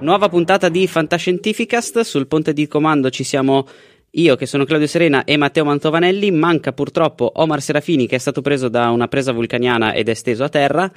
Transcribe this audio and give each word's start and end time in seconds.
Nuova 0.00 0.30
puntata 0.30 0.70
di 0.70 0.86
Fantascientificast. 0.86 2.00
Sul 2.00 2.26
ponte 2.26 2.54
di 2.54 2.66
comando 2.66 3.10
ci 3.10 3.22
siamo 3.22 3.66
io 4.12 4.34
che 4.34 4.46
sono 4.46 4.64
Claudio 4.64 4.86
Serena 4.86 5.24
e 5.24 5.36
Matteo 5.36 5.62
Mantovanelli. 5.66 6.30
Manca 6.30 6.72
purtroppo 6.72 7.30
Omar 7.34 7.60
Serafini 7.60 8.06
che 8.06 8.16
è 8.16 8.18
stato 8.18 8.40
preso 8.40 8.70
da 8.70 8.88
una 8.88 9.08
presa 9.08 9.32
vulcaniana 9.32 9.92
ed 9.92 10.08
è 10.08 10.14
steso 10.14 10.42
a 10.42 10.48
terra, 10.48 10.90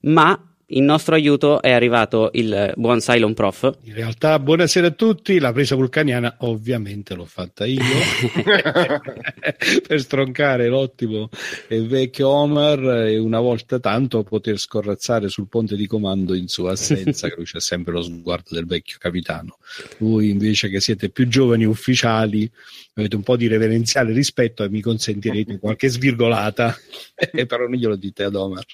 ma 0.00 0.55
in 0.70 0.84
nostro 0.84 1.14
aiuto 1.14 1.62
è 1.62 1.70
arrivato 1.70 2.30
il 2.32 2.72
buon 2.74 2.98
Cylon 2.98 3.34
Prof. 3.34 3.78
In 3.84 3.94
realtà, 3.94 4.40
buonasera 4.40 4.88
a 4.88 4.90
tutti. 4.90 5.38
La 5.38 5.52
presa 5.52 5.76
vulcaniana, 5.76 6.38
ovviamente, 6.40 7.14
l'ho 7.14 7.24
fatta 7.24 7.64
io 7.64 7.82
per 9.86 10.00
stroncare 10.00 10.66
l'ottimo 10.66 11.28
e 11.68 11.82
vecchio 11.82 12.28
Omar 12.28 12.80
e 13.06 13.16
una 13.16 13.38
volta 13.38 13.78
tanto 13.78 14.24
poter 14.24 14.58
scorrazzare 14.58 15.28
sul 15.28 15.46
ponte 15.46 15.76
di 15.76 15.86
comando 15.86 16.34
in 16.34 16.48
sua 16.48 16.72
assenza, 16.72 17.28
che 17.28 17.36
lui 17.36 17.44
c'è 17.44 17.60
sempre 17.60 17.92
lo 17.92 18.02
sguardo 18.02 18.56
del 18.56 18.66
vecchio 18.66 18.96
capitano. 18.98 19.58
Voi, 19.98 20.30
invece, 20.30 20.68
che 20.68 20.80
siete 20.80 21.10
più 21.10 21.28
giovani 21.28 21.64
ufficiali, 21.64 22.50
avete 22.94 23.14
un 23.14 23.22
po' 23.22 23.36
di 23.36 23.46
reverenziale 23.46 24.12
rispetto 24.12 24.64
e 24.64 24.68
mi 24.68 24.80
consentirete 24.80 25.58
qualche 25.58 25.88
svirgolata, 25.88 26.76
però 27.46 27.68
non 27.68 27.76
glielo 27.76 27.94
dite 27.94 28.24
ad 28.24 28.34
Omar. 28.34 28.64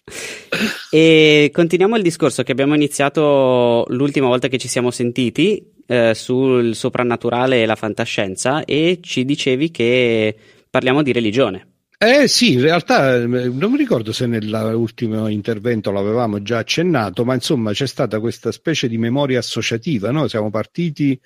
E 0.90 1.50
continuiamo 1.52 1.81
il 1.96 2.02
discorso 2.02 2.42
che 2.42 2.52
abbiamo 2.52 2.74
iniziato 2.74 3.84
l'ultima 3.88 4.26
volta 4.26 4.48
che 4.48 4.58
ci 4.58 4.68
siamo 4.68 4.90
sentiti 4.90 5.64
eh, 5.86 6.14
sul 6.14 6.74
soprannaturale 6.74 7.62
e 7.62 7.66
la 7.66 7.76
fantascienza 7.76 8.64
e 8.64 8.98
ci 9.02 9.24
dicevi 9.24 9.70
che 9.70 10.36
parliamo 10.70 11.02
di 11.02 11.12
religione. 11.12 11.66
Eh 11.98 12.26
sì, 12.26 12.54
in 12.54 12.62
realtà 12.62 13.14
eh, 13.14 13.26
non 13.26 13.70
mi 13.70 13.76
ricordo 13.76 14.10
se 14.12 14.26
nell'ultimo 14.26 15.28
intervento 15.28 15.92
l'avevamo 15.92 16.42
già 16.42 16.58
accennato, 16.58 17.24
ma 17.24 17.34
insomma 17.34 17.72
c'è 17.72 17.86
stata 17.86 18.18
questa 18.18 18.50
specie 18.50 18.88
di 18.88 18.98
memoria 18.98 19.38
associativa, 19.38 20.10
no? 20.10 20.26
Siamo 20.26 20.50
partiti 20.50 21.16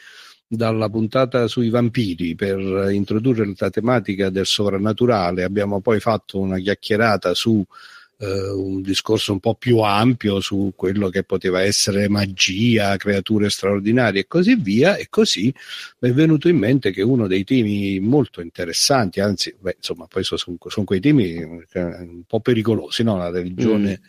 dalla 0.46 0.88
puntata 0.90 1.48
sui 1.48 1.70
vampiri 1.70 2.34
per 2.34 2.90
introdurre 2.92 3.50
la 3.56 3.70
tematica 3.70 4.28
del 4.28 4.46
sovrannaturale, 4.46 5.44
abbiamo 5.44 5.80
poi 5.80 5.98
fatto 5.98 6.38
una 6.38 6.58
chiacchierata 6.58 7.32
su 7.34 7.64
Uh, 8.18 8.58
un 8.58 8.80
discorso 8.80 9.32
un 9.32 9.40
po' 9.40 9.56
più 9.56 9.80
ampio 9.80 10.40
su 10.40 10.72
quello 10.74 11.10
che 11.10 11.22
poteva 11.22 11.60
essere 11.60 12.08
magia, 12.08 12.96
creature 12.96 13.50
straordinarie 13.50 14.22
e 14.22 14.26
così 14.26 14.54
via. 14.54 14.96
E 14.96 15.08
così 15.10 15.54
mi 15.98 16.08
è 16.08 16.12
venuto 16.14 16.48
in 16.48 16.56
mente 16.56 16.92
che 16.92 17.02
uno 17.02 17.26
dei 17.26 17.44
temi 17.44 18.00
molto 18.00 18.40
interessanti, 18.40 19.20
anzi, 19.20 19.54
beh, 19.60 19.74
insomma, 19.76 20.06
poi 20.06 20.24
sono, 20.24 20.38
sono 20.66 20.86
quei 20.86 21.00
temi 21.00 21.34
eh, 21.34 21.82
un 21.82 22.22
po' 22.26 22.40
pericolosi, 22.40 23.02
no? 23.02 23.18
La 23.18 23.30
religione. 23.30 24.00
Mm. 24.00 24.08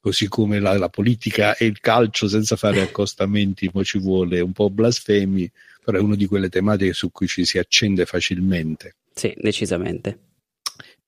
Così 0.00 0.28
come 0.28 0.60
la, 0.60 0.78
la, 0.78 0.88
politica 0.88 1.56
e 1.56 1.66
il 1.66 1.80
calcio, 1.80 2.28
senza 2.28 2.54
fare 2.54 2.80
accostamenti, 2.80 3.68
mo 3.72 3.82
ci 3.82 3.98
vuole 3.98 4.40
un 4.40 4.52
po' 4.52 4.70
blasfemi, 4.70 5.50
però 5.84 5.98
è 5.98 6.00
una 6.00 6.14
di 6.14 6.26
quelle 6.26 6.48
tematiche 6.48 6.92
su 6.92 7.10
cui 7.10 7.26
ci 7.26 7.44
si 7.44 7.58
accende 7.58 8.06
facilmente. 8.06 8.94
Sì, 9.12 9.34
decisamente 9.36 10.25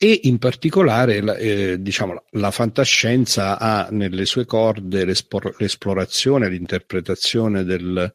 e 0.00 0.20
in 0.24 0.38
particolare 0.38 1.16
eh, 1.38 1.82
diciamo, 1.82 2.22
la 2.30 2.52
fantascienza 2.52 3.58
ha 3.58 3.88
nelle 3.90 4.26
sue 4.26 4.44
corde 4.44 5.04
l'esplorazione, 5.04 6.48
l'interpretazione 6.48 7.64
del, 7.64 8.12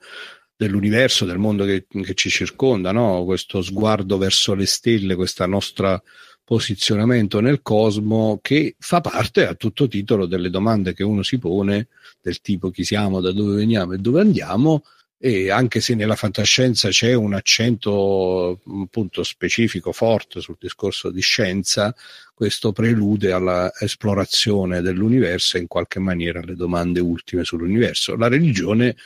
dell'universo, 0.55 1.25
del 1.25 1.37
mondo 1.37 1.65
che, 1.65 1.85
che 1.89 2.13
ci 2.13 2.29
circonda, 2.29 2.93
no? 2.93 3.25
questo 3.25 3.61
sguardo 3.61 4.17
verso 4.17 4.53
le 4.53 4.65
stelle, 4.65 5.15
questo 5.15 5.45
nostro 5.45 6.03
posizionamento 6.45 7.41
nel 7.41 7.61
cosmo 7.61 8.39
che 8.41 8.75
fa 8.79 9.01
parte 9.01 9.45
a 9.45 9.53
tutto 9.55 9.87
titolo 9.89 10.25
delle 10.25 10.49
domande 10.49 10.93
che 10.93 11.03
uno 11.03 11.21
si 11.21 11.37
pone 11.37 11.89
del 12.21 12.39
tipo 12.39 12.69
chi 12.69 12.85
siamo, 12.85 13.19
da 13.19 13.33
dove 13.33 13.55
veniamo 13.55 13.91
e 13.91 13.97
dove 13.97 14.21
andiamo 14.21 14.83
e 15.25 15.49
anche 15.49 15.79
se 15.79 15.95
nella 15.95 16.17
fantascienza 16.17 16.89
c'è 16.89 17.13
un 17.13 17.33
accento 17.33 18.59
appunto 18.83 19.23
specifico 19.23 19.93
forte 19.93 20.41
sul 20.41 20.57
discorso 20.59 21.11
di 21.11 21.21
scienza, 21.21 21.95
questo 22.33 22.73
prelude 22.73 23.31
all'esplorazione 23.31 24.81
dell'universo 24.81 25.55
e 25.55 25.61
in 25.61 25.67
qualche 25.67 25.99
maniera 25.99 26.41
alle 26.41 26.55
domande 26.55 26.99
ultime 26.99 27.45
sull'universo. 27.45 28.17
La 28.17 28.27
religione 28.27 28.97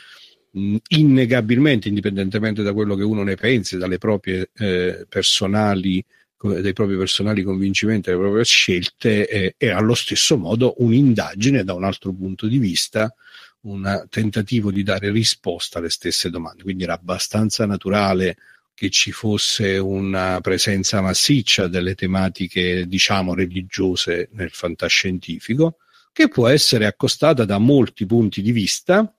innegabilmente, 0.87 1.87
indipendentemente 1.87 2.63
da 2.63 2.73
quello 2.73 2.95
che 2.95 3.03
uno 3.03 3.21
ne 3.21 3.35
pensi, 3.35 3.77
dalle 3.77 3.99
proprie 3.99 4.49
eh, 4.57 5.05
personali 5.07 6.03
dai 6.39 6.73
propri 6.73 6.97
personali 6.97 7.43
convincimenti, 7.43 8.09
dalle 8.09 8.21
proprie 8.21 8.43
scelte, 8.43 9.27
eh, 9.27 9.53
è 9.55 9.69
allo 9.69 9.93
stesso 9.93 10.35
modo 10.35 10.73
un'indagine 10.79 11.63
da 11.63 11.75
un 11.75 11.83
altro 11.83 12.11
punto 12.11 12.47
di 12.47 12.57
vista 12.57 13.13
un 13.67 14.05
tentativo 14.09 14.71
di 14.71 14.83
dare 14.83 15.11
risposta 15.11 15.79
alle 15.79 15.89
stesse 15.89 16.29
domande. 16.29 16.63
Quindi 16.63 16.83
era 16.83 16.93
abbastanza 16.93 17.65
naturale 17.65 18.37
che 18.73 18.89
ci 18.89 19.11
fosse 19.11 19.77
una 19.77 20.39
presenza 20.41 21.01
massiccia 21.01 21.67
delle 21.67 21.95
tematiche, 21.95 22.87
diciamo, 22.87 23.33
religiose 23.33 24.29
nel 24.33 24.51
fantascientifico, 24.51 25.77
che 26.13 26.27
può 26.27 26.47
essere 26.47 26.85
accostata 26.85 27.43
da 27.43 27.57
molti 27.57 28.05
punti 28.05 28.41
di 28.41 28.51
vista. 28.51 29.11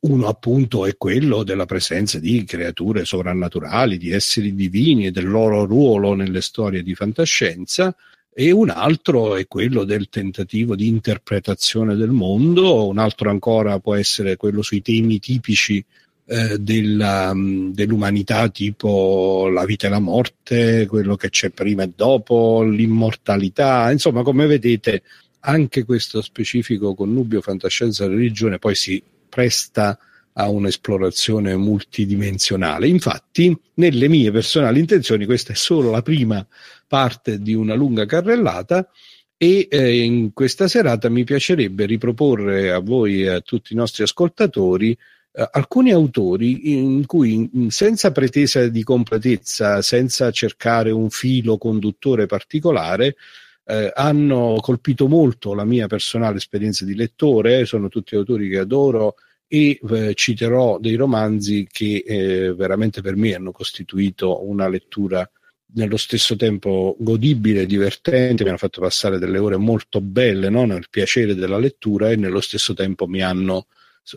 Uno 0.00 0.26
appunto 0.26 0.84
è 0.84 0.96
quello 0.96 1.42
della 1.42 1.64
presenza 1.64 2.18
di 2.18 2.44
creature 2.44 3.06
sovrannaturali, 3.06 3.96
di 3.96 4.10
esseri 4.10 4.54
divini 4.54 5.06
e 5.06 5.10
del 5.10 5.28
loro 5.28 5.64
ruolo 5.64 6.14
nelle 6.14 6.42
storie 6.42 6.82
di 6.82 6.94
fantascienza, 6.94 7.94
e 8.32 8.50
un 8.52 8.70
altro 8.70 9.36
è 9.36 9.46
quello 9.46 9.84
del 9.84 10.08
tentativo 10.08 10.76
di 10.76 10.86
interpretazione 10.86 11.96
del 11.96 12.10
mondo, 12.10 12.86
un 12.86 12.98
altro 12.98 13.30
ancora 13.30 13.78
può 13.80 13.94
essere 13.94 14.36
quello 14.36 14.62
sui 14.62 14.82
temi 14.82 15.18
tipici 15.18 15.84
eh, 16.26 16.58
della, 16.58 17.34
mm, 17.34 17.72
dell'umanità, 17.72 18.48
tipo 18.48 19.48
la 19.52 19.64
vita 19.64 19.88
e 19.88 19.90
la 19.90 19.98
morte, 19.98 20.86
quello 20.86 21.16
che 21.16 21.28
c'è 21.28 21.50
prima 21.50 21.82
e 21.82 21.92
dopo, 21.94 22.62
l'immortalità, 22.62 23.90
insomma, 23.90 24.22
come 24.22 24.46
vedete, 24.46 25.02
anche 25.40 25.84
questo 25.84 26.22
specifico 26.22 26.94
connubio 26.94 27.40
fantascienza 27.40 28.04
e 28.04 28.08
religione 28.08 28.58
poi 28.58 28.74
si 28.74 29.02
presta 29.28 29.98
a 30.34 30.48
un'esplorazione 30.48 31.56
multidimensionale. 31.56 32.86
Infatti, 32.86 33.56
nelle 33.74 34.08
mie 34.08 34.30
personali 34.30 34.80
intenzioni, 34.80 35.24
questa 35.24 35.52
è 35.52 35.56
solo 35.56 35.90
la 35.90 36.02
prima 36.02 36.46
parte 36.86 37.40
di 37.40 37.54
una 37.54 37.74
lunga 37.74 38.06
carrellata 38.06 38.88
e 39.36 39.68
eh, 39.70 40.02
in 40.02 40.32
questa 40.32 40.68
serata 40.68 41.08
mi 41.08 41.24
piacerebbe 41.24 41.86
riproporre 41.86 42.72
a 42.72 42.78
voi 42.78 43.22
e 43.22 43.28
a 43.28 43.40
tutti 43.40 43.72
i 43.72 43.76
nostri 43.76 44.02
ascoltatori 44.02 44.96
eh, 45.32 45.48
alcuni 45.52 45.92
autori 45.92 46.76
in 46.76 47.06
cui 47.06 47.48
senza 47.68 48.10
pretesa 48.10 48.66
di 48.68 48.82
completezza, 48.82 49.80
senza 49.80 50.30
cercare 50.30 50.90
un 50.90 51.08
filo 51.08 51.56
conduttore 51.56 52.26
particolare, 52.26 53.16
eh, 53.64 53.92
hanno 53.94 54.58
colpito 54.60 55.06
molto 55.06 55.54
la 55.54 55.64
mia 55.64 55.86
personale 55.86 56.38
esperienza 56.38 56.84
di 56.84 56.94
lettore, 56.94 57.64
sono 57.64 57.88
tutti 57.88 58.16
autori 58.16 58.48
che 58.48 58.58
adoro 58.58 59.14
e 59.52 59.80
eh, 59.82 60.14
citerò 60.14 60.78
dei 60.78 60.94
romanzi 60.94 61.66
che 61.68 62.04
eh, 62.06 62.54
veramente 62.54 63.02
per 63.02 63.16
me 63.16 63.34
hanno 63.34 63.50
costituito 63.50 64.46
una 64.46 64.68
lettura 64.68 65.28
nello 65.72 65.96
stesso 65.96 66.36
tempo 66.36 66.94
godibile, 67.00 67.66
divertente, 67.66 68.44
mi 68.44 68.50
hanno 68.50 68.58
fatto 68.58 68.80
passare 68.80 69.18
delle 69.18 69.38
ore 69.38 69.56
molto 69.56 70.00
belle 70.00 70.50
no? 70.50 70.66
nel 70.66 70.86
piacere 70.88 71.34
della 71.34 71.58
lettura 71.58 72.10
e 72.10 72.16
nello 72.16 72.40
stesso 72.40 72.74
tempo 72.74 73.08
mi 73.08 73.22
hanno 73.22 73.66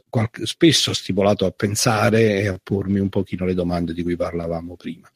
qualche, 0.07 0.45
spesso 0.45 0.93
stimolato 0.93 1.47
a 1.47 1.51
pensare 1.51 2.41
e 2.41 2.47
a 2.47 2.59
pormi 2.61 2.99
un 2.99 3.09
pochino 3.09 3.45
le 3.45 3.55
domande 3.55 3.93
di 3.93 4.03
cui 4.03 4.15
parlavamo 4.15 4.75
prima. 4.75 5.09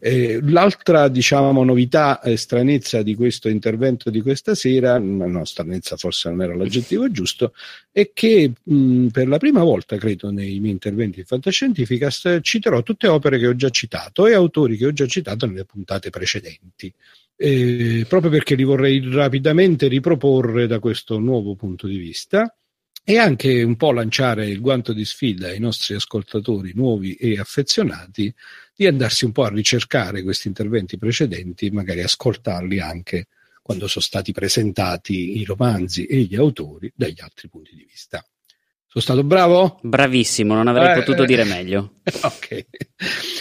Eh, 0.00 0.38
l'altra 0.42 1.08
diciamo, 1.08 1.64
novità 1.64 2.20
e 2.20 2.36
stranezza 2.36 3.02
di 3.02 3.14
questo 3.16 3.48
intervento 3.48 4.10
di 4.10 4.20
questa 4.20 4.54
sera, 4.54 4.96
no, 4.98 5.44
stranezza 5.44 5.96
forse 5.96 6.30
non 6.30 6.42
era 6.42 6.54
l'aggettivo 6.54 7.10
giusto, 7.10 7.52
è 7.90 8.12
che 8.12 8.52
mh, 8.62 9.08
per 9.08 9.26
la 9.26 9.38
prima 9.38 9.64
volta, 9.64 9.96
credo, 9.96 10.30
nei 10.30 10.60
miei 10.60 10.72
interventi 10.72 11.20
di 11.20 11.26
Fantascientificast 11.26 12.40
citerò 12.42 12.82
tutte 12.82 13.08
opere 13.08 13.38
che 13.38 13.48
ho 13.48 13.56
già 13.56 13.70
citato 13.70 14.26
e 14.26 14.34
autori 14.34 14.76
che 14.76 14.86
ho 14.86 14.92
già 14.92 15.06
citato 15.06 15.46
nelle 15.46 15.64
puntate 15.64 16.10
precedenti. 16.10 16.92
Eh, 17.40 18.04
proprio 18.08 18.30
perché 18.30 18.54
li 18.56 18.64
vorrei 18.64 19.00
rapidamente 19.12 19.86
riproporre 19.88 20.66
da 20.66 20.80
questo 20.80 21.18
nuovo 21.18 21.54
punto 21.54 21.86
di 21.86 21.96
vista 21.96 22.52
e 23.04 23.16
anche 23.16 23.62
un 23.62 23.76
po' 23.76 23.92
lanciare 23.92 24.48
il 24.48 24.60
guanto 24.60 24.92
di 24.92 25.04
sfida 25.04 25.48
ai 25.48 25.60
nostri 25.60 25.94
ascoltatori 25.94 26.72
nuovi 26.74 27.14
e 27.14 27.38
affezionati 27.38 28.34
di 28.78 28.86
andarsi 28.86 29.24
un 29.24 29.32
po' 29.32 29.42
a 29.42 29.48
ricercare 29.48 30.22
questi 30.22 30.46
interventi 30.46 30.98
precedenti, 30.98 31.68
magari 31.68 32.00
ascoltarli 32.00 32.78
anche 32.78 33.26
quando 33.60 33.88
sono 33.88 34.04
stati 34.04 34.30
presentati 34.30 35.40
i 35.40 35.44
romanzi 35.44 36.06
e 36.06 36.18
gli 36.20 36.36
autori 36.36 36.92
dagli 36.94 37.20
altri 37.20 37.48
punti 37.48 37.74
di 37.74 37.84
vista. 37.84 38.24
Sono 38.90 39.04
stato 39.04 39.22
bravo? 39.22 39.78
Bravissimo, 39.82 40.54
non 40.54 40.66
avrei 40.66 40.92
eh, 40.92 40.94
potuto 40.94 41.24
eh, 41.24 41.26
dire 41.26 41.44
meglio. 41.44 41.92
Ok. 42.22 42.66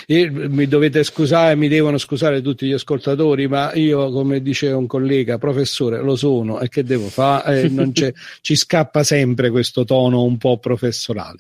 E 0.06 0.30
mi 0.30 0.68
dovete 0.68 1.02
scusare, 1.06 1.56
mi 1.56 1.70
devono 1.70 1.98
scusare 1.98 2.42
tutti 2.42 2.68
gli 2.68 2.74
ascoltatori, 2.74 3.48
ma 3.48 3.74
io, 3.74 4.12
come 4.12 4.42
dice 4.42 4.68
un 4.72 4.88
collega, 4.88 5.38
professore, 5.38 6.02
lo 6.02 6.18
sono 6.18 6.60
e 6.60 6.68
che 6.68 6.84
devo 6.84 7.08
fare? 7.08 7.62
Eh, 7.62 8.14
ci 8.42 8.56
scappa 8.58 9.04
sempre 9.04 9.50
questo 9.50 9.86
tono 9.86 10.24
un 10.24 10.38
po' 10.38 10.58
professorale. 10.58 11.40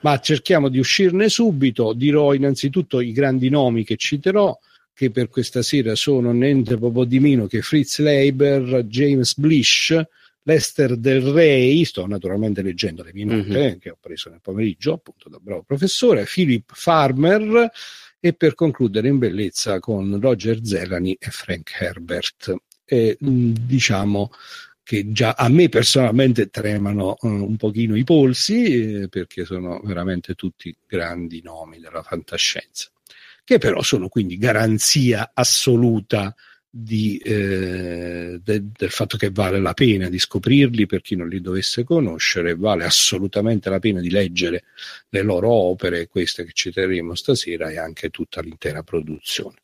Ma 0.00 0.18
cerchiamo 0.18 0.68
di 0.68 0.80
uscirne 0.80 1.28
subito. 1.28 1.92
Dirò 1.92 2.34
innanzitutto 2.34 2.98
i 2.98 3.12
grandi 3.12 3.50
nomi 3.50 3.84
che 3.84 3.96
citerò, 3.96 4.58
che 4.92 5.12
per 5.12 5.28
questa 5.28 5.62
sera 5.62 5.94
sono 5.94 6.32
niente 6.32 6.76
proprio 6.76 7.04
di 7.04 7.20
meno 7.20 7.46
che 7.46 7.62
Fritz 7.62 8.00
Leiber, 8.00 8.82
James 8.86 9.36
Blish, 9.36 10.04
Lester 10.44 10.96
Del 10.96 11.22
Rey, 11.22 11.84
sto 11.84 12.06
naturalmente 12.06 12.62
leggendo 12.62 13.02
le 13.02 13.12
mie 13.12 13.24
note 13.24 13.48
mm-hmm. 13.48 13.78
che 13.78 13.90
ho 13.90 13.98
preso 14.00 14.30
nel 14.30 14.40
pomeriggio, 14.40 14.94
appunto 14.94 15.28
da 15.28 15.38
bravo 15.40 15.62
professore, 15.62 16.26
Philip 16.30 16.72
Farmer 16.74 17.70
e 18.20 18.32
per 18.34 18.54
concludere 18.54 19.08
in 19.08 19.18
bellezza 19.18 19.80
con 19.80 20.18
Roger 20.20 20.60
Zelani 20.62 21.16
e 21.18 21.30
Frank 21.30 21.72
Herbert. 21.78 22.54
E, 22.84 23.16
mm, 23.24 23.52
diciamo 23.66 24.30
che 24.82 25.12
già 25.12 25.34
a 25.36 25.48
me 25.48 25.70
personalmente 25.70 26.50
tremano 26.50 27.16
uh, 27.18 27.26
un 27.26 27.56
pochino 27.56 27.96
i 27.96 28.04
polsi 28.04 29.00
eh, 29.00 29.08
perché 29.08 29.46
sono 29.46 29.80
veramente 29.82 30.34
tutti 30.34 30.76
grandi 30.86 31.40
nomi 31.42 31.80
della 31.80 32.02
fantascienza, 32.02 32.90
che 33.42 33.56
però 33.56 33.82
sono 33.82 34.08
quindi 34.08 34.36
garanzia 34.36 35.30
assoluta 35.32 36.34
di, 36.76 37.18
eh, 37.18 38.40
de, 38.42 38.64
del 38.76 38.90
fatto 38.90 39.16
che 39.16 39.30
vale 39.30 39.60
la 39.60 39.74
pena 39.74 40.08
di 40.08 40.18
scoprirli 40.18 40.86
per 40.86 41.02
chi 41.02 41.14
non 41.14 41.28
li 41.28 41.40
dovesse 41.40 41.84
conoscere, 41.84 42.56
vale 42.56 42.84
assolutamente 42.84 43.70
la 43.70 43.78
pena 43.78 44.00
di 44.00 44.10
leggere 44.10 44.64
le 45.10 45.22
loro 45.22 45.52
opere, 45.52 46.08
queste 46.08 46.44
che 46.44 46.50
citeremo 46.52 47.14
stasera 47.14 47.70
e 47.70 47.78
anche 47.78 48.10
tutta 48.10 48.40
l'intera 48.40 48.82
produzione. 48.82 49.58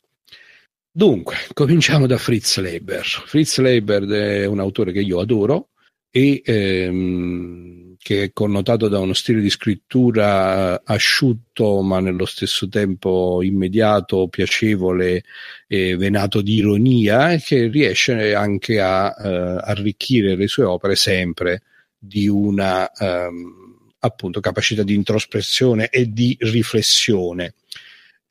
Dunque, 0.89 1.35
cominciamo 1.51 2.07
da 2.07 2.17
Fritz 2.17 2.59
Leiber. 2.59 3.03
Fritz 3.03 3.57
Leiber 3.57 4.05
è 4.05 4.45
un 4.45 4.61
autore 4.61 4.93
che 4.93 5.01
io 5.01 5.19
adoro 5.19 5.71
e 6.11 6.41
ehm, 6.43 7.95
che 7.97 8.23
è 8.23 8.33
connotato 8.33 8.87
da 8.87 8.99
uno 8.99 9.13
stile 9.13 9.41
di 9.41 9.49
scrittura 9.49 10.83
asciutto 10.83 11.81
ma 11.81 11.99
nello 11.99 12.25
stesso 12.25 12.67
tempo 12.67 13.41
immediato, 13.43 14.27
piacevole 14.27 15.23
e 15.67 15.95
venato 15.95 16.41
di 16.41 16.55
ironia 16.55 17.37
che 17.37 17.67
riesce 17.67 18.33
anche 18.33 18.81
a 18.81 19.13
uh, 19.17 19.59
arricchire 19.61 20.35
le 20.35 20.47
sue 20.47 20.63
opere 20.63 20.95
sempre 20.95 21.61
di 21.97 22.27
una 22.27 22.89
um, 22.99 23.89
appunto 23.99 24.39
capacità 24.39 24.83
di 24.83 24.95
introspezione 24.95 25.89
e 25.89 26.11
di 26.11 26.35
riflessione. 26.39 27.53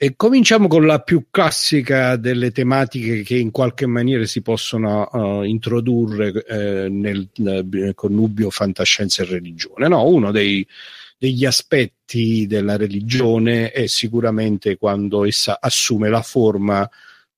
E 0.03 0.17
cominciamo 0.17 0.67
con 0.67 0.87
la 0.87 1.01
più 1.01 1.27
classica 1.31 2.17
delle 2.17 2.53
tematiche 2.53 3.23
che 3.23 3.37
in 3.37 3.51
qualche 3.51 3.85
maniera 3.85 4.25
si 4.25 4.41
possono 4.41 5.07
uh, 5.13 5.43
introdurre 5.43 6.43
eh, 6.47 6.89
nel, 6.89 7.29
nel, 7.37 7.93
connubio 7.95 8.49
fantascienza 8.49 9.23
e 9.23 9.27
religione. 9.27 9.89
No, 9.89 10.07
uno 10.09 10.31
dei, 10.31 10.67
degli 11.19 11.45
aspetti 11.45 12.47
della 12.47 12.79
religione 12.79 13.73
è 13.73 13.87
sicuramente 13.89 14.79
quando 14.79 15.27
essa 15.27 15.59
assume 15.61 16.09
la 16.09 16.23
forma 16.23 16.89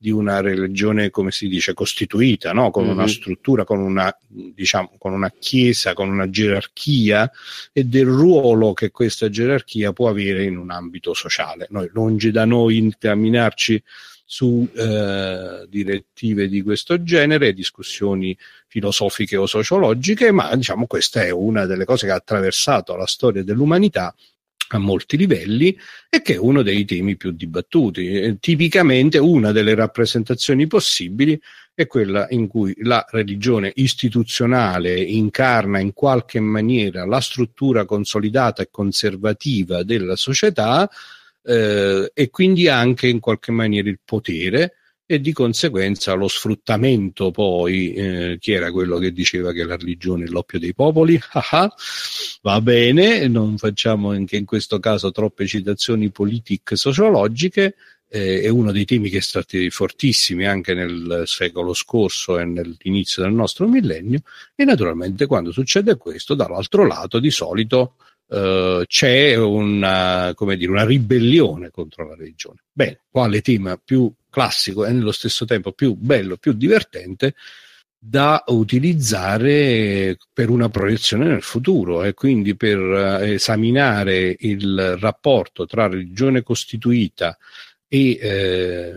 di 0.02 0.10
una 0.10 0.40
religione, 0.40 1.10
come 1.10 1.30
si 1.30 1.46
dice, 1.46 1.74
costituita, 1.74 2.52
no? 2.52 2.72
con 2.72 2.86
mm-hmm. 2.86 2.92
una 2.92 3.06
struttura, 3.06 3.62
con 3.64 3.78
una, 3.78 4.12
diciamo, 4.26 4.94
con 4.98 5.12
una 5.12 5.30
chiesa, 5.30 5.94
con 5.94 6.08
una 6.08 6.28
gerarchia 6.28 7.30
e 7.72 7.84
del 7.84 8.06
ruolo 8.06 8.72
che 8.72 8.90
questa 8.90 9.28
gerarchia 9.28 9.92
può 9.92 10.08
avere 10.08 10.42
in 10.42 10.58
un 10.58 10.72
ambito 10.72 11.14
sociale. 11.14 11.68
Noi, 11.70 11.88
lungi 11.92 12.32
da 12.32 12.44
noi 12.44 12.78
incamminarci 12.78 13.80
su 14.24 14.68
eh, 14.74 15.66
direttive 15.68 16.48
di 16.48 16.62
questo 16.62 17.00
genere, 17.04 17.52
discussioni 17.52 18.36
filosofiche 18.66 19.36
o 19.36 19.46
sociologiche, 19.46 20.32
ma 20.32 20.52
diciamo 20.56 20.88
questa 20.88 21.22
è 21.22 21.30
una 21.30 21.64
delle 21.64 21.84
cose 21.84 22.06
che 22.06 22.12
ha 22.12 22.16
attraversato 22.16 22.96
la 22.96 23.06
storia 23.06 23.44
dell'umanità 23.44 24.12
a 24.76 24.78
molti 24.78 25.16
livelli 25.16 25.76
e 26.08 26.22
che 26.22 26.34
è 26.34 26.38
uno 26.38 26.62
dei 26.62 26.84
temi 26.84 27.16
più 27.16 27.30
dibattuti. 27.32 28.36
Tipicamente 28.40 29.18
una 29.18 29.52
delle 29.52 29.74
rappresentazioni 29.74 30.66
possibili 30.66 31.40
è 31.74 31.86
quella 31.86 32.26
in 32.30 32.48
cui 32.48 32.74
la 32.82 33.04
religione 33.10 33.72
istituzionale 33.76 35.00
incarna 35.00 35.78
in 35.78 35.92
qualche 35.92 36.40
maniera 36.40 37.06
la 37.06 37.20
struttura 37.20 37.84
consolidata 37.84 38.62
e 38.62 38.68
conservativa 38.70 39.82
della 39.82 40.16
società 40.16 40.88
eh, 41.42 42.10
e 42.12 42.30
quindi 42.30 42.68
anche 42.68 43.08
in 43.08 43.20
qualche 43.20 43.52
maniera 43.52 43.88
il 43.88 44.00
potere 44.04 44.74
e 45.14 45.20
di 45.20 45.32
conseguenza 45.32 46.14
lo 46.14 46.28
sfruttamento 46.28 47.30
poi, 47.30 47.92
eh, 47.92 48.36
chi 48.40 48.52
era 48.52 48.70
quello 48.70 48.98
che 48.98 49.12
diceva 49.12 49.52
che 49.52 49.64
la 49.64 49.76
religione 49.76 50.24
è 50.24 50.28
l'oppio 50.28 50.58
dei 50.58 50.74
popoli? 50.74 51.18
Va 52.42 52.60
bene, 52.60 53.28
non 53.28 53.58
facciamo 53.58 54.10
anche 54.10 54.36
in 54.36 54.44
questo 54.44 54.78
caso 54.78 55.10
troppe 55.10 55.46
citazioni 55.46 56.10
politiche 56.10 56.76
sociologiche, 56.76 57.74
eh, 58.08 58.42
è 58.42 58.48
uno 58.48 58.72
dei 58.72 58.84
temi 58.84 59.08
che 59.08 59.18
è 59.18 59.22
stati 59.22 59.70
fortissimi 59.70 60.46
anche 60.46 60.74
nel 60.74 61.22
secolo 61.26 61.72
scorso 61.72 62.38
e 62.38 62.44
nell'inizio 62.44 63.22
del 63.22 63.32
nostro 63.32 63.66
millennio 63.66 64.20
e 64.54 64.64
naturalmente 64.64 65.26
quando 65.26 65.50
succede 65.50 65.96
questo 65.96 66.34
dall'altro 66.34 66.86
lato 66.86 67.18
di 67.18 67.30
solito 67.30 67.94
Uh, 68.32 68.84
c'è 68.86 69.36
una, 69.36 70.34
dire, 70.56 70.70
una, 70.70 70.86
ribellione 70.86 71.68
contro 71.70 72.08
la 72.08 72.14
religione. 72.14 72.60
Bene, 72.72 73.00
quale 73.10 73.42
tema 73.42 73.76
più 73.76 74.10
classico 74.32 74.86
e 74.86 74.92
nello 74.92 75.12
stesso 75.12 75.44
tempo 75.44 75.72
più 75.72 75.94
bello, 75.94 76.38
più 76.38 76.54
divertente 76.54 77.34
da 77.98 78.42
utilizzare 78.46 80.16
per 80.32 80.48
una 80.48 80.70
proiezione 80.70 81.26
nel 81.26 81.42
futuro. 81.42 82.02
E 82.02 82.14
quindi 82.14 82.56
per 82.56 82.78
eh, 82.78 83.34
esaminare 83.34 84.34
il 84.40 84.96
rapporto 84.96 85.66
tra 85.66 85.86
religione 85.86 86.42
costituita 86.42 87.36
e 87.86 88.18
eh, 88.20 88.92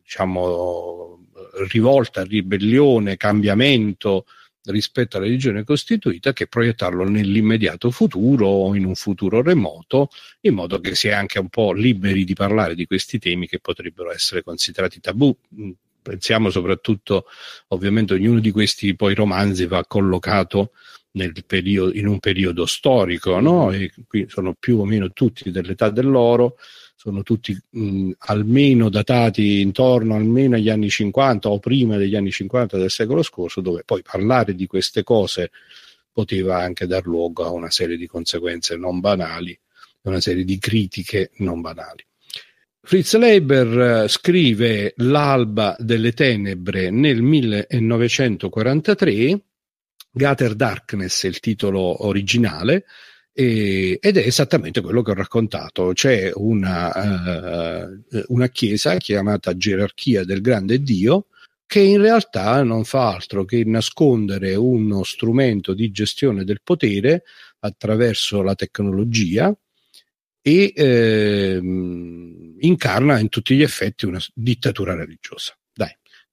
diciamo 0.00 1.26
rivolta, 1.68 2.22
ribellione, 2.22 3.16
cambiamento 3.16 4.26
rispetto 4.64 5.16
alla 5.16 5.26
religione 5.26 5.64
costituita 5.64 6.32
che 6.32 6.46
proiettarlo 6.46 7.04
nell'immediato 7.04 7.90
futuro 7.90 8.46
o 8.46 8.74
in 8.74 8.84
un 8.84 8.94
futuro 8.94 9.42
remoto, 9.42 10.10
in 10.40 10.54
modo 10.54 10.80
che 10.80 10.94
si 10.94 11.08
è 11.08 11.12
anche 11.12 11.38
un 11.38 11.48
po' 11.48 11.72
liberi 11.72 12.24
di 12.24 12.34
parlare 12.34 12.74
di 12.74 12.86
questi 12.86 13.18
temi 13.18 13.46
che 13.46 13.60
potrebbero 13.60 14.12
essere 14.12 14.42
considerati 14.42 15.00
tabù. 15.00 15.34
Mm, 15.58 15.70
pensiamo 16.02 16.50
soprattutto, 16.50 17.26
ovviamente, 17.68 18.14
ognuno 18.14 18.40
di 18.40 18.50
questi 18.50 18.94
poi 18.94 19.14
romanzi 19.14 19.66
va 19.66 19.84
collocato 19.86 20.72
periodo, 21.46 21.96
in 21.96 22.06
un 22.06 22.18
periodo 22.20 22.66
storico, 22.66 23.40
no? 23.40 23.72
E 23.72 23.92
qui 24.06 24.26
sono 24.28 24.54
più 24.58 24.78
o 24.78 24.84
meno 24.84 25.12
tutti 25.12 25.50
dell'età 25.50 25.90
dell'oro, 25.90 26.56
sono 27.00 27.22
tutti 27.22 27.56
mh, 27.70 28.10
almeno 28.18 28.88
datati 28.88 29.60
intorno 29.60 30.16
almeno 30.16 30.56
agli 30.56 30.68
anni 30.68 30.90
50 30.90 31.48
o 31.48 31.60
prima 31.60 31.96
degli 31.96 32.16
anni 32.16 32.32
50 32.32 32.76
del 32.76 32.90
secolo 32.90 33.22
scorso, 33.22 33.60
dove 33.60 33.84
poi 33.84 34.02
parlare 34.02 34.56
di 34.56 34.66
queste 34.66 35.04
cose 35.04 35.52
poteva 36.10 36.58
anche 36.58 36.88
dar 36.88 37.06
luogo 37.06 37.44
a 37.44 37.52
una 37.52 37.70
serie 37.70 37.96
di 37.96 38.08
conseguenze 38.08 38.74
non 38.74 38.98
banali, 38.98 39.56
una 40.02 40.20
serie 40.20 40.42
di 40.42 40.58
critiche 40.58 41.30
non 41.36 41.60
banali. 41.60 42.04
Fritz 42.80 43.16
Leiber 43.16 44.02
eh, 44.02 44.08
scrive 44.08 44.94
L'alba 44.96 45.76
delle 45.78 46.12
tenebre 46.12 46.90
nel 46.90 47.22
1943, 47.22 49.40
Gater 50.10 50.56
Darkness 50.56 51.26
è 51.26 51.28
il 51.28 51.38
titolo 51.38 52.06
originale, 52.06 52.86
e, 53.40 53.98
ed 54.00 54.16
è 54.16 54.26
esattamente 54.26 54.80
quello 54.80 55.00
che 55.02 55.12
ho 55.12 55.14
raccontato. 55.14 55.92
C'è 55.94 56.32
una, 56.34 57.86
uh, 57.86 58.24
una 58.28 58.48
chiesa 58.48 58.96
chiamata 58.96 59.56
Gerarchia 59.56 60.24
del 60.24 60.40
Grande 60.40 60.82
Dio, 60.82 61.26
che 61.64 61.78
in 61.78 62.00
realtà 62.00 62.60
non 62.64 62.82
fa 62.82 63.14
altro 63.14 63.44
che 63.44 63.62
nascondere 63.64 64.56
uno 64.56 65.04
strumento 65.04 65.72
di 65.72 65.92
gestione 65.92 66.42
del 66.42 66.62
potere 66.64 67.22
attraverso 67.60 68.42
la 68.42 68.56
tecnologia 68.56 69.56
e 70.42 70.72
eh, 70.74 71.60
incarna 72.58 73.20
in 73.20 73.28
tutti 73.28 73.54
gli 73.54 73.62
effetti 73.62 74.04
una 74.04 74.20
dittatura 74.34 74.96
religiosa. 74.96 75.56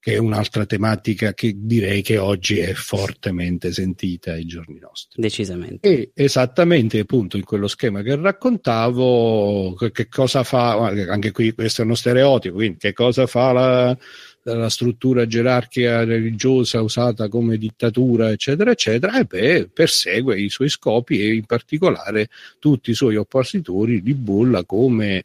Che 0.06 0.14
è 0.14 0.18
un'altra 0.18 0.68
tematica 0.68 1.34
che 1.34 1.56
direi 1.58 2.04
che 2.04 2.20
oggi 2.20 2.60
è 2.60 2.74
fortemente 2.74 3.74
sentita 3.74 4.34
ai 4.34 4.46
giorni 4.46 4.78
nostri. 4.78 5.20
Decisamente. 5.20 5.90
E 5.90 6.12
esattamente 6.14 7.00
appunto 7.00 7.38
in 7.38 7.44
quello 7.44 7.68
schema 7.68 8.04
che 8.04 8.16
raccontavo, 8.16 9.74
che 9.92 10.08
cosa 10.08 10.44
fa, 10.44 10.74
anche 10.76 11.32
qui 11.32 11.56
questo 11.56 11.82
è 11.82 11.86
uno 11.86 11.96
stereotipo, 11.96 12.54
quindi 12.54 12.78
che 12.78 12.94
cosa 12.94 13.26
fa 13.26 13.52
la, 13.52 13.98
la 14.44 14.70
struttura 14.70 15.26
gerarchica 15.26 16.04
religiosa 16.04 16.84
usata 16.84 17.28
come 17.28 17.58
dittatura, 17.58 18.30
eccetera, 18.30 18.70
eccetera, 18.70 19.18
e 19.18 19.24
beh, 19.26 19.70
persegue 19.74 20.40
i 20.40 20.50
suoi 20.50 20.70
scopi 20.70 21.20
e 21.20 21.34
in 21.34 21.46
particolare 21.46 22.30
tutti 22.60 22.92
i 22.92 22.94
suoi 22.94 23.16
oppositori 23.16 24.04
li 24.04 24.14
bolla 24.14 24.66
come 24.66 25.24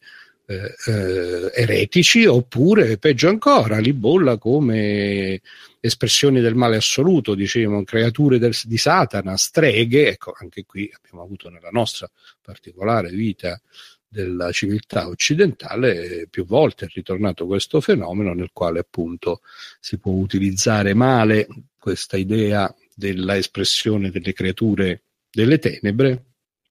eh, 0.51 0.75
eh, 0.87 1.53
eretici 1.55 2.27
oppure 2.27 2.99
peggio 2.99 3.29
ancora 3.29 3.79
li 3.79 3.93
bolla 3.93 4.37
come 4.37 5.41
espressioni 5.79 6.41
del 6.41 6.57
male 6.57 6.75
assoluto, 6.75 7.37
diciamo, 7.37 7.85
creature 7.85 8.41
del, 8.41 8.57
di 8.65 8.77
Satana, 8.77 9.37
streghe, 9.37 10.09
ecco, 10.09 10.35
anche 10.37 10.65
qui 10.67 10.91
abbiamo 10.93 11.23
avuto 11.23 11.51
nella 11.51 11.69
nostra 11.71 12.11
particolare 12.43 13.11
vita 13.11 13.61
della 14.09 14.51
civiltà 14.51 15.07
occidentale 15.07 16.27
più 16.29 16.45
volte 16.45 16.87
è 16.87 16.89
ritornato 16.93 17.47
questo 17.47 17.81
fenomeno 17.81 18.35
nel 18.35 18.51
quale 18.53 18.81
appunto 18.81 19.43
si 19.79 19.99
può 19.99 20.11
utilizzare 20.15 20.95
male 20.95 21.47
questa 21.79 22.17
idea 22.17 22.75
della 22.93 23.37
espressione 23.37 24.11
delle 24.11 24.33
creature 24.33 25.05
delle 25.31 25.61
tenebre 25.61 26.25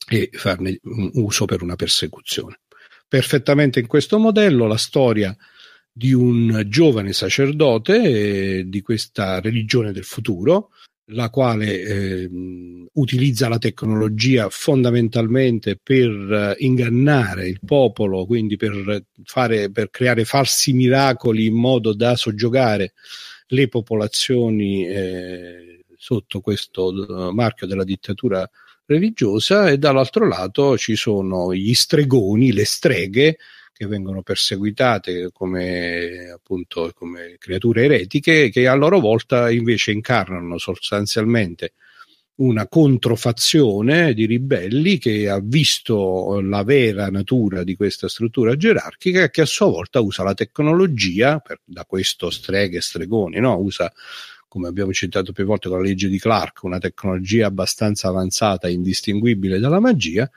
e 0.06 0.30
farne 0.34 0.80
un 0.84 1.12
uso 1.14 1.46
per 1.46 1.62
una 1.62 1.78
persecuzione. 1.78 2.60
Perfettamente 3.10 3.80
in 3.80 3.88
questo 3.88 4.20
modello 4.20 4.68
la 4.68 4.78
storia 4.78 5.36
di 5.92 6.14
un 6.14 6.64
giovane 6.68 7.12
sacerdote 7.12 8.02
eh, 8.04 8.64
di 8.68 8.82
questa 8.82 9.42
religione 9.42 9.92
del 9.92 10.04
futuro 10.04 10.70
la 11.12 11.32
quale 11.32 11.82
eh, 11.82 12.30
utilizza 12.94 13.48
la 13.48 13.58
tecnologia 13.58 14.48
fondamentalmente 14.50 15.76
per 15.82 16.10
eh, 16.10 16.56
ingannare 16.64 17.48
il 17.48 17.60
popolo, 17.66 18.28
quindi 18.28 18.58
per, 18.58 19.06
fare, 19.24 19.72
per 19.72 19.90
creare 19.90 20.26
falsi 20.26 20.74
miracoli 20.74 21.48
in 21.48 21.56
modo 21.56 21.94
da 21.94 22.16
soggiogare 22.16 22.94
le 23.48 23.68
popolazioni 23.68 24.88
eh, 24.88 25.84
sotto 25.96 26.42
questo 26.42 26.90
uh, 26.90 27.32
marchio 27.32 27.68
della 27.68 27.84
dittatura 27.84 28.48
religiosa 28.90 29.70
e 29.70 29.78
dall'altro 29.78 30.28
lato 30.28 30.78
ci 30.78 30.96
sono 30.96 31.54
gli 31.54 31.74
stregoni, 31.76 32.52
le 32.52 32.66
streghe 32.66 33.38
che 33.72 33.86
vengono 33.86 34.24
perseguitate 34.24 35.30
come 35.32 36.32
appunto 36.34 36.92
come 36.94 37.36
creature 37.38 37.86
eretiche 37.86 38.50
che 38.50 38.68
a 38.68 38.74
loro 38.74 39.00
volta 39.00 39.50
invece 39.50 39.92
incarnano 39.92 40.58
sostanzialmente 40.58 41.74
una 42.40 42.68
controfazione 42.68 44.14
di 44.14 44.26
ribelli 44.26 44.98
che 44.98 45.30
ha 45.30 45.40
visto 45.42 46.40
la 46.42 46.64
vera 46.64 47.10
natura 47.10 47.64
di 47.64 47.76
questa 47.76 48.08
struttura 48.08 48.56
gerarchica 48.56 49.30
che 49.30 49.42
a 49.42 49.46
sua 49.46 49.68
volta 49.68 50.00
usa 50.00 50.24
la 50.24 50.34
tecnologia, 50.34 51.40
per, 51.40 51.60
da 51.66 51.86
questo 51.86 52.30
streghe 52.30 52.80
stregoni, 52.80 53.40
no? 53.40 53.58
usa 53.58 53.92
come 54.50 54.68
abbiamo 54.68 54.92
citato 54.92 55.32
più 55.32 55.46
volte 55.46 55.70
con 55.70 55.78
la 55.78 55.86
legge 55.86 56.10
di 56.10 56.20
Clark, 56.20 56.64
una 56.64 56.80
tecnologia 56.80 57.48
abbastanza 57.48 58.10
avanzata 58.10 58.68
e 58.68 58.74
indistinguibile 58.74 59.60
dalla 59.60 59.80
magia, 59.80 60.30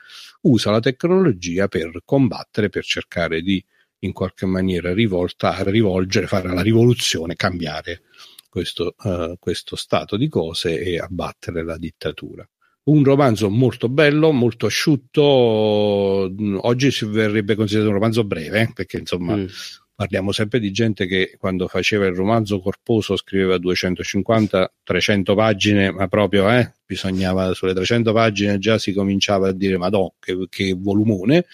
usa 0.43 0.71
la 0.71 0.81
tecnologia 0.81 1.67
per 1.67 2.03
combattere, 2.05 2.69
per 2.69 2.85
cercare 2.85 3.41
di 3.41 3.65
in 4.01 4.13
qualche 4.13 4.47
maniera 4.47 4.93
rivolta, 4.93 5.63
rivolgere, 5.63 6.27
fare 6.27 6.53
la 6.53 6.61
rivoluzione, 6.61 7.35
cambiare 7.35 8.03
questo, 8.49 8.95
uh, 8.99 9.37
questo 9.39 9.77
stato 9.77 10.17
di 10.17 10.29
cose 10.29 10.79
e 10.79 10.99
abbattere 10.99 11.65
la 11.65 11.79
dittatura. 11.79 12.47
Un 12.85 13.05
romanzo 13.05 13.49
molto 13.49 13.89
bello, 13.89 14.33
molto 14.33 14.67
asciutto, 14.67 15.23
oggi 15.23 16.91
si 16.91 17.05
verrebbe 17.07 17.55
considerato 17.55 17.91
un 17.91 17.99
romanzo 17.99 18.25
breve, 18.25 18.61
eh, 18.61 18.73
perché 18.75 18.99
insomma 18.99 19.37
mm 19.37 19.47
parliamo 19.95 20.33
sempre 20.33 20.59
di 20.59 20.71
gente 20.71 21.07
che 21.07 21.37
quando 21.39 21.69
faceva 21.69 22.07
il 22.07 22.15
romanzo 22.15 22.61
corposo 22.61 23.17
scriveva 23.17 23.57
250-300 23.57 25.35
pagine, 25.35 25.91
ma 25.91 26.09
proprio 26.09 26.51
eh, 26.51 26.73
bisognava 26.85 27.55
sulle 27.55 27.75
300 27.75 28.13
pagine 28.13 28.59
già 28.59 28.79
si 28.79 28.93
cominciava 28.93 29.49
a 29.49 29.53
dire 29.53 29.77
madò 29.77 30.13
che, 30.19 30.47
che 30.49 30.75
volumone. 30.77 31.47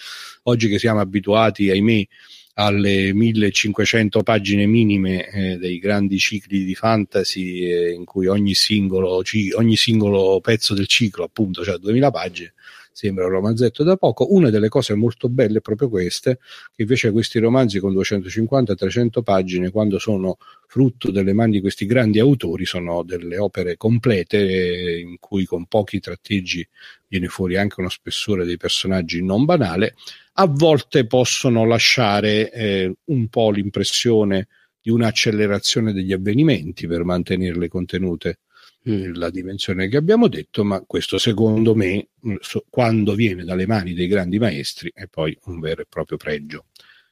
Oggi 0.44 0.68
che 0.68 0.78
siamo 0.78 1.00
abituati, 1.00 1.70
ahimè, 1.70 2.06
alle 2.54 3.12
1500 3.12 4.22
pagine 4.22 4.66
minime 4.66 5.28
eh, 5.28 5.56
dei 5.58 5.78
grandi 5.78 6.18
cicli 6.18 6.64
di 6.64 6.74
fantasy 6.74 7.60
eh, 7.60 7.92
in 7.92 8.04
cui 8.04 8.26
ogni 8.26 8.54
singolo, 8.54 9.22
ogni 9.54 9.76
singolo 9.76 10.40
pezzo 10.40 10.74
del 10.74 10.88
ciclo 10.88 11.22
appunto 11.22 11.62
cioè 11.62 11.78
2000 11.78 12.10
pagine 12.10 12.54
sembra 12.98 13.26
un 13.26 13.30
romanzetto 13.30 13.84
da 13.84 13.96
poco. 13.96 14.32
Una 14.34 14.50
delle 14.50 14.68
cose 14.68 14.94
molto 14.94 15.28
belle 15.28 15.58
è 15.58 15.60
proprio 15.60 15.88
queste, 15.88 16.38
che 16.74 16.82
invece 16.82 17.12
questi 17.12 17.38
romanzi 17.38 17.78
con 17.78 17.94
250-300 17.94 19.22
pagine, 19.22 19.70
quando 19.70 20.00
sono 20.00 20.36
frutto 20.66 21.12
delle 21.12 21.32
mani 21.32 21.52
di 21.52 21.60
questi 21.60 21.86
grandi 21.86 22.18
autori, 22.18 22.64
sono 22.64 23.04
delle 23.04 23.38
opere 23.38 23.76
complete 23.76 24.98
in 24.98 25.18
cui 25.20 25.44
con 25.44 25.66
pochi 25.66 26.00
tratteggi 26.00 26.66
viene 27.06 27.28
fuori 27.28 27.56
anche 27.56 27.78
uno 27.78 27.88
spessore 27.88 28.44
dei 28.44 28.56
personaggi 28.56 29.22
non 29.22 29.44
banale. 29.44 29.94
A 30.34 30.46
volte 30.46 31.06
possono 31.06 31.66
lasciare 31.66 32.50
eh, 32.50 32.92
un 33.04 33.28
po' 33.28 33.52
l'impressione 33.52 34.48
di 34.80 34.90
un'accelerazione 34.90 35.92
degli 35.92 36.12
avvenimenti 36.12 36.88
per 36.88 37.04
mantenerle 37.04 37.68
contenute. 37.68 38.40
La 38.82 39.30
dimensione 39.30 39.88
che 39.88 39.96
abbiamo 39.96 40.28
detto, 40.28 40.64
ma 40.64 40.82
questo 40.86 41.18
secondo 41.18 41.74
me, 41.74 42.08
mm, 42.26 42.36
quando 42.70 43.14
viene 43.14 43.44
dalle 43.44 43.66
mani 43.66 43.92
dei 43.94 44.06
grandi 44.06 44.38
maestri, 44.38 44.90
è 44.94 45.06
poi 45.06 45.36
un 45.44 45.60
vero 45.60 45.82
e 45.82 45.86
proprio 45.88 46.16
pregio. 46.16 46.66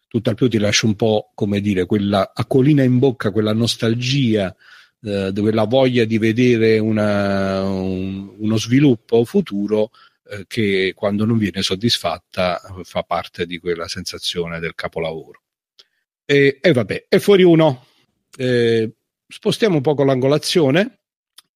Tutt'al 0.09 0.35
più 0.35 0.49
ti 0.49 0.59
lascia 0.59 0.87
un 0.87 0.95
po', 0.95 1.33
come 1.35 1.61
dire, 1.61 1.85
quella 1.85 2.33
acquolina 2.35 2.83
in 2.83 2.99
bocca, 2.99 3.33
quella 3.33 3.53
nostalgia, 3.53 4.55
eh, 5.03 5.33
quella 5.35 5.65
voglia 5.65 6.05
di 6.05 6.19
vedere 6.19 6.79
una, 6.79 7.63
un, 7.69 8.35
uno 8.39 8.57
sviluppo 8.57 9.25
futuro 9.25 9.91
eh, 10.29 10.45
che 10.47 10.93
quando 10.95 11.25
non 11.25 11.37
viene 11.37 11.63
soddisfatta 11.63 12.61
fa 12.85 13.03
parte 13.03 13.47
di 13.47 13.59
quella 13.59 13.89
sensazione 13.89 14.61
del 14.61 14.75
capolavoro. 14.75 15.43
E, 16.25 16.59
e 16.61 16.73
vabbè, 16.73 17.07
è 17.09 17.19
fuori 17.19 17.43
uno. 17.43 17.87
Eh, 18.37 18.91
spostiamo 19.29 19.77
un 19.77 19.83
po' 19.83 19.95
l'angolazione 20.05 21.01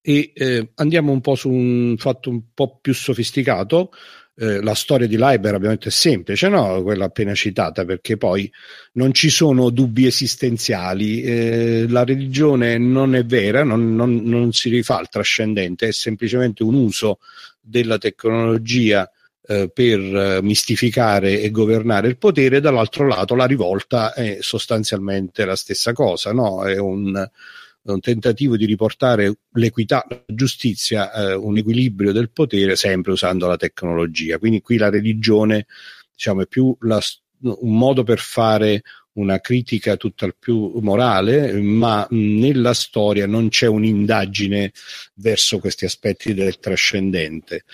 e 0.03 0.33
eh, 0.35 0.71
andiamo 0.77 1.13
un 1.13 1.21
po' 1.21 1.35
su 1.35 1.51
un 1.51 1.97
fatto 1.99 2.31
un 2.31 2.43
po' 2.55 2.79
più 2.81 2.95
sofisticato. 2.95 3.91
Eh, 4.35 4.63
la 4.63 4.75
storia 4.75 5.07
di 5.07 5.19
Leiber 5.19 5.55
ovviamente 5.55 5.89
è 5.89 5.93
semplice, 5.93 6.49
no? 6.49 6.83
quella 6.83 7.07
appena 7.07 7.35
citata, 7.35 7.85
perché 7.85 8.17
poi 8.17 8.51
non 8.93 9.13
ci 9.13 9.29
sono 9.29 9.69
dubbi 9.69 10.07
esistenziali. 10.07 11.21
Eh, 11.21 11.87
la 11.89 12.05
religione 12.05 12.79
non 12.79 13.15
è 13.15 13.25
vera, 13.25 13.63
non, 13.65 13.95
non, 13.95 14.23
non, 14.25 14.53
si 14.53 14.71
rifà 14.71 14.99
al 14.99 15.11
trascendente, 15.11 15.89
è 15.89 15.93
semplicemente 15.93 16.63
un 16.63 16.75
uso 16.75 17.19
della 17.61 17.99
tecnologia 17.99 19.11
eh, 19.47 19.69
per 19.69 20.01
eh, 20.01 20.43
mistificare 20.43 21.41
e 21.43 21.51
governare 21.51 22.09
il 22.09 22.17
potere. 22.17 22.61
Dall'altro 22.61 23.07
lato, 23.07 23.35
la 23.35 23.47
rivolta 23.47 24.15
è 24.15 24.39
sostanzialmente 24.41 25.45
la 25.45 25.57
stessa 25.57 25.93
cosa, 25.93 26.33
no? 26.33 26.65
è 26.65 26.79
un 26.79 27.29
un 27.83 28.01
tentativo 28.01 28.57
di 28.57 28.67
riportare 28.67 29.39
l'equità, 29.53 30.05
la 30.09 30.23
giustizia, 30.27 31.13
eh, 31.13 31.35
un 31.35 31.57
equilibrio 31.57 32.13
del 32.13 32.31
potere 32.31 32.77
sempre 32.77 33.13
usando 33.13 33.47
la 33.47 33.57
tecnologia. 33.57 34.39
Quindi 34.39 34.61
qui 34.61 34.77
la 34.77 34.91
religione 34.91 35.67
diciamo, 36.13 36.43
è 36.43 36.47
più 36.47 36.77
la, 36.81 37.01
un 37.43 37.77
modo 37.77 38.03
per 38.03 38.19
fare 38.19 38.83
una 39.13 39.41
critica 39.41 39.97
tutt'al 39.97 40.37
più 40.39 40.79
morale, 40.81 41.53
ma 41.61 42.07
nella 42.11 42.75
storia 42.75 43.27
non 43.27 43.49
c'è 43.49 43.67
un'indagine 43.67 44.73
verso 45.15 45.59
questi 45.59 45.85
aspetti 45.85 46.33
del 46.33 46.59
trascendente. 46.59 47.65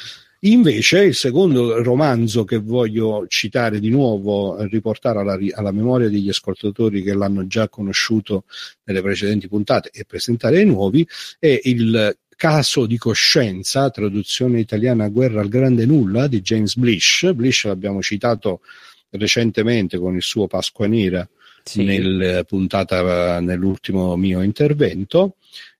Invece, 0.46 1.04
il 1.04 1.14
secondo 1.14 1.82
romanzo 1.82 2.44
che 2.44 2.58
voglio 2.58 3.26
citare 3.28 3.80
di 3.80 3.90
nuovo, 3.90 4.62
riportare 4.64 5.20
alla, 5.20 5.38
alla, 5.54 5.72
memoria 5.72 6.08
degli 6.08 6.28
ascoltatori 6.28 7.02
che 7.02 7.14
l'hanno 7.14 7.46
già 7.46 7.68
conosciuto 7.68 8.44
nelle 8.84 9.02
precedenti 9.02 9.48
puntate 9.48 9.90
e 9.92 10.04
presentare 10.04 10.58
ai 10.58 10.66
nuovi, 10.66 11.06
è 11.38 11.60
il 11.64 12.16
Caso 12.36 12.84
di 12.84 12.98
coscienza, 12.98 13.88
traduzione 13.88 14.60
italiana 14.60 15.08
Guerra 15.08 15.40
al 15.40 15.48
grande 15.48 15.86
nulla 15.86 16.26
di 16.26 16.42
James 16.42 16.76
Blish. 16.76 17.32
Blish 17.32 17.64
l'abbiamo 17.64 18.02
citato 18.02 18.60
recentemente 19.08 19.96
con 19.96 20.14
il 20.14 20.20
suo 20.20 20.46
Pasqua 20.46 20.86
Nera 20.86 21.26
sì. 21.62 21.82
nel 21.84 22.44
puntata 22.46 23.40
nell'ultimo 23.40 24.16
mio 24.16 24.42
intervento. 24.42 25.36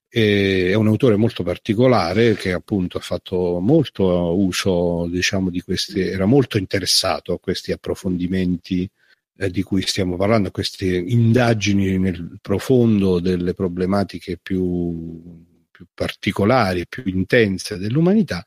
È 0.09 0.73
un 0.73 0.87
autore 0.87 1.17
molto 1.17 1.43
particolare 1.43 2.35
che 2.35 2.53
appunto 2.53 2.97
ha 2.97 3.01
fatto 3.01 3.59
molto 3.59 4.05
uso, 4.37 5.05
diciamo, 5.09 5.49
di 5.49 5.61
questi, 5.61 5.99
era 5.99 6.25
molto 6.25 6.57
interessato 6.57 7.33
a 7.33 7.39
questi 7.39 7.73
approfondimenti 7.73 8.89
eh, 9.37 9.51
di 9.51 9.63
cui 9.63 9.81
stiamo 9.81 10.15
parlando, 10.15 10.47
a 10.47 10.51
queste 10.51 10.85
indagini 10.85 11.97
nel 11.97 12.39
profondo 12.41 13.19
delle 13.19 13.53
problematiche 13.53 14.39
più, 14.41 15.45
più 15.69 15.85
particolari, 15.93 16.87
più 16.87 17.03
intense 17.05 17.77
dell'umanità. 17.77 18.45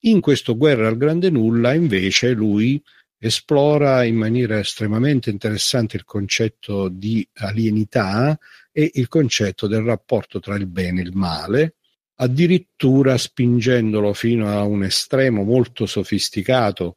In 0.00 0.20
questo 0.20 0.56
Guerra 0.56 0.88
al 0.88 0.96
Grande 0.96 1.30
Nulla, 1.30 1.72
invece, 1.74 2.32
lui 2.32 2.80
esplora 3.18 4.04
in 4.04 4.16
maniera 4.16 4.58
estremamente 4.58 5.30
interessante 5.30 5.96
il 5.96 6.04
concetto 6.04 6.88
di 6.88 7.26
alienità 7.34 8.38
e 8.72 8.90
il 8.94 9.08
concetto 9.08 9.66
del 9.66 9.82
rapporto 9.82 10.40
tra 10.40 10.56
il 10.56 10.66
bene 10.66 11.00
e 11.00 11.04
il 11.04 11.12
male, 11.14 11.74
addirittura 12.16 13.16
spingendolo 13.16 14.12
fino 14.12 14.48
a 14.48 14.62
un 14.64 14.84
estremo 14.84 15.42
molto 15.42 15.86
sofisticato. 15.86 16.96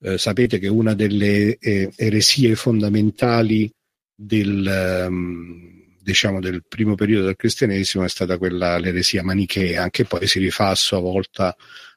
Eh, 0.00 0.18
sapete 0.18 0.58
che 0.58 0.68
una 0.68 0.94
delle 0.94 1.56
eh, 1.58 1.90
eresie 1.96 2.54
fondamentali 2.56 3.72
del, 4.14 5.06
um, 5.08 5.96
diciamo, 6.00 6.40
del 6.40 6.64
primo 6.66 6.94
periodo 6.94 7.26
del 7.26 7.36
cristianesimo 7.36 8.04
è 8.04 8.08
stata 8.08 8.36
quella, 8.36 8.78
l'eresia 8.78 9.22
manichea, 9.22 9.90
che 9.90 10.04
poi 10.04 10.26
si 10.26 10.38
rifà 10.38 10.68
a 10.68 10.74
sua 10.74 10.98
volta 10.98 11.56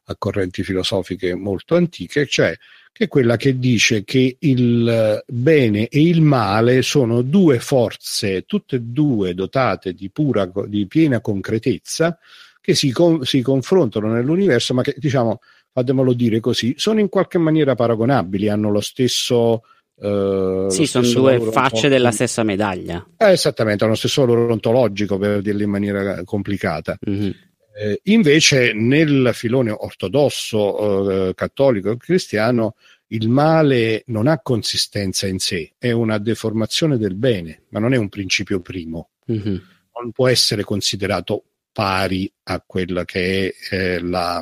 a 0.09 0.15
correnti 0.17 0.63
filosofiche 0.63 1.35
molto 1.35 1.75
antiche, 1.75 2.25
cioè 2.27 2.55
che 2.97 3.03
è 3.03 3.07
quella 3.07 3.37
che 3.37 3.59
dice 3.59 4.03
che 4.03 4.37
il 4.39 5.23
bene 5.27 5.87
e 5.87 6.01
il 6.01 6.21
male 6.21 6.81
sono 6.81 7.21
due 7.21 7.59
forze, 7.59 8.41
tutte 8.47 8.77
e 8.77 8.81
due 8.81 9.35
dotate 9.35 9.93
di, 9.93 10.09
pura, 10.09 10.51
di 10.65 10.87
piena 10.87 11.21
concretezza, 11.21 12.17
che 12.59 12.73
si, 12.73 12.91
con, 12.91 13.23
si 13.23 13.43
confrontano 13.43 14.11
nell'universo, 14.11 14.73
ma 14.73 14.81
che, 14.81 14.95
diciamo, 14.97 15.41
fatemelo 15.71 16.13
dire 16.13 16.39
così, 16.39 16.73
sono 16.75 16.99
in 16.99 17.07
qualche 17.07 17.37
maniera 17.37 17.75
paragonabili, 17.75 18.49
hanno 18.49 18.71
lo 18.71 18.81
stesso... 18.81 19.61
Uh, 19.93 20.67
sì, 20.69 20.87
sono 20.87 21.07
due 21.07 21.39
facce 21.51 21.89
della 21.89 22.11
stessa 22.11 22.41
medaglia. 22.41 23.05
Eh, 23.15 23.31
esattamente, 23.31 23.83
hanno 23.83 23.93
lo 23.93 23.99
stesso 23.99 24.25
valore 24.25 24.51
ontologico, 24.51 25.19
per 25.19 25.41
dirlo 25.41 25.61
in 25.61 25.69
maniera 25.69 26.23
complicata. 26.23 26.97
Mm-hmm. 27.07 27.29
Eh, 27.79 27.99
invece 28.05 28.73
nel 28.73 29.29
filone 29.33 29.69
ortodosso, 29.69 31.27
eh, 31.29 31.35
cattolico 31.35 31.91
e 31.91 31.97
cristiano 31.97 32.75
il 33.09 33.29
male 33.29 34.01
non 34.07 34.25
ha 34.25 34.39
consistenza 34.39 35.27
in 35.27 35.37
sé, 35.37 35.75
è 35.77 35.91
una 35.91 36.17
deformazione 36.17 36.97
del 36.97 37.13
bene, 37.13 37.65
ma 37.69 37.79
non 37.79 37.93
è 37.93 37.97
un 37.97 38.09
principio 38.09 38.61
primo. 38.61 39.11
Mm-hmm. 39.31 39.57
Non 40.01 40.11
può 40.11 40.27
essere 40.27 40.63
considerato 40.63 41.43
pari 41.71 42.31
a 42.45 42.63
quella 42.65 43.05
che 43.05 43.53
è 43.69 43.75
eh, 43.75 43.99
la, 43.99 44.41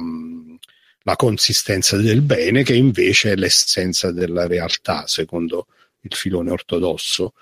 la 1.01 1.15
consistenza 1.17 1.97
del 1.97 2.21
bene, 2.21 2.63
che 2.63 2.75
invece 2.75 3.33
è 3.33 3.35
l'essenza 3.35 4.13
della 4.13 4.47
realtà, 4.47 5.07
secondo 5.07 5.67
il 6.01 6.15
filone 6.15 6.51
ortodosso. 6.51 7.33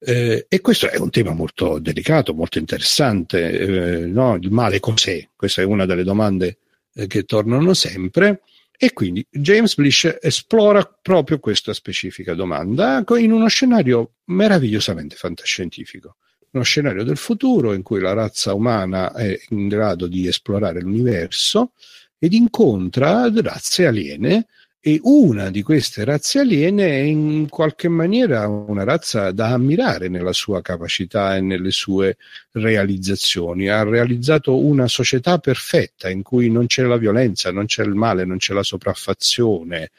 Eh, 0.00 0.46
e 0.48 0.60
questo 0.60 0.88
è 0.88 0.96
un 0.98 1.10
tema 1.10 1.32
molto 1.32 1.78
delicato, 1.78 2.34
molto 2.34 2.58
interessante. 2.58 3.50
Eh, 3.50 4.06
no? 4.06 4.36
Il 4.36 4.50
male 4.50 4.80
cos'è? 4.80 5.28
Questa 5.34 5.62
è 5.62 5.64
una 5.64 5.86
delle 5.86 6.04
domande 6.04 6.58
eh, 6.94 7.06
che 7.06 7.24
tornano 7.24 7.74
sempre. 7.74 8.42
E 8.80 8.92
quindi 8.92 9.26
James 9.28 9.74
Blish 9.74 10.18
esplora 10.20 10.84
proprio 10.84 11.40
questa 11.40 11.72
specifica 11.72 12.34
domanda 12.34 13.02
in 13.16 13.32
uno 13.32 13.48
scenario 13.48 14.12
meravigliosamente 14.26 15.16
fantascientifico. 15.16 16.16
Uno 16.52 16.62
scenario 16.62 17.02
del 17.02 17.16
futuro 17.16 17.72
in 17.72 17.82
cui 17.82 17.98
la 17.98 18.12
razza 18.12 18.54
umana 18.54 19.12
è 19.12 19.36
in 19.48 19.66
grado 19.66 20.06
di 20.06 20.28
esplorare 20.28 20.80
l'universo 20.80 21.72
ed 22.18 22.34
incontra 22.34 23.28
razze 23.34 23.84
aliene 23.84 24.46
e 24.80 25.00
una 25.02 25.50
di 25.50 25.62
queste 25.62 26.04
razze 26.04 26.38
aliene 26.38 26.86
è 26.86 27.00
in 27.00 27.48
qualche 27.48 27.88
maniera 27.88 28.46
una 28.46 28.84
razza 28.84 29.32
da 29.32 29.48
ammirare 29.48 30.08
nella 30.08 30.32
sua 30.32 30.62
capacità 30.62 31.34
e 31.36 31.40
nelle 31.40 31.72
sue 31.72 32.16
realizzazioni. 32.52 33.68
Ha 33.68 33.82
realizzato 33.82 34.56
una 34.56 34.86
società 34.86 35.38
perfetta 35.38 36.08
in 36.08 36.22
cui 36.22 36.48
non 36.48 36.66
c'è 36.66 36.84
la 36.84 36.96
violenza, 36.96 37.50
non 37.50 37.66
c'è 37.66 37.82
il 37.82 37.94
male, 37.94 38.24
non 38.24 38.38
c'è 38.38 38.54
la 38.54 38.62
sopraffazione. 38.62 39.90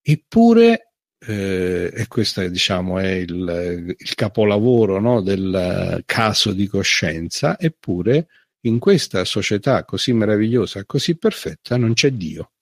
Eppure, 0.00 0.92
eh, 1.18 1.92
e 1.94 2.06
questo 2.08 2.46
diciamo 2.48 2.98
è 2.98 3.10
il, 3.10 3.94
il 3.98 4.14
capolavoro 4.14 4.98
no, 5.00 5.20
del 5.20 6.02
caso 6.06 6.52
di 6.52 6.66
coscienza, 6.66 7.58
eppure 7.58 8.26
in 8.62 8.78
questa 8.78 9.24
società 9.24 9.84
così 9.84 10.12
meravigliosa, 10.14 10.84
così 10.86 11.16
perfetta, 11.16 11.76
non 11.76 11.92
c'è 11.92 12.10
Dio. 12.12 12.52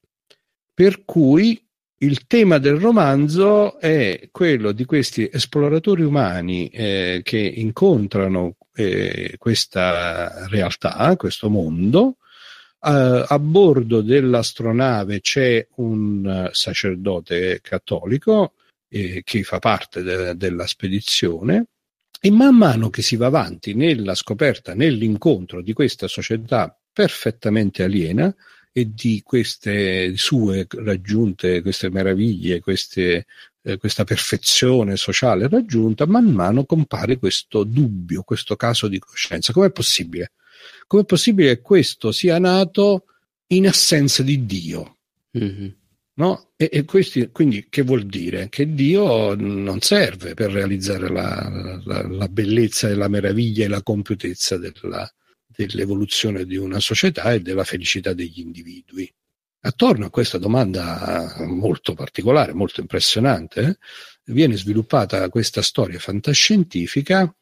Per 0.77 1.07
cui 1.07 1.59
il 2.01 2.27
tema 2.27 2.59
del 2.59 2.79
romanzo 2.79 3.79
è 3.79 4.29
quello 4.31 4.73
di 4.73 4.85
questi 4.85 5.27
esploratori 5.33 6.03
umani 6.03 6.69
eh, 6.69 7.23
che 7.25 7.39
incontrano 7.39 8.57
eh, 8.75 9.37
questa 9.39 10.47
realtà, 10.49 11.17
questo 11.17 11.49
mondo. 11.49 12.19
Uh, 12.79 13.25
a 13.27 13.39
bordo 13.39 14.03
dell'astronave 14.03 15.23
c'è 15.23 15.67
un 15.77 16.51
sacerdote 16.53 17.61
cattolico 17.63 18.53
eh, 18.89 19.23
che 19.25 19.43
fa 19.45 19.59
parte 19.59 20.03
de- 20.03 20.37
della 20.37 20.67
spedizione 20.67 21.69
e 22.21 22.31
man 22.31 22.55
mano 22.55 22.91
che 22.91 23.01
si 23.01 23.17
va 23.17 23.27
avanti 23.27 23.73
nella 23.73 24.15
scoperta, 24.15 24.75
nell'incontro 24.75 25.63
di 25.63 25.73
questa 25.73 26.07
società 26.07 26.79
perfettamente 26.93 27.83
aliena, 27.83 28.33
e 28.79 28.93
di 28.93 29.23
queste 29.25 30.19
sue 30.19 30.67
raggiunte, 30.69 31.63
queste 31.63 31.89
meraviglie, 31.89 32.61
queste, 32.61 33.25
eh, 33.63 33.79
questa 33.79 34.05
perfezione 34.05 34.97
sociale 34.97 35.49
raggiunta, 35.49 36.05
man 36.05 36.27
mano 36.27 36.67
compare 36.67 37.17
questo 37.17 37.65
dubbio, 37.65 38.21
questo 38.23 38.55
caso 38.55 38.87
di 38.87 38.99
coscienza. 38.99 39.55
Com'è 39.55 39.71
possibile? 39.71 40.33
Com'è 40.87 41.07
possibile 41.07 41.55
che 41.55 41.63
questo 41.63 42.13
sia 42.13 42.39
nato 42.39 43.05
in 43.47 43.67
assenza 43.67 44.23
di 44.23 44.45
Dio? 44.45 44.99
Mm-hmm. 45.39 45.69
No? 46.17 46.51
E, 46.55 46.69
e 46.71 46.85
questi, 46.85 47.31
quindi 47.33 47.69
che 47.71 47.81
vuol 47.81 48.05
dire? 48.05 48.51
Che 48.51 48.75
Dio 48.75 49.35
non 49.37 49.81
serve 49.81 50.35
per 50.35 50.51
realizzare 50.51 51.09
la, 51.09 51.81
la, 51.83 52.07
la 52.07 52.29
bellezza 52.29 52.91
e 52.91 52.95
la 52.95 53.09
meraviglia 53.09 53.65
e 53.65 53.69
la 53.69 53.83
compiutezza 53.83 54.59
della, 54.59 55.11
dell'evoluzione 55.47 56.45
di 56.45 56.57
una 56.57 56.81
società 56.81 57.33
e 57.33 57.41
della 57.41 57.65
felicità 57.65 58.13
degli 58.13 58.41
individui. 58.41 59.13
Attorno 59.61 60.07
a 60.07 60.11
questa 60.11 60.39
domanda 60.39 61.35
molto 61.47 61.95
particolare, 61.95 62.53
molto 62.53 62.81
impressionante, 62.81 63.79
viene 64.27 64.57
sviluppata 64.57 65.29
questa 65.29 65.63
storia 65.63 65.99
fantascientifica 65.99 67.35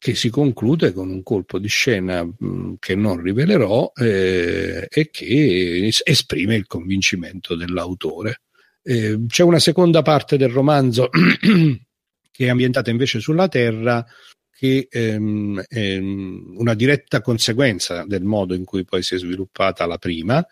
che 0.00 0.14
si 0.14 0.30
conclude 0.30 0.92
con 0.92 1.10
un 1.10 1.22
colpo 1.22 1.58
di 1.58 1.68
scena 1.68 2.24
mh, 2.24 2.76
che 2.78 2.94
non 2.94 3.20
rivelerò 3.20 3.92
eh, 3.94 4.86
e 4.88 5.10
che 5.10 5.92
esprime 6.04 6.54
il 6.54 6.66
convincimento 6.66 7.54
dell'autore. 7.54 8.40
Eh, 8.82 9.26
c'è 9.26 9.42
una 9.42 9.58
seconda 9.58 10.00
parte 10.00 10.38
del 10.38 10.48
romanzo 10.48 11.10
che 11.12 12.46
è 12.46 12.48
ambientata 12.48 12.88
invece 12.88 13.20
sulla 13.20 13.46
Terra 13.48 14.02
che 14.50 14.88
ehm, 14.90 15.62
è 15.66 15.96
una 15.98 16.74
diretta 16.74 17.20
conseguenza 17.20 18.04
del 18.04 18.24
modo 18.24 18.54
in 18.54 18.64
cui 18.64 18.84
poi 18.84 19.02
si 19.02 19.14
è 19.14 19.18
sviluppata 19.18 19.86
la 19.86 19.98
prima. 19.98 20.44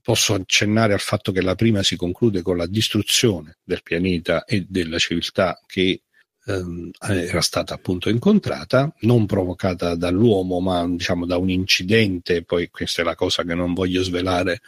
Posso 0.00 0.34
accennare 0.34 0.92
al 0.92 1.00
fatto 1.00 1.32
che 1.32 1.42
la 1.42 1.54
prima 1.54 1.82
si 1.82 1.96
conclude 1.96 2.42
con 2.42 2.56
la 2.56 2.66
distruzione 2.66 3.58
del 3.62 3.82
pianeta 3.82 4.44
e 4.44 4.66
della 4.68 4.98
civiltà 4.98 5.60
che 5.66 6.02
ehm, 6.46 6.90
era 7.00 7.40
stata 7.40 7.74
appunto 7.74 8.08
incontrata, 8.08 8.92
non 9.00 9.26
provocata 9.26 9.94
dall'uomo, 9.94 10.60
ma 10.60 10.86
diciamo 10.88 11.26
da 11.26 11.36
un 11.36 11.50
incidente, 11.50 12.44
poi 12.44 12.70
questa 12.70 13.02
è 13.02 13.04
la 13.04 13.14
cosa 13.14 13.42
che 13.44 13.54
non 13.54 13.74
voglio 13.74 14.02
svelare 14.02 14.60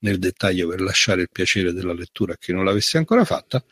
nel 0.00 0.18
dettaglio 0.18 0.68
per 0.68 0.80
lasciare 0.80 1.22
il 1.22 1.28
piacere 1.30 1.72
della 1.72 1.92
lettura 1.92 2.32
a 2.32 2.36
chi 2.36 2.52
non 2.52 2.64
l'avesse 2.64 2.98
ancora 2.98 3.24
fatta, 3.24 3.62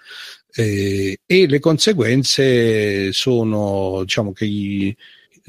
eh, 0.52 1.20
e 1.24 1.46
le 1.46 1.58
conseguenze 1.60 3.12
sono 3.12 4.02
diciamo 4.02 4.32
che 4.32 4.46
gli, 4.46 4.94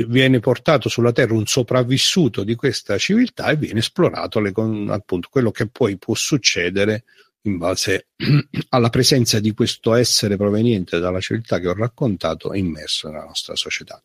viene 0.07 0.39
portato 0.39 0.89
sulla 0.89 1.11
Terra 1.11 1.33
un 1.33 1.45
sopravvissuto 1.45 2.43
di 2.43 2.55
questa 2.55 2.97
civiltà 2.97 3.49
e 3.49 3.57
viene 3.57 3.79
esplorato 3.79 4.39
le, 4.39 4.53
appunto 4.89 5.27
quello 5.29 5.51
che 5.51 5.67
poi 5.67 5.97
può 5.97 6.13
succedere 6.15 7.03
in 7.49 7.57
base 7.57 8.07
alla 8.69 8.89
presenza 8.89 9.39
di 9.39 9.53
questo 9.53 9.93
essere 9.93 10.37
proveniente 10.37 10.99
dalla 10.99 11.19
civiltà 11.19 11.59
che 11.59 11.67
ho 11.67 11.73
raccontato 11.73 12.53
e 12.53 12.59
immerso 12.59 13.09
nella 13.09 13.25
nostra 13.25 13.55
società. 13.55 14.01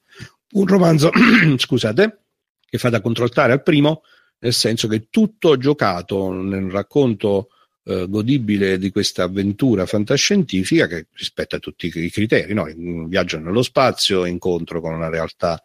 Un 0.53 0.67
romanzo, 0.67 1.11
scusate, 1.57 2.25
che 2.69 2.79
fa 2.79 2.89
da 2.89 3.01
controllare 3.01 3.53
al 3.53 3.63
primo, 3.63 4.03
nel 4.41 4.53
senso 4.53 4.89
che 4.89 5.07
tutto 5.11 5.57
giocato 5.57 6.33
nel 6.33 6.71
racconto 6.71 7.49
eh, 7.85 8.07
godibile 8.09 8.79
di 8.79 8.91
questa 8.91 9.25
avventura 9.25 9.87
fantascientifica 9.87 10.87
che 10.87 11.07
rispetta 11.13 11.59
tutti 11.59 11.87
i 11.87 12.11
criteri, 12.11 12.55
no? 12.55 12.67
viaggio 13.07 13.39
nello 13.39 13.63
spazio, 13.63 14.25
incontro 14.25 14.81
con 14.81 14.95
una 14.95 15.09
realtà 15.09 15.63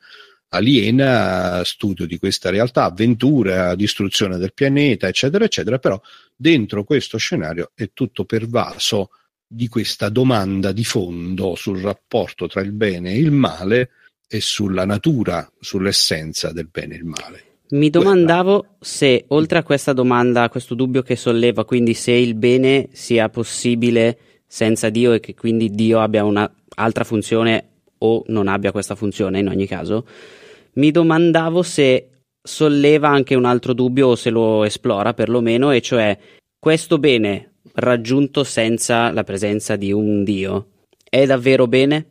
aliena, 0.49 1.61
studio 1.63 2.05
di 2.05 2.17
questa 2.17 2.49
realtà, 2.49 2.85
avventura, 2.85 3.75
distruzione 3.75 4.37
del 4.37 4.53
pianeta, 4.53 5.07
eccetera, 5.07 5.45
eccetera, 5.45 5.79
però 5.79 5.99
dentro 6.35 6.83
questo 6.83 7.17
scenario 7.17 7.71
è 7.75 7.91
tutto 7.93 8.25
pervaso 8.25 9.09
di 9.45 9.67
questa 9.67 10.09
domanda 10.09 10.71
di 10.71 10.83
fondo 10.83 11.55
sul 11.55 11.79
rapporto 11.79 12.47
tra 12.47 12.61
il 12.61 12.71
bene 12.71 13.13
e 13.13 13.17
il 13.17 13.31
male 13.31 13.89
e 14.27 14.41
sulla 14.41 14.85
natura, 14.85 15.51
sull'essenza 15.59 16.51
del 16.51 16.67
bene 16.67 16.93
e 16.93 16.97
il 16.97 17.05
male. 17.05 17.43
Mi 17.69 17.89
domandavo 17.89 18.77
se, 18.79 19.25
oltre 19.27 19.59
a 19.59 19.63
questa 19.63 19.93
domanda, 19.93 20.43
a 20.43 20.49
questo 20.49 20.73
dubbio 20.73 21.03
che 21.03 21.15
solleva, 21.15 21.65
quindi 21.65 21.93
se 21.93 22.11
il 22.11 22.33
bene 22.33 22.89
sia 22.91 23.29
possibile 23.29 24.17
senza 24.47 24.89
Dio 24.89 25.13
e 25.13 25.19
che 25.19 25.35
quindi 25.35 25.69
Dio 25.69 25.99
abbia 25.99 26.23
un'altra 26.23 27.03
funzione 27.03 27.68
o 27.99 28.23
non 28.27 28.47
abbia 28.47 28.71
questa 28.71 28.95
funzione 28.95 29.39
in 29.39 29.47
ogni 29.47 29.67
caso, 29.67 30.05
mi 30.73 30.91
domandavo 30.91 31.61
se 31.61 32.09
solleva 32.41 33.09
anche 33.09 33.35
un 33.35 33.45
altro 33.45 33.73
dubbio 33.73 34.07
o 34.07 34.15
se 34.15 34.29
lo 34.29 34.63
esplora 34.63 35.13
perlomeno, 35.13 35.71
e 35.71 35.81
cioè 35.81 36.17
questo 36.57 36.97
bene 36.97 37.53
raggiunto 37.73 38.43
senza 38.43 39.11
la 39.11 39.23
presenza 39.23 39.75
di 39.75 39.91
un 39.91 40.23
Dio 40.23 40.67
è 41.09 41.25
davvero 41.25 41.67
bene? 41.67 42.05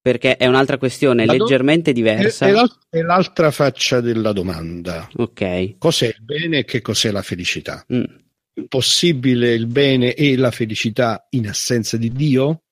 Perché 0.00 0.36
è 0.36 0.46
un'altra 0.46 0.78
questione 0.78 1.26
la 1.26 1.32
leggermente 1.32 1.92
diversa. 1.92 2.46
È, 2.46 2.52
l'alt- 2.52 2.78
è, 2.88 3.02
l'altra 3.02 3.50
faccia 3.50 4.00
della 4.00 4.32
domanda. 4.32 5.08
Ok. 5.16 5.76
Cos'è 5.76 6.06
il 6.06 6.22
bene 6.22 6.58
e 6.58 6.64
che 6.64 6.80
cos'è 6.80 7.10
la 7.10 7.20
felicità? 7.20 7.84
Mm. 7.92 8.04
Possibile 8.68 9.52
il 9.52 9.66
bene 9.66 10.14
e 10.14 10.36
la 10.36 10.50
felicità 10.50 11.26
in 11.30 11.48
assenza 11.48 11.96
di 11.98 12.10
Dio? 12.10 12.62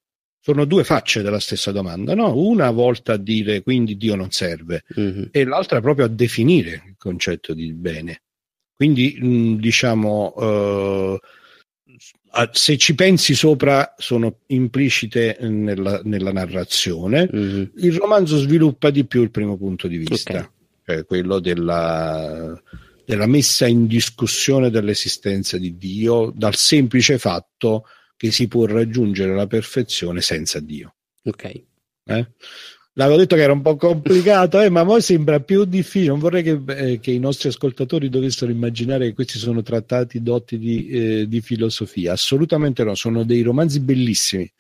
Sono 0.47 0.65
due 0.65 0.85
facce 0.85 1.23
della 1.23 1.41
stessa 1.41 1.73
domanda, 1.73 2.15
no? 2.15 2.37
Una 2.37 2.71
volta 2.71 3.15
a 3.15 3.17
dire 3.17 3.63
quindi 3.63 3.97
Dio 3.97 4.15
non 4.15 4.31
serve 4.31 4.85
mm-hmm. 4.97 5.23
e 5.33 5.45
l'altra 5.45 5.81
proprio 5.81 6.05
a 6.05 6.09
definire 6.09 6.85
il 6.87 6.95
concetto 6.97 7.53
di 7.53 7.73
bene. 7.73 8.23
Quindi 8.73 9.19
mh, 9.21 9.57
diciamo, 9.57 10.35
uh, 10.37 11.19
se 12.53 12.77
ci 12.77 12.95
pensi 12.95 13.35
sopra 13.35 13.95
sono 13.97 14.43
implicite 14.47 15.37
nella, 15.41 16.01
nella 16.05 16.31
narrazione, 16.31 17.29
mm-hmm. 17.35 17.65
il 17.79 17.97
romanzo 17.97 18.39
sviluppa 18.39 18.91
di 18.91 19.05
più 19.05 19.23
il 19.23 19.33
primo 19.33 19.57
punto 19.57 19.89
di 19.89 19.97
vista, 19.97 20.31
okay. 20.31 20.49
cioè 20.85 21.05
quello 21.07 21.41
della, 21.41 22.57
della 23.05 23.27
messa 23.27 23.67
in 23.67 23.89
discussione 23.89 24.71
dell'esistenza 24.71 25.59
di 25.59 25.77
Dio 25.77 26.31
dal 26.33 26.55
semplice 26.55 27.19
fatto 27.19 27.87
che 28.17 28.31
si 28.31 28.49
può 28.49 28.67
raggiungere 28.67 29.35
la 29.35 29.47
perfezione 29.47 30.21
senza 30.21 30.61
Dio. 30.61 30.95
Ok. 31.25 31.63
Eh? 32.05 32.27
L'avevo 32.99 33.19
detto 33.19 33.37
che 33.37 33.43
era 33.43 33.53
un 33.53 33.61
po' 33.61 33.77
complicato, 33.77 34.59
eh, 34.59 34.71
ma 34.71 34.83
poi 34.83 35.03
sembra 35.03 35.39
più 35.41 35.67
difficile. 35.67 36.13
Non 36.13 36.19
vorrei 36.19 36.43
che, 36.43 36.63
eh, 36.69 36.99
che, 36.99 37.11
i 37.11 37.19
nostri 37.19 37.51
ascoltatori 37.51 38.09
dovessero 38.09 38.51
immaginare 38.51 39.09
che 39.09 39.13
questi 39.13 39.39
sono 39.39 39.61
trattati 39.61 40.23
dotti 40.23 40.57
di, 40.57 40.89
eh, 40.89 41.29
di, 41.29 41.43
filosofia. 41.43 42.13
Assolutamente 42.13 42.85
no, 42.85 42.95
sono 42.95 43.23
dei 43.25 43.43
romanzi 43.43 43.81
bellissimi, 43.81 44.51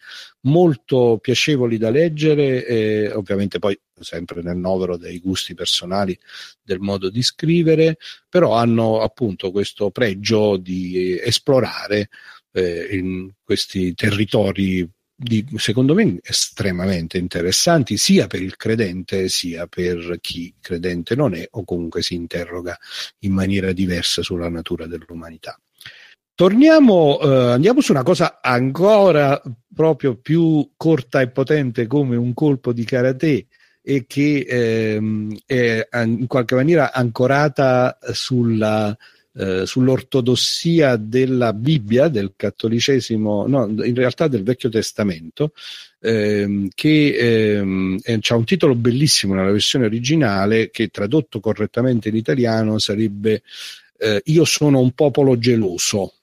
molto 0.42 1.16
piacevoli 1.18 1.78
da 1.78 1.88
leggere, 1.88 2.66
eh, 2.66 3.10
ovviamente 3.12 3.58
poi 3.58 3.78
sempre 3.98 4.42
nel 4.42 4.58
novero 4.58 4.98
dei 4.98 5.18
gusti 5.18 5.54
personali 5.54 6.18
del 6.62 6.80
modo 6.80 7.08
di 7.08 7.22
scrivere, 7.22 7.96
però 8.28 8.54
hanno 8.54 9.00
appunto 9.00 9.50
questo 9.50 9.88
pregio 9.90 10.58
di 10.58 11.18
esplorare 11.18 12.10
eh, 12.56 12.88
in 12.96 13.30
questi 13.44 13.94
territori 13.94 14.88
di, 15.14 15.46
secondo 15.56 15.94
me 15.94 16.18
estremamente 16.22 17.18
interessanti 17.18 17.96
sia 17.96 18.26
per 18.26 18.42
il 18.42 18.56
credente 18.56 19.28
sia 19.28 19.66
per 19.66 20.18
chi 20.20 20.54
credente 20.60 21.14
non 21.14 21.34
è 21.34 21.46
o 21.52 21.64
comunque 21.64 22.02
si 22.02 22.14
interroga 22.14 22.76
in 23.20 23.32
maniera 23.32 23.72
diversa 23.72 24.22
sulla 24.22 24.48
natura 24.48 24.86
dell'umanità. 24.86 25.58
Torniamo, 26.34 27.18
eh, 27.20 27.52
andiamo 27.52 27.80
su 27.80 27.92
una 27.92 28.02
cosa 28.02 28.40
ancora 28.42 29.40
proprio 29.74 30.16
più 30.16 30.70
corta 30.76 31.22
e 31.22 31.28
potente 31.28 31.86
come 31.86 32.16
un 32.16 32.34
colpo 32.34 32.74
di 32.74 32.84
karate 32.84 33.46
e 33.80 34.04
che 34.06 34.44
ehm, 34.46 35.34
è 35.46 35.88
in 35.92 36.26
qualche 36.26 36.54
maniera 36.54 36.92
ancorata 36.92 37.98
sulla 38.12 38.94
eh, 39.38 39.66
sull'ortodossia 39.66 40.96
della 40.96 41.52
Bibbia, 41.52 42.08
del 42.08 42.32
cattolicesimo, 42.34 43.46
no, 43.46 43.66
in 43.84 43.94
realtà 43.94 44.28
del 44.28 44.42
Vecchio 44.42 44.70
Testamento, 44.70 45.52
ehm, 46.00 46.68
che 46.74 47.58
ehm, 47.58 47.98
ha 48.28 48.34
un 48.34 48.44
titolo 48.44 48.74
bellissimo 48.74 49.34
nella 49.34 49.50
versione 49.50 49.84
originale 49.84 50.70
che 50.70 50.88
tradotto 50.88 51.40
correttamente 51.40 52.08
in 52.08 52.16
italiano 52.16 52.78
sarebbe 52.78 53.42
eh, 53.98 54.20
Io 54.24 54.44
sono 54.44 54.80
un 54.80 54.92
popolo 54.92 55.38
geloso, 55.38 56.14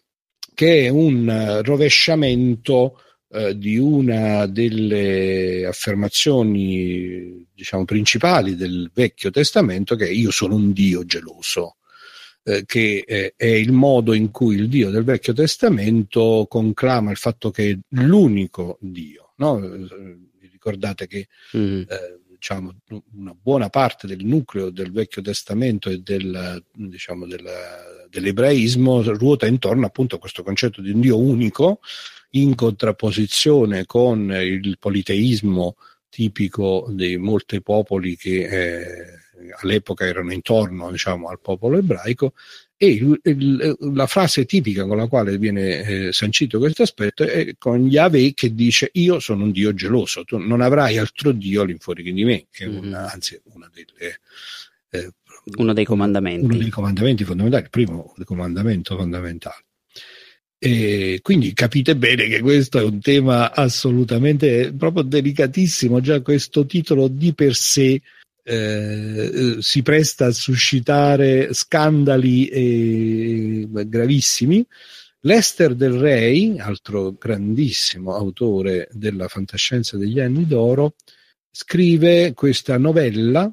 che 0.54 0.86
è 0.86 0.90
un 0.90 1.62
rovesciamento 1.64 3.00
eh, 3.30 3.58
di 3.58 3.78
una 3.78 4.46
delle 4.48 5.66
affermazioni 5.66 7.48
diciamo 7.54 7.86
principali 7.86 8.56
del 8.56 8.92
Vecchio 8.94 9.32
Testamento 9.32 9.96
che 9.96 10.06
è 10.08 10.12
io 10.12 10.32
sono 10.32 10.56
un 10.56 10.72
Dio 10.72 11.04
geloso 11.06 11.78
eh, 12.44 12.64
che 12.66 13.04
eh, 13.08 13.34
è 13.36 13.46
il 13.46 13.72
modo 13.72 14.14
in 14.14 14.30
cui 14.32 14.56
il 14.56 14.68
Dio 14.68 14.90
del 14.90 15.04
Vecchio 15.04 15.34
Testamento 15.34 16.46
conclama 16.50 17.12
il 17.12 17.18
fatto 17.18 17.52
che 17.52 17.72
è 17.72 17.78
l'unico 18.02 18.78
Dio. 18.82 19.34
No? 19.38 19.64
Eh, 19.64 20.18
ricordate 20.52 21.08
che 21.08 21.28
mm. 21.58 21.82
eh, 21.82 22.20
diciamo, 22.30 22.76
una 23.14 23.34
buona 23.34 23.70
parte 23.70 24.08
del 24.08 24.26
nucleo 24.26 24.70
del 24.70 24.92
Vecchio 24.92 25.22
Testamento 25.22 25.90
e 25.90 26.00
del, 26.00 26.62
diciamo, 26.74 27.26
della, 27.26 28.08
dell'ebraismo 28.10 29.02
ruota 29.02 29.48
intorno 29.48 29.86
appunto 29.86 30.16
a 30.16 30.20
questo 30.20 30.44
concetto 30.44 30.82
di 30.82 30.92
un 30.92 31.00
Dio 31.00 31.18
unico 31.18 31.80
in 32.32 32.56
contrapposizione 32.56 33.86
con 33.86 34.30
il 34.32 34.78
politeismo 34.80 35.76
tipico 36.10 36.88
di 36.90 37.18
molti 37.18 37.62
popoli 37.62 38.18
che 38.18 38.44
eh, 38.44 39.23
all'epoca 39.62 40.06
erano 40.06 40.32
intorno 40.32 40.92
diciamo, 40.92 41.28
al 41.28 41.40
popolo 41.40 41.78
ebraico 41.78 42.34
e 42.76 42.88
il, 42.88 43.20
il, 43.24 43.78
la 43.94 44.08
frase 44.08 44.46
tipica 44.46 44.86
con 44.86 44.98
la 44.98 45.08
quale 45.08 45.38
viene 45.38 45.84
eh, 45.84 46.12
sancito 46.12 46.60
questo 46.60 46.84
aspetto 46.84 47.24
è 47.24 47.56
con 47.58 47.88
Yahweh 47.88 48.34
che 48.34 48.54
dice 48.54 48.90
io 48.94 49.20
sono 49.20 49.44
un 49.44 49.52
Dio 49.52 49.74
geloso, 49.74 50.24
tu 50.24 50.38
non 50.38 50.62
avrai 50.62 50.98
altro 50.98 51.32
Dio 51.32 51.62
all'infuori 51.62 52.04
di 52.04 52.24
me, 52.24 52.48
che 52.52 52.66
è 52.66 52.68
una, 52.68 52.80
mm-hmm. 52.80 53.08
anzi 53.12 53.42
una 53.54 53.70
delle... 53.74 54.20
Eh, 54.90 55.12
uno 55.58 55.74
dei 55.74 55.84
comandamenti. 55.84 56.46
Uno 56.46 56.58
dei 56.58 56.70
comandamenti 56.70 57.24
fondamentali, 57.26 57.64
il 57.64 57.70
primo 57.70 58.14
comandamento 58.24 58.96
fondamentale. 58.96 59.66
E 60.58 61.20
quindi 61.22 61.52
capite 61.52 61.98
bene 61.98 62.28
che 62.28 62.40
questo 62.40 62.80
è 62.80 62.84
un 62.84 63.02
tema 63.02 63.52
assolutamente 63.52 64.74
proprio 64.74 65.04
delicatissimo, 65.04 66.00
già 66.00 66.22
questo 66.22 66.66
titolo 66.66 67.10
di 67.10 67.34
per 67.34 67.54
sé 67.54 68.02
eh, 68.44 69.58
si 69.60 69.82
presta 69.82 70.28
a 70.28 70.32
suscitare 70.32 71.54
scandali 71.54 72.48
eh, 72.48 73.68
gravissimi. 73.70 74.66
Lester 75.22 75.74
Del 75.74 75.94
Rey, 75.94 76.60
altro 76.60 77.14
grandissimo 77.14 78.14
autore 78.14 78.90
della 78.92 79.30
fantascienza 79.30 79.98
degli 79.98 80.20
anni 80.20 80.46
d'oro, 80.46 80.96
scrive 81.50 82.34
questa 82.34 82.78
novella 82.78 83.50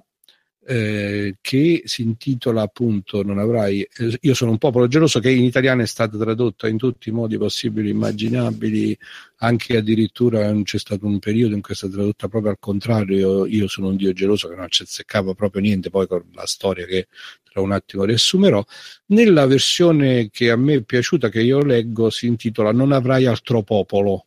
eh, 0.67 1.37
che 1.41 1.83
si 1.85 2.03
intitola 2.03 2.63
appunto 2.63 3.23
Non 3.23 3.39
avrai. 3.39 3.81
Eh, 3.83 4.19
io 4.21 4.35
sono 4.35 4.51
un 4.53 4.59
popolo 4.59 4.87
geloso, 4.89 5.21
che 5.21 5.31
in 5.31 5.45
italiano 5.45 5.83
è 5.83 5.87
stata 5.87 6.17
tradotta 6.19 6.69
in 6.69 6.77
tutti 6.77 7.09
i 7.09 7.13
modi 7.13 7.39
possibili 7.39 7.89
e 7.89 7.93
immaginabili, 7.93 8.97
anche 9.39 9.77
addirittura 9.77 10.53
c'è 10.63 10.79
stato 10.79 11.07
un 11.07 11.19
periodo 11.19 11.55
in 11.55 11.63
cui 11.63 11.75
è 11.75 11.77
stata 11.77 11.95
tradotta 11.95 12.29
proprio 12.29 12.53
al 12.53 12.59
contrario. 12.61 13.47
Io 13.47 13.69
sono 13.69 13.89
un 13.89 13.97
dio 13.97 14.13
geloso 14.13 14.49
che 14.49 14.57
non 14.57 14.69
ci 14.69 14.83
azzeccava 14.83 15.35
proprio 15.35 15.63
niente, 15.63 15.91
poi 15.91 16.07
con 16.07 16.25
la 16.35 16.47
storia 16.47 16.87
che 16.87 17.09
tra 17.51 17.61
un 17.61 17.73
attimo 17.73 18.05
riassumerò. 18.05 18.65
Nella 19.07 19.47
versione 19.47 20.31
che 20.31 20.51
a 20.51 20.57
me 20.57 20.75
è 20.75 20.83
piaciuta, 20.83 21.29
che 21.29 21.41
io 21.43 21.63
leggo, 21.63 22.11
si 22.11 22.27
intitola 22.27 22.73
Non 22.73 22.93
avrai 22.93 23.27
altro 23.27 23.63
popolo 23.63 24.27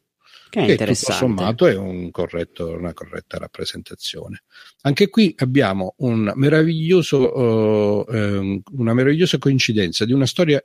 che, 0.54 0.76
che 0.76 0.86
tutto 0.86 1.12
sommato 1.12 1.66
è 1.66 1.76
un 1.76 2.12
corretto, 2.12 2.70
una 2.70 2.94
corretta 2.94 3.40
rappresentazione. 3.40 4.44
Anche 4.82 5.10
qui 5.10 5.34
abbiamo 5.40 5.96
un 5.98 6.32
meraviglioso, 6.36 7.36
uh, 7.36 8.62
una 8.74 8.94
meravigliosa 8.94 9.40
coincidenza 9.40 10.06
di 10.06 10.14
una 10.14 10.28
storia 10.28 10.64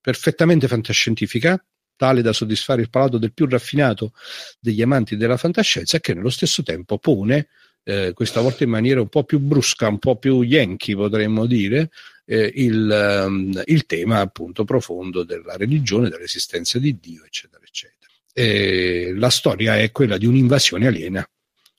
perfettamente 0.00 0.68
fantascientifica, 0.68 1.62
tale 1.96 2.22
da 2.22 2.32
soddisfare 2.32 2.82
il 2.82 2.90
palato 2.90 3.18
del 3.18 3.32
più 3.32 3.46
raffinato 3.46 4.12
degli 4.60 4.82
amanti 4.82 5.16
della 5.16 5.36
fantascienza, 5.36 5.98
che 5.98 6.14
nello 6.14 6.30
stesso 6.30 6.62
tempo 6.62 6.98
pone, 6.98 7.48
eh, 7.82 8.12
questa 8.14 8.40
volta 8.40 8.62
in 8.62 8.70
maniera 8.70 9.00
un 9.00 9.08
po' 9.08 9.24
più 9.24 9.40
brusca, 9.40 9.88
un 9.88 9.98
po' 9.98 10.16
più 10.16 10.42
yankee 10.42 10.94
potremmo 10.94 11.46
dire, 11.46 11.90
eh, 12.24 12.52
il, 12.54 13.24
um, 13.26 13.62
il 13.64 13.84
tema 13.86 14.20
appunto 14.20 14.64
profondo 14.64 15.24
della 15.24 15.56
religione, 15.56 16.08
dell'esistenza 16.08 16.78
di 16.78 16.98
Dio, 17.00 17.24
eccetera, 17.24 17.62
eccetera 17.64 18.03
eh, 18.34 19.12
la 19.16 19.30
storia 19.30 19.78
è 19.78 19.90
quella 19.92 20.18
di 20.18 20.26
un'invasione 20.26 20.86
aliena. 20.86 21.26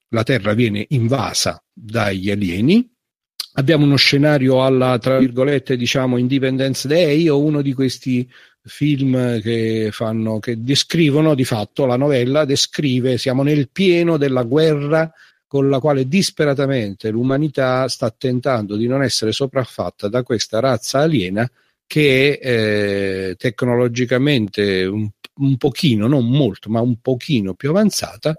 La 0.10 0.24
Terra 0.24 0.54
viene 0.54 0.86
invasa 0.90 1.62
dagli 1.72 2.32
alieni. 2.32 2.90
Abbiamo 3.58 3.86
uno 3.86 3.98
scenario 3.98 4.64
alla, 4.64 4.98
tra 4.98 5.20
virgolette, 5.20 5.78
diciamo, 5.78 6.18
Independence 6.18 6.88
Day 6.88 7.28
o 7.28 7.40
uno 7.40 7.62
di 7.62 7.74
questi 7.74 8.28
film 8.64 9.40
che 9.42 9.90
fanno, 9.92 10.40
che 10.40 10.62
descrivono 10.62 11.36
di 11.36 11.46
fatto 11.46 11.86
la 11.86 11.98
novella, 11.98 12.46
descrive, 12.46 13.18
siamo 13.18 13.44
nel 13.44 13.70
pieno 13.70 14.18
della 14.18 14.44
guerra 14.44 15.12
con 15.48 15.70
la 15.70 15.80
quale 15.80 16.08
disperatamente 16.08 17.10
l'umanità 17.10 17.88
sta 17.88 18.10
tentando 18.10 18.76
di 18.76 18.88
non 18.88 19.04
essere 19.04 19.32
sopraffatta 19.32 20.08
da 20.08 20.24
questa 20.24 20.60
razza 20.60 21.00
aliena 21.00 21.50
che 21.88 22.40
è 22.40 22.50
eh, 23.30 23.36
tecnologicamente 23.38 24.86
un 24.86 25.10
un 25.38 25.58
pochino, 25.58 26.08
non 26.08 26.30
molto, 26.30 26.70
ma 26.70 26.82
un 26.82 27.00
pochino 27.02 27.54
più 27.54 27.70
avanzata 27.70 28.36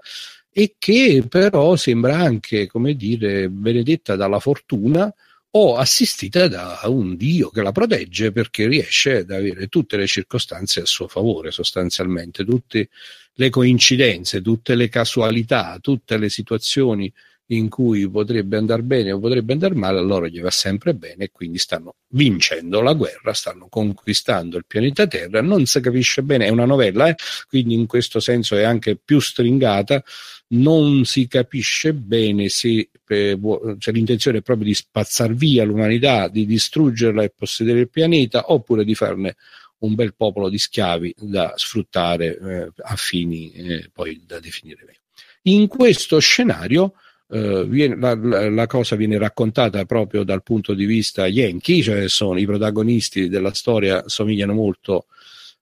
e 0.51 0.77
che 0.79 1.25
però 1.29 1.77
sembra 1.77 2.19
anche, 2.19 2.67
come 2.67 2.95
dire, 2.95 3.51
benedetta 3.51 4.17
dalla 4.17 4.41
fortuna 4.41 5.13
o 5.51 5.77
assistita 5.77 6.49
da 6.49 6.81
un 6.85 7.17
Dio 7.17 7.51
che 7.51 7.63
la 7.63 7.73
protegge 7.73 8.33
perché 8.33 8.67
riesce 8.67 9.19
ad 9.19 9.31
avere 9.31 9.69
tutte 9.69 9.97
le 9.97 10.07
circostanze 10.07 10.81
a 10.81 10.87
suo 10.87 11.09
favore, 11.09 11.51
sostanzialmente, 11.51 12.45
tutte 12.45 12.89
le 13.35 13.51
coincidenze, 13.51 14.41
tutte 14.41 14.75
le 14.75 14.89
casualità, 14.89 15.79
tutte 15.81 16.17
le 16.17 16.29
situazioni 16.29 17.13
in 17.49 17.69
cui 17.69 18.09
potrebbe 18.09 18.57
andare 18.57 18.83
bene 18.83 19.13
o 19.13 19.21
potrebbe 19.21 19.53
andare 19.53 19.75
male, 19.75 19.99
a 19.99 20.03
loro 20.03 20.27
gli 20.27 20.41
va 20.41 20.51
sempre 20.51 20.95
bene 20.95 21.25
e 21.25 21.31
quindi 21.31 21.59
stanno 21.59 21.95
vincendo 22.09 22.81
la 22.81 22.93
guerra, 22.95 23.33
stanno 23.35 23.69
conquistando 23.69 24.57
il 24.57 24.65
pianeta 24.67 25.07
Terra. 25.07 25.41
Non 25.43 25.67
si 25.67 25.81
capisce 25.81 26.23
bene, 26.23 26.47
è 26.47 26.49
una 26.49 26.65
novella, 26.65 27.09
eh? 27.09 27.15
quindi 27.49 27.75
in 27.75 27.87
questo 27.87 28.19
senso 28.19 28.57
è 28.57 28.63
anche 28.63 28.97
più 28.97 29.21
stringata. 29.21 30.03
Non 30.49 31.05
si 31.05 31.27
capisce 31.29 31.93
bene 31.93 32.49
se 32.49 32.91
eh, 33.07 33.39
cioè, 33.79 33.95
l'intenzione 33.95 34.39
è 34.39 34.43
proprio 34.43 34.67
di 34.67 34.75
spazzar 34.75 35.33
via 35.33 35.65
l'umanità, 35.65 36.29
di 36.29 36.47
distruggerla 36.47 37.23
e 37.23 37.33
possedere 37.37 37.81
il 37.81 37.91
pianeta, 37.91 38.53
oppure 38.53 38.85
di 38.85 38.95
farne 38.95 39.37
un 39.79 39.95
bel 39.95 40.15
popolo 40.15 40.49
di 40.49 40.59
schiavi 40.59 41.15
da 41.19 41.53
sfruttare 41.57 42.39
eh, 42.39 42.73
a 42.77 42.97
fini 42.97 43.53
eh, 43.53 43.91
poi 43.93 44.23
da 44.25 44.41
definire 44.41 44.85
meglio. 44.85 45.01
In 45.43 45.69
questo 45.69 46.19
scenario 46.19 46.95
Uh, 47.29 47.65
viene, 47.65 47.97
la, 47.97 48.15
la, 48.49 48.67
cosa 48.67 48.95
viene 48.95 49.19
raccontata 49.19 49.85
proprio 49.85 50.23
dal 50.23 50.45
punto 50.45 50.75
di 50.75 50.85
vista 50.85 51.27
yankee, 51.27 51.83
cioè 51.83 52.09
sono 52.09 52.39
i 52.39 52.47
protagonisti 52.47 53.29
della 53.29 53.53
storia 53.53 54.05
somigliano 54.07 54.53
molto, 54.53 55.07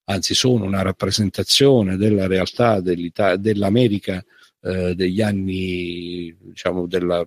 anzi 0.05 0.35
sono 0.35 0.65
una 0.65 0.83
rappresentazione 0.83 1.97
della 1.97 2.27
realtà 2.27 2.81
dell'America 2.81 4.23
uh, 4.61 4.93
degli 4.93 5.23
anni, 5.23 6.37
diciamo, 6.39 6.87
della 6.87 7.25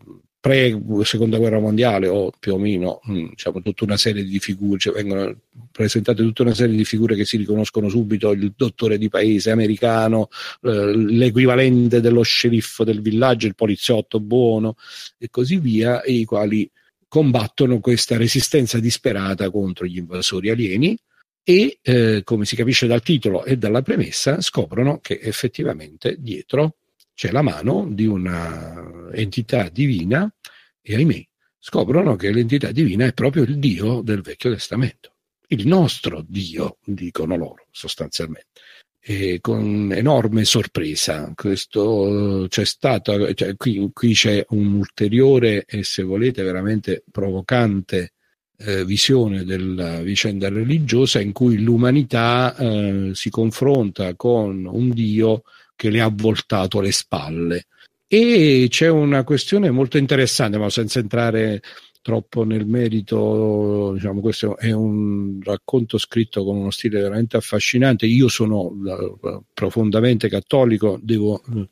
pre 0.47 0.79
seconda 1.03 1.37
guerra 1.37 1.59
mondiale 1.59 2.07
o 2.07 2.31
più 2.39 2.53
o 2.53 2.57
meno 2.57 3.01
mm, 3.09 3.29
diciamo, 3.29 3.61
tutta 3.61 3.83
una 3.83 3.97
serie 3.97 4.23
di 4.23 4.39
figure, 4.39 4.79
cioè 4.79 4.93
vengono 4.93 5.41
presentate 5.71 6.23
tutta 6.23 6.43
una 6.43 6.53
serie 6.53 6.75
di 6.75 6.85
figure 6.85 7.15
che 7.15 7.25
si 7.25 7.35
riconoscono 7.35 7.89
subito, 7.89 8.31
il 8.31 8.53
dottore 8.55 8.97
di 8.97 9.09
paese 9.09 9.51
americano, 9.51 10.29
eh, 10.61 10.95
l'equivalente 10.95 11.99
dello 11.99 12.21
sceriffo 12.21 12.85
del 12.85 13.01
villaggio, 13.01 13.47
il 13.47 13.55
poliziotto 13.55 14.21
buono 14.21 14.75
e 15.17 15.29
così 15.29 15.57
via, 15.57 16.01
e 16.01 16.13
i 16.13 16.25
quali 16.25 16.69
combattono 17.09 17.79
questa 17.79 18.15
resistenza 18.17 18.79
disperata 18.79 19.49
contro 19.49 19.85
gli 19.85 19.97
invasori 19.97 20.49
alieni 20.49 20.97
e, 21.43 21.79
eh, 21.81 22.21
come 22.23 22.45
si 22.45 22.55
capisce 22.55 22.87
dal 22.87 23.01
titolo 23.01 23.43
e 23.43 23.57
dalla 23.57 23.81
premessa, 23.81 24.41
scoprono 24.41 24.99
che 25.01 25.19
effettivamente 25.21 26.15
dietro 26.19 26.75
c'è 27.17 27.31
la 27.31 27.41
mano 27.41 27.87
di 27.89 28.05
una 28.05 29.09
entità 29.11 29.69
divina 29.69 30.31
e 30.79 30.93
ahimè 30.93 31.25
scoprono 31.57 32.15
che 32.15 32.31
l'entità 32.31 32.71
divina 32.71 33.07
è 33.07 33.13
proprio 33.13 33.41
il 33.41 33.57
Dio 33.57 34.01
del 34.01 34.21
Vecchio 34.21 34.51
Testamento, 34.51 35.15
il 35.47 35.65
nostro 35.65 36.23
Dio, 36.27 36.77
dicono 36.85 37.35
loro 37.35 37.65
sostanzialmente. 37.71 38.61
E 38.99 39.39
con 39.41 39.91
enorme 39.91 40.45
sorpresa, 40.45 41.31
questo 41.33 42.45
c'è 42.49 42.65
stato, 42.65 43.33
cioè, 43.33 43.55
qui, 43.55 43.89
qui, 43.91 44.13
c'è 44.13 44.45
un'ulteriore 44.49 45.65
e 45.65 45.83
se 45.83 46.03
volete 46.03 46.43
veramente 46.43 47.03
provocante 47.09 48.11
eh, 48.57 48.83
visione 48.85 49.43
della 49.43 50.01
vicenda 50.01 50.49
religiosa 50.49 51.19
in 51.21 51.31
cui 51.31 51.61
l'umanità 51.61 52.55
eh, 52.55 53.11
si 53.13 53.29
confronta 53.29 54.15
con 54.15 54.65
un 54.65 54.89
Dio 54.91 55.43
che 55.75 55.89
le 55.89 56.01
ha 56.01 56.11
voltato 56.11 56.81
le 56.81 56.91
spalle. 56.91 57.67
E 58.07 58.67
c'è 58.69 58.87
una 58.89 59.23
questione 59.23 59.69
molto 59.69 59.97
interessante, 59.97 60.57
ma 60.57 60.69
senza 60.69 60.99
entrare 60.99 61.61
troppo 62.01 62.45
nel 62.45 62.65
merito, 62.65 63.91
diciamo, 63.93 64.21
questo 64.21 64.57
è 64.57 64.71
un 64.71 65.41
racconto 65.43 65.97
scritto 65.97 66.45
con 66.45 66.55
uno 66.55 66.71
stile 66.71 67.01
veramente 67.01 67.35
affascinante. 67.35 68.05
Io 68.05 68.29
sono 68.29 68.61
uh, 68.61 69.43
profondamente 69.53 70.29
cattolico, 70.29 70.97
devo 71.01 71.43
uh, 71.45 71.67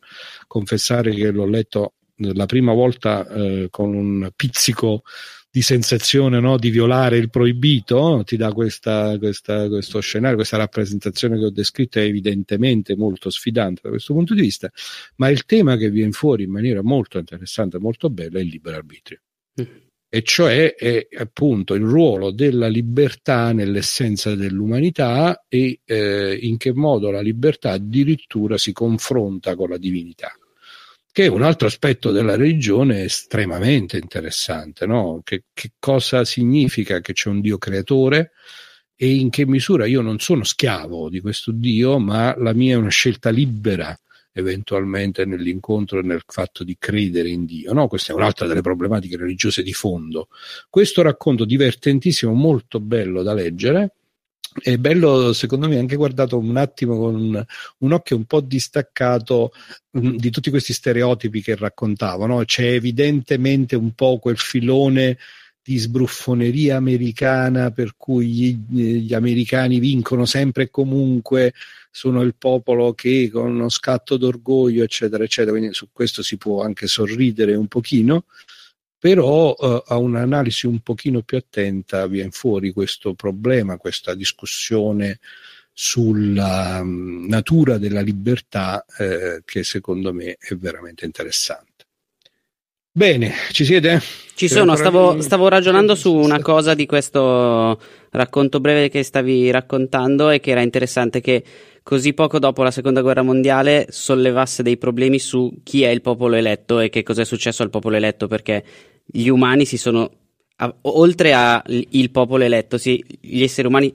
confessare 0.46 1.14
che 1.14 1.32
l'ho 1.32 1.48
letto 1.48 1.94
la 2.18 2.46
prima 2.46 2.74
volta 2.74 3.26
uh, 3.30 3.70
con 3.70 3.94
un 3.94 4.30
pizzico 4.36 5.04
di 5.56 5.62
sensazione 5.62 6.42
no? 6.42 6.58
di 6.58 6.70
violare 6.70 7.16
il 7.16 7.30
proibito, 7.30 8.24
ti 8.26 8.36
dà 8.36 8.52
questa, 8.52 9.18
questa, 9.18 9.70
questo 9.70 10.02
scenario, 10.02 10.36
questa 10.36 10.58
rappresentazione 10.58 11.38
che 11.38 11.46
ho 11.46 11.50
descritto 11.50 11.98
è 11.98 12.02
evidentemente 12.02 12.98
molto 12.98 13.30
sfidante 13.30 13.80
da 13.84 13.90
questo 13.92 14.14
punto 14.14 14.34
di 14.34 14.42
vista, 14.42 14.70
ma 15.16 15.30
il 15.30 15.46
tema 15.46 15.78
che 15.78 15.90
viene 15.90 16.12
fuori 16.12 16.44
in 16.44 16.52
maniera 16.52 16.84
molto 16.84 17.20
interessante, 17.20 17.80
molto 17.80 18.10
bella 18.10 18.40
è 18.40 18.42
il 18.42 18.50
libero 18.50 18.76
arbitrio. 18.76 19.22
Mm. 19.62 19.66
E 20.10 20.22
cioè 20.24 20.76
è 20.76 21.08
appunto 21.18 21.74
il 21.74 21.84
ruolo 21.84 22.32
della 22.32 22.68
libertà 22.68 23.54
nell'essenza 23.54 24.36
dell'umanità 24.36 25.46
e 25.48 25.80
eh, 25.86 26.38
in 26.42 26.58
che 26.58 26.74
modo 26.74 27.12
la 27.12 27.22
libertà 27.22 27.72
addirittura 27.72 28.58
si 28.58 28.74
confronta 28.74 29.56
con 29.56 29.70
la 29.70 29.78
divinità 29.78 30.38
che 31.16 31.24
è 31.24 31.28
un 31.28 31.44
altro 31.44 31.68
aspetto 31.68 32.12
della 32.12 32.36
religione 32.36 33.06
estremamente 33.06 33.96
interessante, 33.96 34.86
no? 34.86 35.22
che, 35.24 35.46
che, 35.54 35.72
cosa 35.80 36.26
significa 36.26 37.00
che 37.00 37.14
c'è 37.14 37.30
un 37.30 37.40
Dio 37.40 37.58
creatore 37.58 38.32
e 38.98 39.14
in 39.14 39.30
che 39.30 39.46
misura 39.46 39.86
io 39.86 40.02
non 40.02 40.20
sono 40.20 40.44
schiavo 40.44 41.08
di 41.08 41.22
questo 41.22 41.54
Dio, 41.54 42.00
ma 42.00 42.36
la 42.38 42.52
mia 42.52 42.74
è 42.74 42.78
una 42.78 42.90
scelta 42.90 43.30
libera 43.30 43.98
eventualmente 44.34 45.24
nell'incontro 45.24 46.00
e 46.00 46.04
nel 46.04 46.22
fatto 46.28 46.66
di 46.66 46.76
credere 46.78 47.30
in 47.30 47.46
Dio. 47.46 47.72
No? 47.72 47.88
Questa 47.88 48.12
è 48.12 48.16
un'altra 48.16 48.46
delle 48.46 48.60
problematiche 48.60 49.16
religiose 49.16 49.64
di 49.64 49.72
fondo. 49.72 50.28
Questo 50.70 51.02
racconto 51.02 51.46
divertentissimo, 51.46 52.34
molto 52.34 52.82
bello 52.82 53.24
da 53.24 53.34
leggere, 53.34 53.94
è 54.62 54.78
bello 54.78 55.34
secondo 55.34 55.68
me 55.68 55.78
anche 55.78 55.98
guardato 55.98 56.38
un 56.38 56.56
attimo 56.56 56.98
con 56.98 57.16
un, 57.16 57.46
un 57.80 57.92
occhio 57.92 58.16
un 58.16 58.26
po' 58.26 58.40
distaccato 58.40 59.52
mh, 59.92 60.08
mm, 60.08 60.16
di 60.16 60.30
tutti 60.30 60.50
questi 60.50 60.74
stereotipi 60.74 61.42
che 61.42 61.56
raccontavano. 61.56 62.44
C'è 62.46 62.66
evidentemente 62.66 63.76
un 63.76 63.94
po' 63.94 64.18
quel 64.18 64.38
filone 64.38 65.18
di 65.62 65.78
sbruffoneria 65.78 66.78
americana 66.78 67.72
per 67.72 67.96
cui 67.98 68.28
gli, 68.28 68.58
gli, 68.70 69.14
americani 69.14 69.80
vincono 69.80 70.26
sempre 70.26 70.64
e 70.64 70.70
comunque 70.70 71.54
sono 71.90 72.22
il 72.22 72.36
popolo 72.38 72.94
che 72.94 73.30
con 73.32 73.50
uno 73.50 73.70
scatto 73.70 74.16
d'orgoglio 74.16 74.84
eccetera 74.84 75.24
eccetera. 75.24 75.58
Quindi 75.58 75.74
su 75.74 75.90
questo 75.92 76.24
si 76.24 76.38
può 76.38 76.64
anche 76.64 76.88
sorridere 76.88 77.56
un 77.56 77.68
pochino 77.68 78.26
però 79.06 79.54
eh, 79.54 79.84
a 79.86 79.98
un'analisi 79.98 80.66
un 80.66 80.80
pochino 80.80 81.22
più 81.22 81.38
attenta 81.38 82.08
viene 82.08 82.32
fuori 82.32 82.74
questo 82.74 83.14
problema, 83.14 83.78
questa 83.78 84.16
discussione 84.16 85.20
sulla 85.72 86.80
um, 86.82 87.28
natura 87.28 87.78
della 87.78 88.02
libertà 88.02 88.84
eh, 88.98 89.44
che 89.46 89.64
secondo 89.64 90.12
me 90.12 90.38
è 90.40 90.56
veramente 90.56 91.06
interessante. 91.06 91.86
Bene, 92.92 93.32
ci 93.52 93.64
siete? 93.64 94.02
Ci 94.34 94.48
sono, 94.48 94.76
stavo, 94.76 95.22
stavo, 95.22 95.50
ragionando 95.50 95.94
su 95.94 96.12
una 96.12 96.42
cosa 96.42 96.74
di 96.74 96.88
questo 96.88 97.80
racconto 98.10 98.60
breve 98.60 98.90
che 98.90 99.04
stavi 99.04 99.52
raccontando 99.52 100.32
e 100.32 100.40
che 100.40 100.50
era 100.50 100.62
interessante 100.62 101.22
che 101.22 101.44
così 101.84 102.14
poco 102.14 102.40
dopo 102.40 102.64
la 102.64 102.72
seconda 102.72 103.02
guerra 103.02 103.22
mondiale 103.22 103.86
sollevasse 103.90 104.64
dei 104.64 104.78
problemi 104.78 105.20
su 105.20 105.60
chi 105.62 105.84
è 105.84 105.90
il 105.90 106.02
popolo 106.02 106.36
eletto 106.36 106.80
e 106.80 106.90
che 106.90 107.04
cosa 107.04 107.22
è 107.22 107.26
successo 107.26 107.62
al 107.62 107.70
popolo 107.70 107.98
eletto 107.98 108.26
perché 108.28 108.64
gli 109.06 109.28
umani 109.28 109.66
si 109.66 109.78
sono, 109.78 110.10
a, 110.58 110.76
oltre 110.82 111.34
al 111.34 112.10
popolo 112.12 112.44
eletto, 112.44 112.78
si, 112.78 113.04
gli 113.22 113.44
esseri 113.44 113.68
umani 113.68 113.94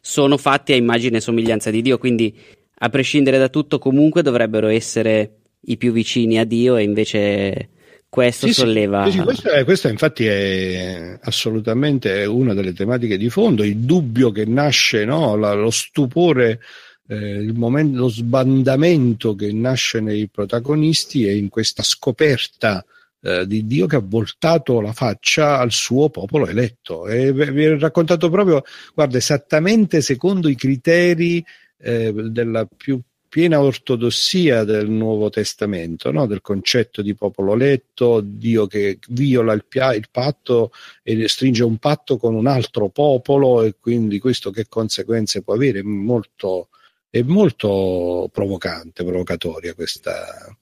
sono 0.00 0.36
fatti 0.36 0.72
a 0.72 0.76
immagine 0.76 1.18
e 1.18 1.20
somiglianza 1.20 1.70
di 1.70 1.82
Dio, 1.82 1.98
quindi 1.98 2.34
a 2.78 2.88
prescindere 2.88 3.38
da 3.38 3.48
tutto 3.48 3.78
comunque 3.78 4.22
dovrebbero 4.22 4.68
essere 4.68 5.38
i 5.68 5.76
più 5.76 5.92
vicini 5.92 6.38
a 6.38 6.44
Dio 6.44 6.76
e 6.76 6.82
invece 6.82 7.70
questo 8.08 8.46
sì, 8.46 8.52
solleva. 8.52 9.10
Sì, 9.10 9.18
questa, 9.18 9.52
è, 9.52 9.64
questa, 9.64 9.88
infatti 9.88 10.26
è 10.26 11.18
assolutamente 11.22 12.24
una 12.24 12.54
delle 12.54 12.72
tematiche 12.72 13.18
di 13.18 13.28
fondo, 13.28 13.64
il 13.64 13.78
dubbio 13.78 14.30
che 14.30 14.44
nasce, 14.44 15.04
no? 15.04 15.36
La, 15.36 15.54
lo 15.54 15.70
stupore, 15.70 16.60
eh, 17.08 17.16
il 17.16 17.54
momento, 17.54 17.98
lo 17.98 18.08
sbandamento 18.08 19.34
che 19.34 19.52
nasce 19.52 20.00
nei 20.00 20.28
protagonisti 20.28 21.26
e 21.26 21.36
in 21.36 21.48
questa 21.48 21.82
scoperta 21.82 22.84
eh, 23.26 23.44
di 23.44 23.66
Dio 23.66 23.86
che 23.86 23.96
ha 23.96 24.02
voltato 24.04 24.80
la 24.80 24.92
faccia 24.92 25.58
al 25.58 25.72
suo 25.72 26.10
popolo 26.10 26.46
eletto. 26.46 27.08
E 27.08 27.32
vi 27.32 27.64
è 27.64 27.76
raccontato 27.76 28.30
proprio, 28.30 28.62
guarda, 28.94 29.18
esattamente 29.18 30.00
secondo 30.00 30.48
i 30.48 30.54
criteri 30.54 31.44
eh, 31.78 32.12
della 32.12 32.66
più 32.66 33.00
piena 33.28 33.60
ortodossia 33.60 34.62
del 34.62 34.88
Nuovo 34.88 35.28
Testamento, 35.28 36.12
no? 36.12 36.26
del 36.26 36.40
concetto 36.40 37.02
di 37.02 37.16
popolo 37.16 37.54
eletto, 37.54 38.20
Dio 38.20 38.68
che 38.68 39.00
viola 39.08 39.52
il, 39.52 39.64
pia- 39.66 39.94
il, 39.94 40.06
patto 40.10 40.70
e 41.02 41.26
stringe 41.26 41.64
un 41.64 41.78
patto 41.78 42.18
con 42.18 42.34
un 42.34 42.46
altro 42.46 42.88
popolo 42.90 43.62
e 43.62 43.74
quindi 43.80 44.20
questo 44.20 44.50
che 44.50 44.66
conseguenze 44.68 45.42
può 45.42 45.54
avere? 45.54 45.82
Molto, 45.82 46.68
è 47.10 47.22
molto 47.22 48.28
provocante, 48.32 49.04
provocatoria 49.04 49.74
questa, 49.74 50.56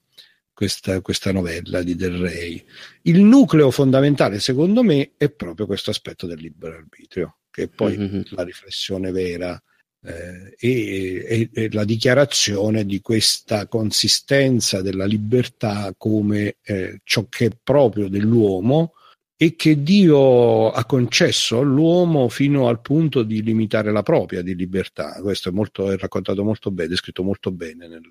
questa, 0.55 1.01
questa 1.01 1.31
novella 1.31 1.83
di 1.83 1.95
Del 1.95 2.17
Rey. 2.17 2.63
Il 3.03 3.21
nucleo 3.21 3.69
fondamentale, 3.69 4.39
secondo 4.39 4.81
me, 4.81 5.11
è 5.17 5.29
proprio 5.29 5.67
questo 5.67 5.91
aspetto 5.91 6.25
del 6.25 6.39
libero 6.39 6.77
arbitrio, 6.77 7.39
che 7.51 7.63
è 7.63 7.67
poi 7.67 7.97
mm-hmm. 7.97 8.21
la 8.29 8.43
riflessione 8.43 9.11
vera 9.11 9.61
eh, 10.01 10.55
e, 10.57 11.49
e, 11.53 11.69
la 11.71 11.83
dichiarazione 11.83 12.85
di 12.85 13.01
questa 13.01 13.67
consistenza 13.67 14.81
della 14.81 15.05
libertà 15.05 15.93
come 15.97 16.57
eh, 16.63 17.01
ciò 17.03 17.27
che 17.27 17.47
è 17.47 17.51
proprio 17.61 18.07
dell'uomo 18.07 18.93
e 19.37 19.57
che 19.57 19.83
Dio 19.83 20.71
ha 20.71 20.85
concesso 20.85 21.59
all'uomo 21.59 22.29
fino 22.29 22.69
al 22.69 22.79
punto 22.79 23.23
di 23.23 23.43
limitare 23.43 23.91
la 23.91 24.03
propria 24.03 24.41
di 24.41 24.55
libertà. 24.55 25.19
Questo 25.21 25.49
è, 25.49 25.51
molto, 25.51 25.91
è 25.91 25.97
raccontato 25.97 26.41
molto 26.45 26.71
bene, 26.71 26.93
è 26.93 26.97
scritto 26.97 27.23
molto 27.23 27.51
bene 27.51 27.89
nel, 27.89 28.09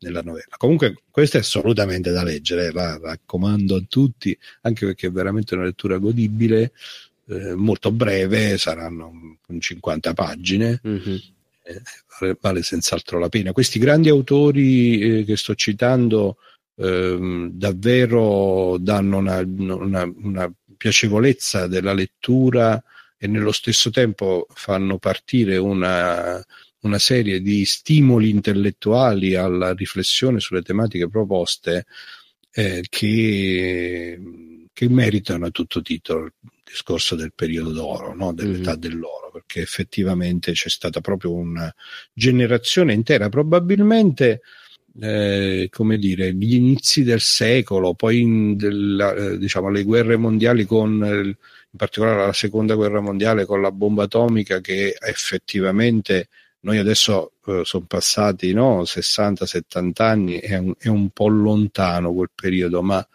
nella 0.00 0.22
novella. 0.22 0.56
Comunque 0.56 1.02
questa 1.10 1.38
è 1.38 1.40
assolutamente 1.40 2.10
da 2.10 2.22
leggere, 2.22 2.72
la 2.72 2.98
raccomando 2.98 3.76
a 3.76 3.84
tutti, 3.88 4.36
anche 4.62 4.86
perché 4.86 5.08
è 5.08 5.10
veramente 5.10 5.54
una 5.54 5.64
lettura 5.64 5.98
godibile, 5.98 6.72
eh, 7.28 7.54
molto 7.54 7.90
breve, 7.90 8.58
saranno 8.58 9.38
50 9.58 10.12
pagine. 10.12 10.80
Mm-hmm. 10.86 11.16
Eh, 11.62 11.82
vale, 12.20 12.36
vale, 12.40 12.62
senz'altro 12.62 13.18
la 13.18 13.28
pena. 13.28 13.52
Questi 13.52 13.78
grandi 13.78 14.08
autori 14.08 15.00
eh, 15.00 15.24
che 15.24 15.36
sto 15.36 15.54
citando 15.54 16.36
ehm, 16.76 17.50
davvero 17.52 18.76
danno 18.78 19.18
una, 19.18 19.38
una, 19.38 20.12
una 20.22 20.52
piacevolezza 20.76 21.66
della 21.66 21.92
lettura 21.92 22.82
e 23.18 23.26
nello 23.26 23.52
stesso 23.52 23.90
tempo 23.90 24.46
fanno 24.52 24.98
partire 24.98 25.56
una, 25.56 26.44
una 26.86 26.98
serie 26.98 27.40
di 27.40 27.64
stimoli 27.64 28.30
intellettuali 28.30 29.34
alla 29.34 29.74
riflessione 29.74 30.40
sulle 30.40 30.62
tematiche 30.62 31.08
proposte 31.08 31.86
eh, 32.52 32.84
che, 32.88 34.20
che, 34.72 34.88
meritano 34.88 35.46
a 35.46 35.50
tutto 35.50 35.82
titolo 35.82 36.24
il 36.24 36.32
discorso 36.64 37.14
del 37.14 37.32
periodo 37.34 37.72
d'oro, 37.72 38.14
no? 38.14 38.32
dell'età 38.32 38.76
mm. 38.76 38.80
dell'oro, 38.80 39.30
perché 39.32 39.60
effettivamente 39.60 40.52
c'è 40.52 40.70
stata 40.70 41.00
proprio 41.00 41.34
una 41.34 41.72
generazione 42.12 42.94
intera, 42.94 43.28
probabilmente 43.28 44.40
eh, 44.98 45.68
come 45.70 45.98
dire, 45.98 46.32
gli 46.32 46.54
inizi 46.54 47.02
del 47.02 47.20
secolo, 47.20 47.92
poi 47.94 48.20
in 48.20 48.56
della, 48.56 49.14
eh, 49.14 49.38
diciamo, 49.38 49.68
le 49.68 49.82
guerre 49.82 50.16
mondiali 50.16 50.64
con 50.64 51.36
in 51.76 51.76
particolare 51.76 52.24
la 52.24 52.32
seconda 52.32 52.74
guerra 52.74 53.00
mondiale 53.00 53.44
con 53.44 53.60
la 53.60 53.70
bomba 53.70 54.04
atomica 54.04 54.60
che 54.60 54.96
effettivamente 54.98 56.28
noi 56.60 56.78
adesso 56.78 57.32
eh, 57.46 57.62
sono 57.64 57.84
passati 57.86 58.52
no, 58.52 58.82
60-70 58.82 59.92
anni, 60.02 60.38
è 60.38 60.56
un, 60.56 60.74
è 60.78 60.88
un 60.88 61.10
po' 61.10 61.28
lontano 61.28 62.12
quel 62.12 62.30
periodo, 62.34 62.82
ma 62.82 63.06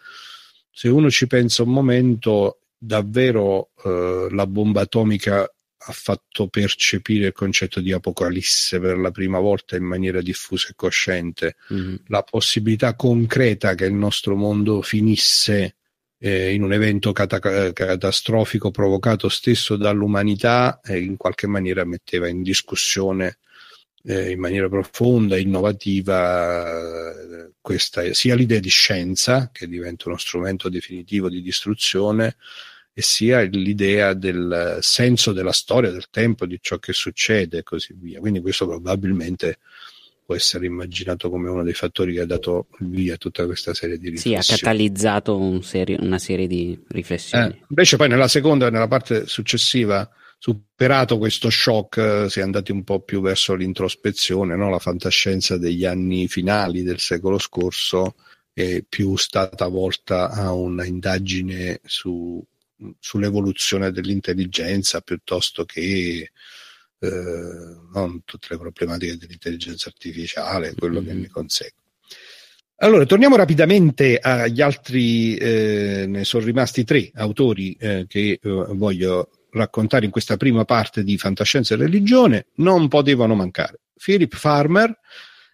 se 0.70 0.88
uno 0.88 1.10
ci 1.10 1.26
pensa 1.26 1.62
un 1.62 1.70
momento, 1.70 2.60
davvero 2.78 3.70
eh, 3.84 4.28
la 4.30 4.46
bomba 4.46 4.82
atomica 4.82 5.42
ha 5.84 5.92
fatto 5.92 6.46
percepire 6.48 7.26
il 7.26 7.32
concetto 7.32 7.80
di 7.80 7.92
apocalisse 7.92 8.78
per 8.78 8.96
la 8.98 9.10
prima 9.10 9.38
volta 9.38 9.76
in 9.76 9.84
maniera 9.84 10.22
diffusa 10.22 10.68
e 10.70 10.74
cosciente, 10.76 11.56
mm-hmm. 11.72 11.94
la 12.06 12.22
possibilità 12.22 12.94
concreta 12.94 13.74
che 13.74 13.84
il 13.84 13.94
nostro 13.94 14.36
mondo 14.36 14.80
finisse 14.82 15.76
eh, 16.24 16.52
in 16.54 16.62
un 16.62 16.72
evento 16.72 17.12
cata- 17.12 17.40
catastrofico 17.72 18.70
provocato 18.70 19.28
stesso 19.28 19.74
dall'umanità 19.76 20.80
e 20.80 21.00
in 21.00 21.16
qualche 21.16 21.48
maniera 21.48 21.84
metteva 21.84 22.28
in 22.28 22.42
discussione 22.42 23.38
eh, 24.04 24.30
in 24.30 24.38
maniera 24.38 24.68
profonda, 24.68 25.36
innovativa, 25.36 26.70
eh, 26.70 27.52
questa, 27.60 28.14
sia 28.14 28.36
l'idea 28.36 28.60
di 28.60 28.68
scienza, 28.68 29.50
che 29.52 29.66
diventa 29.66 30.08
uno 30.08 30.16
strumento 30.16 30.68
definitivo 30.68 31.28
di 31.28 31.42
distruzione, 31.42 32.36
e 32.94 33.02
sia 33.02 33.40
l'idea 33.40 34.14
del 34.14 34.78
senso 34.80 35.32
della 35.32 35.52
storia, 35.52 35.90
del 35.90 36.08
tempo, 36.08 36.46
di 36.46 36.58
ciò 36.60 36.78
che 36.78 36.92
succede 36.92 37.58
e 37.58 37.62
così 37.64 37.94
via. 37.98 38.20
Quindi 38.20 38.40
questo 38.40 38.66
probabilmente 38.66 39.58
può 40.32 40.34
essere 40.34 40.66
immaginato 40.66 41.28
come 41.28 41.50
uno 41.50 41.62
dei 41.62 41.74
fattori 41.74 42.14
che 42.14 42.20
ha 42.20 42.26
dato 42.26 42.68
via 42.80 43.16
tutta 43.16 43.44
questa 43.44 43.74
serie 43.74 43.98
di 43.98 44.10
riflessioni. 44.10 44.42
Sì, 44.42 44.52
ha 44.52 44.56
catalizzato 44.56 45.36
un 45.36 45.62
serie, 45.62 45.98
una 46.00 46.18
serie 46.18 46.46
di 46.46 46.78
riflessioni. 46.88 47.52
Eh, 47.52 47.64
invece 47.68 47.96
poi 47.96 48.08
nella 48.08 48.28
seconda, 48.28 48.70
nella 48.70 48.88
parte 48.88 49.26
successiva, 49.26 50.08
superato 50.38 51.18
questo 51.18 51.50
shock, 51.50 51.96
eh, 51.98 52.30
si 52.30 52.40
è 52.40 52.42
andati 52.42 52.72
un 52.72 52.82
po' 52.82 53.00
più 53.00 53.20
verso 53.20 53.54
l'introspezione, 53.54 54.56
no? 54.56 54.70
la 54.70 54.78
fantascienza 54.78 55.58
degli 55.58 55.84
anni 55.84 56.28
finali 56.28 56.82
del 56.82 56.98
secolo 56.98 57.38
scorso 57.38 58.14
è 58.54 58.82
più 58.88 59.16
stata 59.16 59.66
volta 59.68 60.30
a 60.30 60.52
una 60.52 60.84
indagine 60.84 61.80
su, 61.84 62.42
sull'evoluzione 62.98 63.90
dell'intelligenza 63.90 65.00
piuttosto 65.00 65.64
che 65.64 66.30
eh, 67.02 67.08
non 67.92 68.22
tutte 68.24 68.46
le 68.50 68.58
problematiche 68.58 69.16
dell'intelligenza 69.16 69.88
artificiale, 69.88 70.74
quello 70.74 71.00
mm-hmm. 71.00 71.08
che 71.08 71.14
ne 71.14 71.28
consegue. 71.28 71.80
Allora, 72.76 73.04
torniamo 73.04 73.36
rapidamente 73.36 74.18
agli 74.18 74.60
altri, 74.60 75.36
eh, 75.36 76.04
ne 76.06 76.24
sono 76.24 76.44
rimasti 76.44 76.84
tre 76.84 77.10
autori 77.14 77.74
eh, 77.74 78.06
che 78.08 78.38
eh, 78.40 78.40
voglio 78.42 79.30
raccontare 79.50 80.04
in 80.04 80.10
questa 80.10 80.36
prima 80.36 80.64
parte 80.64 81.04
di 81.04 81.18
Fantascienza 81.18 81.74
e 81.74 81.78
Religione, 81.78 82.46
non 82.56 82.88
potevano 82.88 83.34
mancare. 83.34 83.80
Philip 83.94 84.34
Farmer, 84.34 84.96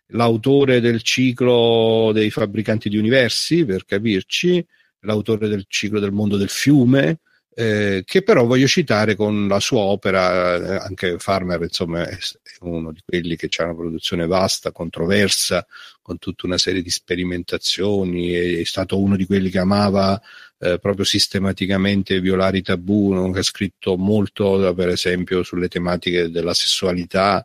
l'autore 0.09 0.81
del 0.81 1.03
ciclo 1.03 2.11
dei 2.13 2.31
fabbricanti 2.31 2.89
di 2.89 2.97
universi, 2.97 3.65
per 3.65 3.85
capirci, 3.85 4.65
l'autore 5.01 5.49
del 5.49 5.65
ciclo 5.69 6.01
del 6.01 6.13
mondo 6.13 6.37
del 6.37 6.49
fiume, 6.49 7.21
eh, 7.61 8.05
che 8.07 8.23
però 8.23 8.45
voglio 8.47 8.69
citare 8.69 9.17
con 9.17 9.49
la 9.49 9.59
sua 9.59 9.81
opera, 9.81 10.55
eh, 10.55 10.77
anche 10.77 11.19
Farmer 11.19 11.61
insomma 11.63 12.07
è, 12.07 12.17
uno 12.61 12.93
di 12.93 13.01
quelli 13.05 13.35
che 13.35 13.49
ha 13.57 13.65
una 13.65 13.75
produzione 13.75 14.29
vasta, 14.29 14.71
controversa, 14.71 15.67
con 16.01 16.19
tutta 16.19 16.47
una 16.47 16.57
serie 16.57 16.83
di 16.83 16.91
sperimentazioni, 16.91 18.31
è, 18.31 18.61
è 18.61 18.65
stato 18.65 19.01
uno 19.01 19.17
di 19.17 19.27
quelli 19.27 19.51
che 19.51 19.59
amava 19.59 20.23
eh, 20.61 20.79
proprio 20.79 21.05
sistematicamente 21.05 22.21
violare 22.21 22.59
i 22.59 22.63
tabù, 22.63 23.29
che 23.33 23.41
ha 23.41 23.43
scritto 23.43 23.97
molto 23.97 24.73
per 24.73 24.91
esempio 24.91 25.43
sulle 25.43 25.67
tematiche 25.67 26.31
della 26.31 26.55
sessualità, 26.55 27.45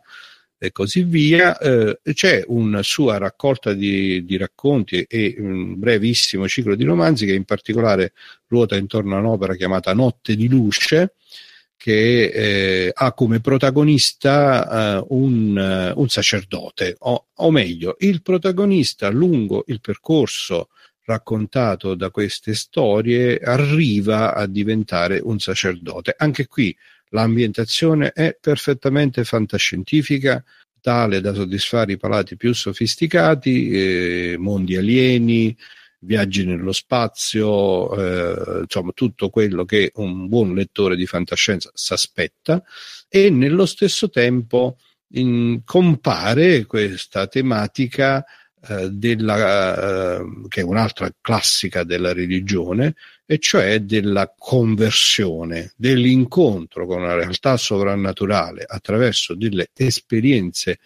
e 0.64 0.72
così 0.72 1.04
via. 1.04 1.58
Eh, 1.58 2.00
c'è 2.14 2.44
una 2.48 2.84
sua 2.84 3.18
raccolta 3.18 3.74
di, 3.74 4.24
di, 4.24 4.38
racconti 4.38 5.04
e 5.10 5.36
un 5.40 5.78
brevissimo 5.78 6.48
ciclo 6.48 6.76
di 6.76 6.86
romanzi 6.86 7.26
che 7.26 7.34
in 7.34 7.44
particolare 7.44 8.14
ruota 8.48 8.78
intorno 8.78 9.18
a 9.18 9.20
un'opera 9.20 9.56
chiamata 9.56 9.94
Notte 9.94 10.38
di 10.38 10.48
luce 10.48 11.16
che 11.76 12.24
eh, 12.28 12.92
ha 12.94 13.12
come 13.12 13.42
protagonista 13.42 15.02
uh, 15.02 15.22
un, 15.22 15.92
uh, 15.94 16.00
un, 16.00 16.08
sacerdote, 16.08 16.96
o, 17.00 17.26
o, 17.34 17.52
meglio, 17.52 17.98
il 18.00 18.22
protagonista 18.22 19.10
lungo 19.10 19.66
il 19.68 19.82
percorso 19.82 20.70
raccontato 21.04 21.96
da 21.96 22.10
queste 22.10 22.54
storie 22.54 23.38
arriva 23.38 24.34
a 24.34 24.46
diventare 24.48 25.20
un 25.22 25.40
sacerdote. 25.40 26.16
Anche 26.18 26.48
qui 26.48 26.74
l'ambientazione 27.14 28.12
è 28.12 28.38
perfettamente 28.40 29.24
fantascientifica, 29.24 30.44
tale 30.82 31.22
da 31.22 31.34
soddisfare 31.34 31.94
i 31.94 31.98
palati 31.98 32.36
più 32.36 32.54
sofisticati, 32.54 33.70
eh, 33.72 34.36
mondi 34.38 34.76
alieni, 34.76 35.56
viaggi 36.00 36.46
nello 36.46 36.74
spazio, 36.74 37.96
eh, 37.96 38.62
insomma 38.62 38.92
tutto 38.94 39.30
quello 39.30 39.64
che 39.64 39.92
un 39.96 40.28
buon 40.28 40.54
lettore 40.54 40.96
di 40.96 41.06
fantascienza 41.06 41.72
si 41.74 41.94
aspetta 41.94 42.62
e 43.08 43.30
nello 43.30 43.66
stesso 43.66 44.10
tempo 44.10 44.78
in, 45.14 45.62
compare 45.64 46.66
questa 46.66 47.28
tematica 47.28 48.26
eh, 48.68 48.90
della, 48.90 50.18
eh, 50.20 50.26
che 50.48 50.62
è 50.62 50.64
un'altra 50.64 51.10
classica 51.22 51.84
della 51.84 52.12
religione, 52.12 52.96
e 53.34 53.40
cioè 53.40 53.80
della 53.80 54.32
conversione, 54.38 55.74
dell'incontro 55.76 56.86
con 56.86 57.02
una 57.02 57.16
realtà 57.16 57.58
sovrannaturale 57.58 58.64
attraverso 58.68 59.34
delle 59.34 59.70
esperienze 59.74 60.78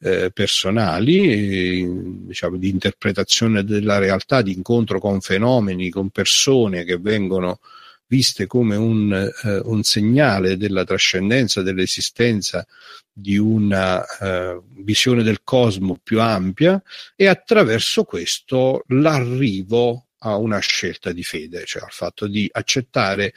eh, 0.00 0.32
personali, 0.32 1.86
diciamo, 2.26 2.56
di 2.56 2.70
interpretazione 2.70 3.62
della 3.62 3.98
realtà, 3.98 4.42
di 4.42 4.52
incontro 4.52 4.98
con 4.98 5.20
fenomeni, 5.20 5.90
con 5.90 6.10
persone 6.10 6.82
che 6.82 6.98
vengono 6.98 7.60
viste 8.08 8.48
come 8.48 8.74
un, 8.74 9.12
eh, 9.12 9.60
un 9.62 9.84
segnale 9.84 10.56
della 10.56 10.82
trascendenza, 10.82 11.62
dell'esistenza 11.62 12.66
di 13.12 13.38
una 13.38 14.04
eh, 14.04 14.60
visione 14.78 15.22
del 15.22 15.42
cosmo 15.44 16.00
più 16.02 16.20
ampia 16.20 16.82
e 17.14 17.28
attraverso 17.28 18.02
questo 18.02 18.82
l'arrivo 18.88 20.06
a 20.22 20.36
una 20.36 20.58
scelta 20.58 21.12
di 21.12 21.22
fede, 21.22 21.64
cioè 21.64 21.82
al 21.82 21.90
fatto 21.90 22.26
di 22.26 22.48
accettare 22.50 23.34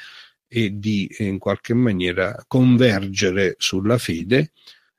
e 0.47 0.77
di 0.77 1.07
in 1.19 1.39
qualche 1.39 1.73
maniera 1.73 2.43
convergere 2.47 3.55
sulla 3.57 3.97
fede 3.97 4.51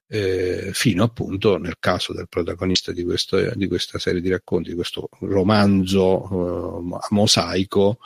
eh, 0.08 0.70
fino 0.72 1.04
appunto 1.04 1.58
nel 1.58 1.76
caso 1.78 2.12
del 2.12 2.28
protagonista 2.28 2.92
di, 2.92 3.02
questo, 3.04 3.54
di, 3.54 3.66
questa 3.66 3.98
serie 3.98 4.20
di 4.20 4.30
racconti, 4.30 4.70
di 4.70 4.76
questo 4.76 5.08
romanzo 5.20 6.90
eh, 6.92 6.98
mosaico, 7.10 7.98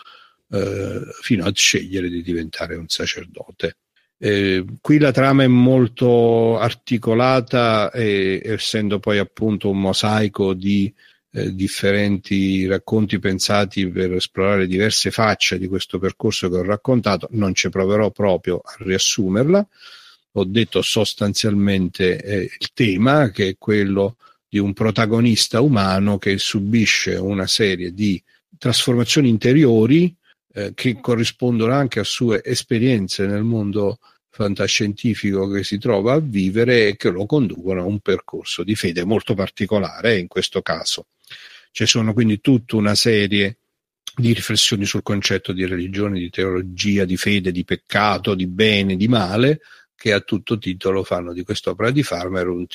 eh, 0.50 1.00
fino 1.20 1.44
a 1.44 1.52
scegliere 1.54 2.08
di 2.08 2.22
diventare 2.22 2.76
un 2.76 2.88
sacerdote. 2.88 3.76
Eh, 4.18 4.64
qui 4.80 4.98
la 4.98 5.12
trama 5.12 5.44
è 5.44 5.46
molto 5.46 6.58
articolata 6.58 7.90
e 7.90 8.40
essendo 8.44 8.98
poi 8.98 9.18
appunto 9.18 9.70
un 9.70 9.80
mosaico 9.80 10.52
di 10.52 10.92
eh, 11.32 11.54
differenti 11.54 12.66
racconti 12.66 13.18
pensati 13.18 13.88
per 13.88 14.14
esplorare 14.14 14.66
diverse 14.66 15.10
facce 15.10 15.58
di 15.58 15.68
questo 15.68 15.98
percorso 15.98 16.48
che 16.48 16.56
ho 16.56 16.62
raccontato, 16.62 17.28
non 17.32 17.54
ci 17.54 17.68
proverò 17.68 18.10
proprio 18.10 18.58
a 18.58 18.74
riassumerla. 18.78 19.66
Ho 20.34 20.44
detto 20.44 20.82
sostanzialmente 20.82 22.22
eh, 22.22 22.42
il 22.42 22.70
tema 22.72 23.30
che 23.30 23.48
è 23.48 23.56
quello 23.58 24.16
di 24.48 24.58
un 24.58 24.72
protagonista 24.72 25.60
umano 25.60 26.18
che 26.18 26.38
subisce 26.38 27.14
una 27.14 27.46
serie 27.46 27.92
di 27.92 28.20
trasformazioni 28.58 29.28
interiori 29.28 30.14
eh, 30.52 30.72
che 30.74 30.98
corrispondono 31.00 31.72
anche 31.72 32.00
a 32.00 32.04
sue 32.04 32.42
esperienze 32.44 33.26
nel 33.26 33.44
mondo 33.44 33.98
fantascientifico 34.30 35.48
che 35.48 35.62
si 35.62 35.78
trova 35.78 36.14
a 36.14 36.20
vivere 36.20 36.88
e 36.88 36.96
che 36.96 37.10
lo 37.10 37.26
conducono 37.26 37.82
a 37.82 37.84
un 37.84 38.00
percorso 38.00 38.64
di 38.64 38.74
fede 38.74 39.04
molto 39.04 39.34
particolare 39.34 40.18
in 40.18 40.26
questo 40.26 40.62
caso. 40.62 41.06
Ci 41.70 41.86
sono 41.86 42.12
quindi 42.12 42.40
tutta 42.40 42.76
una 42.76 42.94
serie 42.94 43.58
di 44.14 44.32
riflessioni 44.32 44.84
sul 44.84 45.02
concetto 45.02 45.52
di 45.52 45.64
religione, 45.66 46.18
di 46.18 46.30
teologia, 46.30 47.04
di 47.04 47.16
fede, 47.16 47.52
di 47.52 47.64
peccato, 47.64 48.34
di 48.34 48.46
bene, 48.46 48.96
di 48.96 49.08
male, 49.08 49.60
che 49.94 50.12
a 50.12 50.20
tutto 50.20 50.58
titolo 50.58 51.04
fanno 51.04 51.32
di 51.32 51.42
quest'opera 51.42 51.90
di 51.90 52.02
Farmer 52.02 52.48
un, 52.48 52.66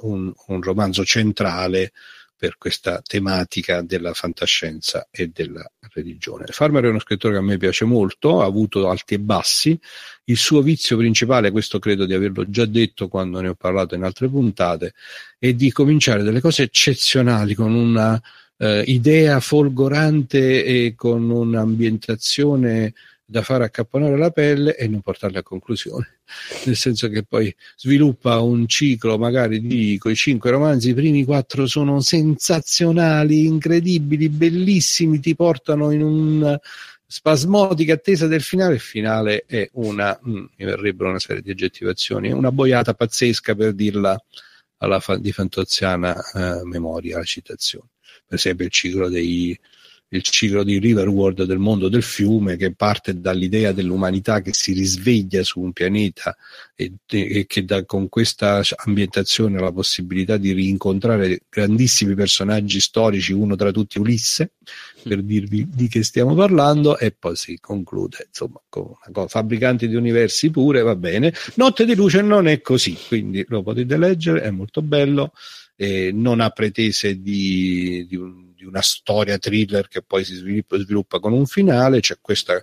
un, 0.00 0.62
romanzo 0.62 1.04
centrale 1.04 1.92
per 2.38 2.56
questa 2.56 3.02
tematica 3.04 3.82
della 3.82 4.14
fantascienza 4.14 5.08
e 5.10 5.28
della 5.34 5.68
religione. 5.92 6.46
Farmer 6.46 6.84
è 6.84 6.88
uno 6.88 7.00
scrittore 7.00 7.34
che 7.34 7.40
a 7.40 7.42
me 7.42 7.56
piace 7.56 7.84
molto, 7.84 8.40
ha 8.40 8.44
avuto 8.44 8.88
alti 8.88 9.14
e 9.14 9.18
bassi. 9.18 9.78
Il 10.24 10.36
suo 10.36 10.62
vizio 10.62 10.96
principale, 10.96 11.50
questo 11.50 11.80
credo 11.80 12.06
di 12.06 12.14
averlo 12.14 12.48
già 12.48 12.64
detto 12.64 13.08
quando 13.08 13.40
ne 13.40 13.48
ho 13.48 13.54
parlato 13.54 13.96
in 13.96 14.04
altre 14.04 14.28
puntate, 14.28 14.94
è 15.36 15.52
di 15.52 15.72
cominciare 15.72 16.22
delle 16.22 16.40
cose 16.40 16.62
eccezionali 16.62 17.54
con 17.54 17.74
una 17.74 18.20
eh, 18.58 18.82
idea 18.86 19.40
folgorante 19.40 20.64
e 20.64 20.94
con 20.94 21.28
un'ambientazione 21.28 22.94
da 23.30 23.42
fare 23.42 23.64
accapponare 23.64 24.16
la 24.16 24.30
pelle 24.30 24.74
e 24.74 24.88
non 24.88 25.02
portarla 25.02 25.40
a 25.40 25.42
conclusione. 25.42 26.20
Nel 26.64 26.76
senso 26.76 27.10
che 27.10 27.24
poi 27.24 27.54
sviluppa 27.76 28.40
un 28.40 28.66
ciclo 28.66 29.18
magari 29.18 29.60
di 29.60 29.98
quei 29.98 30.16
cinque 30.16 30.50
romanzi, 30.50 30.90
i 30.90 30.94
primi 30.94 31.24
quattro 31.24 31.66
sono 31.66 32.00
sensazionali, 32.00 33.44
incredibili, 33.44 34.30
bellissimi, 34.30 35.20
ti 35.20 35.34
portano 35.34 35.90
in 35.90 36.02
un 36.02 36.58
spasmodica 37.06 37.92
attesa 37.92 38.26
del 38.26 38.40
finale. 38.40 38.74
Il 38.74 38.80
finale 38.80 39.44
è 39.46 39.68
una, 39.74 40.18
mm, 40.26 40.44
mi 40.56 40.64
verrebbero 40.64 41.10
una 41.10 41.18
serie 41.18 41.42
di 41.42 41.50
aggettivazioni, 41.50 42.32
una 42.32 42.50
boiata 42.50 42.94
pazzesca 42.94 43.54
per 43.54 43.74
dirla 43.74 44.18
alla 44.78 45.00
fa, 45.00 45.18
di 45.18 45.32
fantoziana 45.32 46.16
eh, 46.16 46.64
memoria, 46.64 47.18
la 47.18 47.24
citazione. 47.24 47.88
Per 48.26 48.38
esempio 48.38 48.64
il 48.64 48.70
ciclo 48.70 49.10
dei 49.10 49.58
il 50.10 50.22
ciclo 50.22 50.64
di 50.64 50.78
Riverworld 50.78 51.44
del 51.44 51.58
mondo 51.58 51.88
del 51.88 52.02
fiume 52.02 52.56
che 52.56 52.74
parte 52.74 53.20
dall'idea 53.20 53.72
dell'umanità 53.72 54.40
che 54.40 54.54
si 54.54 54.72
risveglia 54.72 55.42
su 55.42 55.60
un 55.60 55.72
pianeta 55.72 56.34
e, 56.74 56.92
e 57.06 57.44
che 57.46 57.64
dà 57.64 57.84
con 57.84 58.08
questa 58.08 58.62
ambientazione 58.76 59.60
la 59.60 59.72
possibilità 59.72 60.38
di 60.38 60.52
rincontrare 60.52 61.42
grandissimi 61.50 62.14
personaggi 62.14 62.80
storici, 62.80 63.32
uno 63.32 63.54
tra 63.54 63.70
tutti 63.70 63.98
Ulisse, 63.98 64.52
per 65.02 65.22
dirvi 65.22 65.68
di 65.68 65.88
che 65.88 66.02
stiamo 66.02 66.34
parlando, 66.34 66.98
e 66.98 67.12
poi 67.12 67.36
si 67.36 67.58
conclude 67.60 68.28
insomma 68.28 68.60
con 68.68 68.94
una. 69.06 69.26
Fabbricanti 69.26 69.88
di 69.88 69.94
universi 69.94 70.50
pure, 70.50 70.82
va 70.82 70.96
bene. 70.96 71.34
Notte 71.56 71.84
di 71.84 71.94
luce 71.94 72.22
non 72.22 72.48
è 72.48 72.60
così, 72.60 72.96
quindi 73.08 73.44
lo 73.48 73.62
potete 73.62 73.96
leggere, 73.96 74.42
è 74.42 74.50
molto 74.50 74.80
bello, 74.80 75.32
eh, 75.76 76.10
non 76.12 76.40
ha 76.40 76.50
pretese 76.50 77.20
di, 77.20 78.06
di 78.08 78.16
un 78.16 78.47
di 78.58 78.64
una 78.64 78.82
storia 78.82 79.38
thriller 79.38 79.86
che 79.86 80.02
poi 80.02 80.24
si 80.24 80.34
sviluppa, 80.34 80.76
sviluppa 80.78 81.20
con 81.20 81.32
un 81.32 81.46
finale, 81.46 82.00
c'è 82.00 82.16
questa, 82.20 82.60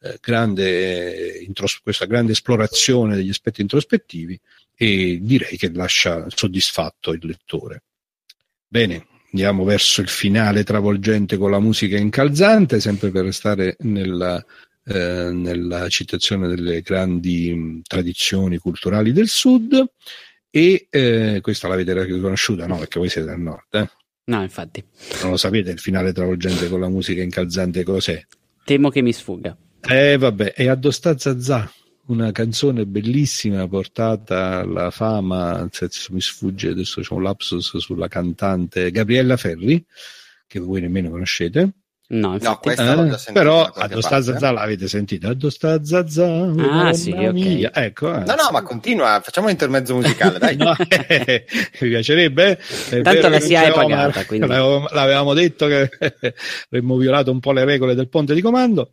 eh, 0.00 0.18
grande, 0.20 1.38
intros- 1.38 1.80
questa 1.82 2.04
grande 2.04 2.32
esplorazione 2.32 3.16
degli 3.16 3.30
aspetti 3.30 3.62
introspettivi 3.62 4.38
e 4.76 5.18
direi 5.22 5.56
che 5.56 5.72
lascia 5.72 6.26
soddisfatto 6.28 7.12
il 7.12 7.20
lettore. 7.22 7.84
Bene, 8.66 9.06
andiamo 9.32 9.64
verso 9.64 10.02
il 10.02 10.08
finale 10.08 10.64
travolgente 10.64 11.38
con 11.38 11.50
la 11.50 11.60
musica 11.60 11.96
incalzante, 11.96 12.78
sempre 12.78 13.10
per 13.10 13.24
restare 13.24 13.76
nella, 13.80 14.44
eh, 14.84 15.30
nella 15.32 15.88
citazione 15.88 16.46
delle 16.46 16.82
grandi 16.82 17.54
mh, 17.54 17.80
tradizioni 17.86 18.58
culturali 18.58 19.12
del 19.12 19.28
sud. 19.28 19.82
E 20.50 20.88
eh, 20.90 21.38
questa 21.40 21.68
l'avete 21.68 22.04
riconosciuta, 22.04 22.66
no? 22.66 22.78
Perché 22.78 22.98
voi 22.98 23.08
siete 23.08 23.28
del 23.28 23.38
nord, 23.38 23.66
eh? 23.70 23.90
No, 24.28 24.42
infatti. 24.42 24.84
Non 25.22 25.30
lo 25.32 25.36
sapete 25.36 25.70
il 25.70 25.78
finale 25.78 26.12
travolgente 26.12 26.68
con 26.68 26.80
la 26.80 26.88
musica 26.88 27.22
incalzante 27.22 27.82
cos'è? 27.82 28.24
Temo 28.64 28.90
che 28.90 29.00
mi 29.00 29.12
sfugga. 29.12 29.56
Eh 29.80 30.18
vabbè, 30.18 30.52
è 30.52 30.66
Addosta 30.66 31.16
Zazà, 31.16 31.70
una 32.06 32.30
canzone 32.30 32.84
bellissima 32.84 33.66
portata 33.66 34.58
alla 34.58 34.90
fama, 34.90 35.66
se 35.70 35.88
mi 36.10 36.20
sfugge 36.20 36.68
adesso 36.68 37.00
c'è 37.00 37.14
un 37.14 37.22
lapsus 37.22 37.78
sulla 37.78 38.08
cantante 38.08 38.90
Gabriella 38.90 39.38
Ferri, 39.38 39.82
che 40.46 40.58
voi 40.58 40.82
nemmeno 40.82 41.08
conoscete. 41.08 41.72
No, 42.10 42.32
infatti. 42.34 42.74
no 42.74 43.16
eh, 43.16 43.32
però 43.32 43.64
Addosta 43.64 44.22
Zazà 44.22 44.50
l'avete 44.50 44.88
sentita? 44.88 45.28
Addosta 45.28 45.84
Zazà, 45.84 46.26
ah, 46.26 46.92
sì, 46.94 47.10
ok. 47.10 47.70
Ecco, 47.70 48.14
eh. 48.14 48.24
No, 48.24 48.34
no, 48.34 48.48
ma 48.50 48.62
continua, 48.62 49.20
facciamo 49.22 49.46
un 49.46 49.52
intermezzo 49.52 49.94
musicale, 49.94 50.38
dai. 50.38 50.56
no, 50.58 50.74
eh, 50.88 51.44
mi 51.80 51.88
piacerebbe. 51.88 52.58
Tanto 53.02 53.28
la 53.28 53.40
si 53.40 53.52
è 53.52 53.70
pagata, 53.72 54.24
quindi. 54.24 54.46
L'avevamo, 54.46 54.86
l'avevamo 54.90 55.34
detto 55.34 55.66
che 55.66 55.90
avremmo 56.70 56.96
violato 56.96 57.30
un 57.30 57.40
po' 57.40 57.52
le 57.52 57.66
regole 57.66 57.94
del 57.94 58.08
ponte 58.08 58.32
di 58.32 58.40
comando. 58.40 58.90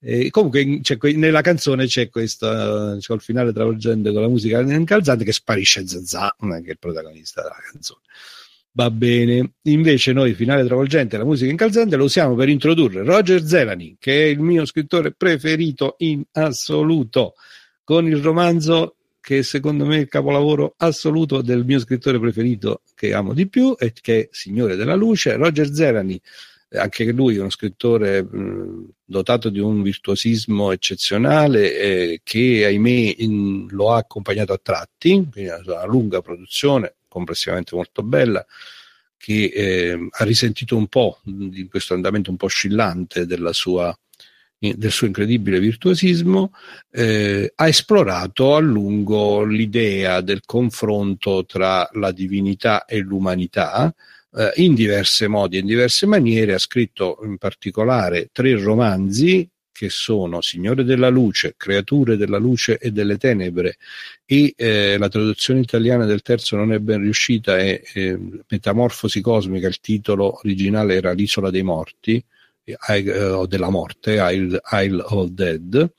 E 0.00 0.30
comunque 0.30 0.80
c'è, 0.82 0.98
nella 1.14 1.42
canzone 1.42 1.86
c'è 1.86 2.08
questo, 2.08 2.96
c'è 2.98 3.14
il 3.14 3.20
finale 3.20 3.52
travolgente 3.52 4.12
con 4.12 4.22
la 4.22 4.28
musica 4.28 4.60
incalzante 4.60 5.24
che 5.24 5.32
sparisce 5.32 5.86
Zazà, 5.86 6.34
che 6.36 6.66
è 6.66 6.70
il 6.70 6.78
protagonista 6.80 7.42
della 7.42 7.58
canzone. 7.70 8.00
Va 8.76 8.90
bene, 8.90 9.54
invece 9.62 10.12
noi 10.12 10.34
finale 10.34 10.62
travolgente 10.66 11.16
la 11.16 11.24
musica 11.24 11.50
incalzante 11.50 11.96
lo 11.96 12.04
usiamo 12.04 12.34
per 12.34 12.50
introdurre 12.50 13.04
Roger 13.04 13.42
Zelani, 13.42 13.96
che 13.98 14.24
è 14.24 14.26
il 14.26 14.40
mio 14.40 14.66
scrittore 14.66 15.12
preferito 15.12 15.94
in 16.00 16.22
assoluto, 16.32 17.36
con 17.82 18.06
il 18.06 18.18
romanzo 18.18 18.96
che 19.18 19.42
secondo 19.42 19.86
me 19.86 19.96
è 19.96 20.00
il 20.00 20.08
capolavoro 20.08 20.74
assoluto 20.76 21.40
del 21.40 21.64
mio 21.64 21.78
scrittore 21.78 22.20
preferito 22.20 22.82
che 22.94 23.14
amo 23.14 23.32
di 23.32 23.48
più 23.48 23.74
e 23.78 23.94
che 23.98 24.18
è 24.18 24.28
Signore 24.30 24.76
della 24.76 24.94
Luce, 24.94 25.36
Roger 25.36 25.72
Zelani 25.72 26.20
anche 26.72 27.10
lui 27.12 27.36
è 27.36 27.40
uno 27.40 27.48
scrittore 27.48 28.22
mh, 28.22 28.88
dotato 29.06 29.48
di 29.48 29.58
un 29.58 29.80
virtuosismo 29.80 30.70
eccezionale 30.72 31.78
eh, 31.78 32.20
che 32.22 32.66
ahimè 32.66 33.14
in, 33.18 33.68
lo 33.70 33.92
ha 33.92 33.98
accompagnato 33.98 34.52
a 34.52 34.60
tratti, 34.62 35.26
quindi 35.32 35.50
una 35.64 35.86
lunga 35.86 36.20
produzione 36.20 36.96
complessivamente 37.16 37.74
molto 37.74 38.02
bella 38.02 38.44
che 39.16 39.44
eh, 39.54 40.08
ha 40.10 40.24
risentito 40.24 40.76
un 40.76 40.86
po' 40.88 41.20
di 41.24 41.66
questo 41.68 41.94
andamento 41.94 42.30
un 42.30 42.36
po' 42.36 42.46
oscillante 42.46 43.26
sua 43.52 43.96
del 44.58 44.90
suo 44.90 45.06
incredibile 45.06 45.60
virtuosismo, 45.60 46.52
eh, 46.90 47.52
ha 47.54 47.68
esplorato 47.68 48.54
a 48.56 48.60
lungo 48.60 49.44
l'idea 49.44 50.22
del 50.22 50.40
confronto 50.44 51.44
tra 51.44 51.88
la 51.92 52.10
divinità 52.10 52.86
e 52.86 52.98
l'umanità, 52.98 53.94
eh, 54.34 54.52
in 54.56 54.74
diverse 54.74 55.28
modi 55.28 55.58
in 55.58 55.66
diverse 55.66 56.06
maniere, 56.06 56.54
ha 56.54 56.58
scritto 56.58 57.18
in 57.24 57.36
particolare 57.36 58.30
tre 58.32 58.58
romanzi 58.58 59.48
che 59.76 59.90
sono 59.90 60.40
Signore 60.40 60.84
della 60.84 61.10
Luce, 61.10 61.52
Creature 61.54 62.16
della 62.16 62.38
Luce 62.38 62.78
e 62.78 62.92
delle 62.92 63.18
Tenebre 63.18 63.76
e 64.24 64.54
eh, 64.56 64.96
la 64.96 65.10
traduzione 65.10 65.60
italiana 65.60 66.06
del 66.06 66.22
terzo 66.22 66.56
non 66.56 66.72
è 66.72 66.78
ben 66.78 67.02
riuscita, 67.02 67.58
è 67.58 67.82
eh, 67.92 68.18
Metamorfosi 68.48 69.20
Cosmica, 69.20 69.68
il 69.68 69.80
titolo 69.80 70.38
originale 70.38 70.94
era 70.94 71.12
L'isola 71.12 71.50
dei 71.50 71.62
morti 71.62 72.24
eh, 72.64 73.22
o 73.28 73.46
della 73.46 73.68
morte, 73.68 74.16
Isle, 74.18 74.60
Isle 74.72 75.02
of 75.04 75.28
Dead, 75.28 75.92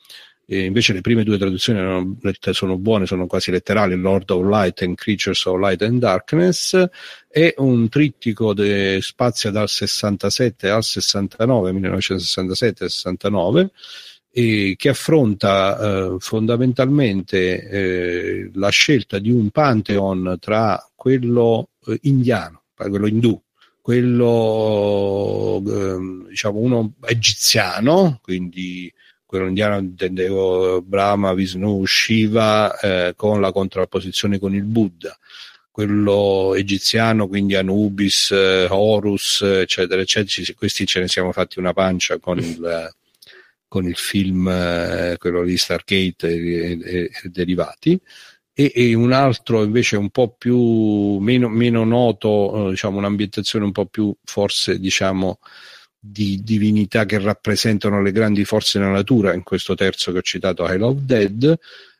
e 0.49 0.63
invece 0.63 0.93
le 0.93 1.01
prime 1.01 1.25
due 1.25 1.37
traduzioni 1.37 1.79
erano, 1.79 2.17
sono 2.51 2.77
buone, 2.77 3.05
sono 3.05 3.27
quasi 3.27 3.51
letterali, 3.51 3.97
Lord 3.97 4.29
of 4.29 4.47
Light 4.47 4.81
and 4.81 4.95
Creatures 4.95 5.43
of 5.45 5.59
Light 5.59 5.81
and 5.81 5.99
Darkness, 5.99 6.85
è 7.27 7.53
un 7.57 7.89
trittico 7.89 8.53
che 8.53 8.99
spazia 9.01 9.51
dal 9.51 9.67
67 9.67 10.69
al 10.69 10.83
69, 10.83 11.73
1967-69, 11.73 13.67
e 14.31 14.75
che 14.77 14.87
affronta 14.87 15.77
eh, 15.79 16.15
fondamentalmente 16.19 17.67
eh, 17.67 18.49
la 18.53 18.69
scelta 18.69 19.19
di 19.19 19.31
un 19.31 19.49
pantheon 19.49 20.37
tra 20.39 20.81
quello 20.95 21.71
eh, 21.87 21.99
indiano, 22.03 22.61
quello 22.73 23.07
indù, 23.07 23.37
quello 23.81 25.61
ehm, 25.65 26.27
diciamo 26.29 26.59
uno 26.59 26.93
egiziano, 27.03 28.19
quindi 28.21 28.89
quello 29.27 29.47
indiano 29.47 29.77
intendevo 29.77 30.81
Brahma, 30.81 31.33
Vishnu, 31.33 31.85
Shiva 31.85 32.79
eh, 32.79 33.13
con 33.15 33.41
la 33.41 33.51
contrapposizione 33.51 34.39
con 34.39 34.55
il 34.55 34.63
Buddha, 34.63 35.15
quello 35.69 36.55
egiziano, 36.55 37.27
quindi 37.27 37.55
Anubis, 37.55 38.31
eh, 38.31 38.67
Horus, 38.69 39.41
eccetera, 39.41 40.01
eccetera. 40.01 40.53
Questi 40.55 40.87
ce 40.87 41.01
ne 41.01 41.09
siamo 41.09 41.33
fatti 41.33 41.59
una 41.59 41.73
pancia 41.73 42.17
con 42.19 42.39
il, 42.39 42.89
con 43.67 43.85
il 43.85 43.97
film, 43.97 44.47
eh, 44.47 45.17
quello 45.19 45.43
di 45.43 45.57
Stargate 45.57 46.29
e, 46.29 46.79
e, 46.81 47.11
e 47.21 47.29
derivati. 47.29 47.99
E, 48.53 48.71
e, 48.73 48.93
un 48.93 49.11
altro 49.11 49.61
invece 49.63 49.97
un 49.97 50.09
po' 50.09 50.29
più 50.29 51.17
meno, 51.19 51.49
meno 51.49 51.83
noto, 51.83 52.67
eh, 52.67 52.69
diciamo 52.71 52.97
un'ambientazione 52.97 53.65
un 53.65 53.73
po' 53.73 53.85
più 53.87 54.15
forse 54.23 54.79
diciamo 54.79 55.39
di 56.09 56.41
divinità 56.43 57.05
che 57.05 57.19
rappresentano 57.19 58.01
le 58.01 58.11
grandi 58.11 58.45
forze 58.45 58.79
della 58.79 58.91
natura, 58.91 59.33
in 59.33 59.43
questo 59.43 59.75
terzo 59.75 60.11
che 60.11 60.19
ho 60.19 60.21
citato, 60.21 60.65
I 60.65 60.77
Love 60.77 61.01
Dead. 61.03 61.59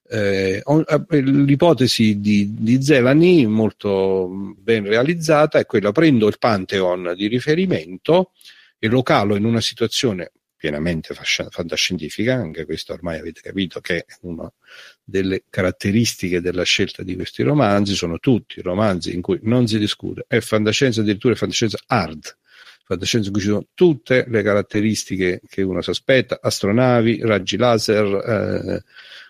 Eh, 0.10 0.64
eh, 0.64 1.22
l'ipotesi 1.22 2.22
di, 2.22 2.54
di 2.58 2.82
Zelani, 2.82 3.46
molto 3.46 4.28
ben 4.58 4.86
realizzata, 4.86 5.60
è 5.60 5.66
quella: 5.66 5.92
prendo 5.92 6.28
il 6.28 6.38
Pantheon 6.40 7.14
di 7.16 7.28
riferimento 7.28 8.32
e 8.80 8.88
lo 8.88 9.04
calo 9.04 9.36
in 9.36 9.44
una 9.44 9.62
situazione 9.62 10.32
pienamente 10.58 11.14
fantascientifica, 11.14 12.34
anche 12.34 12.66
questo 12.66 12.94
ormai 12.94 13.20
avete 13.20 13.42
capito 13.42 13.80
che 13.80 14.00
è 14.00 14.06
una 14.22 14.52
delle 15.04 15.44
caratteristiche 15.50 16.42
della 16.42 16.64
scelta 16.64 17.04
di 17.04 17.16
questi 17.16 17.44
romanzi, 17.44 17.94
sono 17.94 18.18
tutti 18.18 18.62
romanzi 18.62 19.14
in 19.14 19.22
cui 19.22 19.40
non 19.44 19.68
si 19.68 19.78
discute, 19.78 20.26
è 20.28 20.40
fantascienza 20.40 21.02
addirittura 21.02 21.36
è 21.36 21.38
fantascienza 21.38 21.78
hard, 21.86 22.38
fantascienza 22.88 23.28
in 23.28 23.34
cui 23.34 23.42
ci 23.42 23.50
sono 23.50 23.66
tutte 23.74 24.26
le 24.30 24.42
caratteristiche 24.42 25.42
che 25.48 25.62
uno 25.62 25.82
si 25.82 25.90
aspetta, 25.90 26.40
astronavi, 26.42 27.20
raggi 27.22 27.58
laser, 27.58 28.06
eh, 28.06 28.84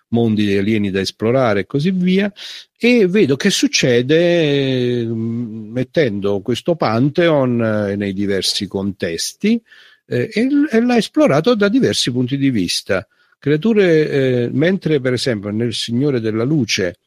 mondi 0.10 0.56
alieni 0.56 0.92
da 0.92 1.02
esplorare 1.02 1.62
e 1.62 1.66
così 1.66 1.92
via, 1.92 2.32
e 2.78 3.08
vedo 3.08 3.36
che 3.36 3.50
succede 3.50 5.04
mm, 5.04 5.72
mettendo 5.72 6.40
questo 6.42 6.76
Pantheon 6.76 7.62
eh, 7.62 7.96
nei 7.96 8.14
diversi 8.14 8.68
contesti 8.68 9.60
eh, 10.06 10.30
e, 10.32 10.48
e 10.70 10.82
l'ha 10.82 10.98
esplorato 10.98 11.56
da 11.56 11.68
diversi 11.68 12.12
punti 12.12 12.38
di 12.38 12.52
vista. 12.52 13.06
Creature, 13.40 14.10
eh, 14.10 14.50
mentre 14.52 15.00
per 15.00 15.14
esempio 15.14 15.50
nel 15.50 15.74
Signore 15.74 16.20
della 16.20 16.44
Luce 16.44 16.98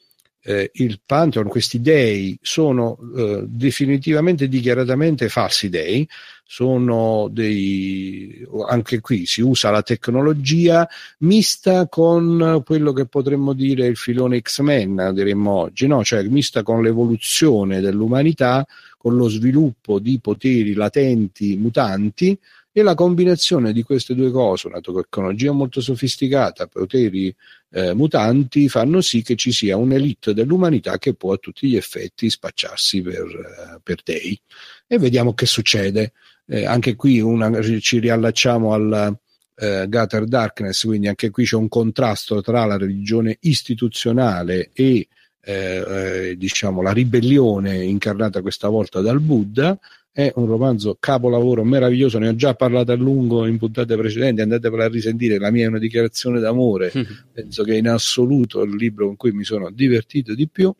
eh, 0.43 0.70
il 0.74 1.01
Pantheon, 1.05 1.49
questi 1.49 1.80
dei, 1.80 2.38
sono 2.41 2.99
eh, 3.16 3.45
definitivamente 3.47 4.49
dichiaratamente 4.49 5.28
falsi 5.28 5.68
dei, 5.68 6.09
sono 6.45 7.28
dei, 7.30 8.45
anche 8.68 9.01
qui 9.01 9.24
si 9.24 9.41
usa 9.41 9.70
la 9.70 9.82
tecnologia 9.82 10.88
mista 11.18 11.86
con 11.86 12.62
quello 12.64 12.93
che 12.93 13.07
potremmo 13.07 13.53
dire 13.53 13.86
il 13.86 13.97
filone 13.97 14.41
X-Men, 14.41 15.12
diremmo 15.14 15.53
oggi, 15.53 15.86
no? 15.86 16.03
cioè 16.03 16.22
mista 16.24 16.64
con 16.64 16.82
l'evoluzione 16.82 17.80
dell'umanità, 17.80 18.66
con 18.97 19.16
lo 19.16 19.28
sviluppo 19.28 20.01
di 20.01 20.18
poteri 20.20 20.74
latenti, 20.74 21.57
mutanti, 21.57 22.36
e 22.73 22.83
la 22.83 22.95
combinazione 22.95 23.73
di 23.73 23.83
queste 23.83 24.14
due 24.14 24.31
cose, 24.31 24.68
una 24.68 24.81
tecnologia 24.81 25.51
molto 25.53 25.81
sofisticata, 25.81 26.68
poteri 26.68 27.35
eh, 27.71 27.95
mutanti, 27.95 28.68
fanno 28.68 29.01
sì 29.01 29.23
che 29.23 29.35
ci 29.35 29.51
sia 29.51 29.77
un'elite 29.77 30.35
dell'umanità 30.35 30.99
che 30.99 31.14
può 31.14 31.33
a 31.33 31.39
tutti 31.39 31.68
gli 31.68 31.77
effetti 31.77 32.31
spacciarsi 32.31 33.03
per, 33.03 33.25
eh, 33.25 33.81
per 33.83 34.01
dei. 34.05 34.41
E 34.87 34.99
vediamo 34.99 35.35
che 35.35 35.47
succede. 35.47 36.12
Eh, 36.47 36.64
anche 36.64 36.97
qui 36.97 37.21
una, 37.21 37.61
ci 37.81 37.99
riallacciamo 37.99 38.73
al 38.73 39.18
eh, 39.57 39.87
Gather 39.89 40.25
Darkness, 40.25 40.85
quindi 40.85 41.09
anche 41.09 41.31
qui 41.31 41.45
c'è 41.45 41.57
un 41.57 41.68
contrasto 41.68 42.41
tra 42.41 42.64
la 42.64 42.77
religione 42.77 43.37
istituzionale 43.41 44.71
e 44.73 45.09
eh, 45.43 45.85
eh, 46.31 46.37
diciamo 46.37 46.83
la 46.83 46.93
ribellione 46.93 47.83
incarnata 47.83 48.43
questa 48.43 48.68
volta 48.68 49.01
dal 49.01 49.21
Buddha 49.21 49.79
è 50.13 50.33
un 50.37 50.47
romanzo 50.47 50.97
capolavoro 50.99 51.63
meraviglioso, 51.65 52.19
ne 52.19 52.29
ho 52.29 52.35
già 52.35 52.55
parlato 52.55 52.93
a 52.93 52.97
lungo 52.97 53.47
in 53.47 53.59
puntate 53.59 53.97
precedenti, 53.97 54.41
andatevela 54.41 54.85
a 54.85 54.89
risentire, 54.89 55.39
la 55.39 55.51
mia 55.51 55.67
è 55.67 55.69
una 55.69 55.79
dichiarazione 55.79 56.41
d'amore, 56.41 56.93
mm-hmm. 56.97 57.13
penso 57.33 57.63
che 57.63 57.77
in 57.77 57.89
assoluto 57.89 58.63
è 58.63 58.67
il 58.67 58.75
libro 58.75 59.07
con 59.07 59.17
cui 59.17 59.33
mi 59.33 59.45
sono 59.45 59.71
divertito 59.71 60.35
di 60.35 60.49
più. 60.49 60.75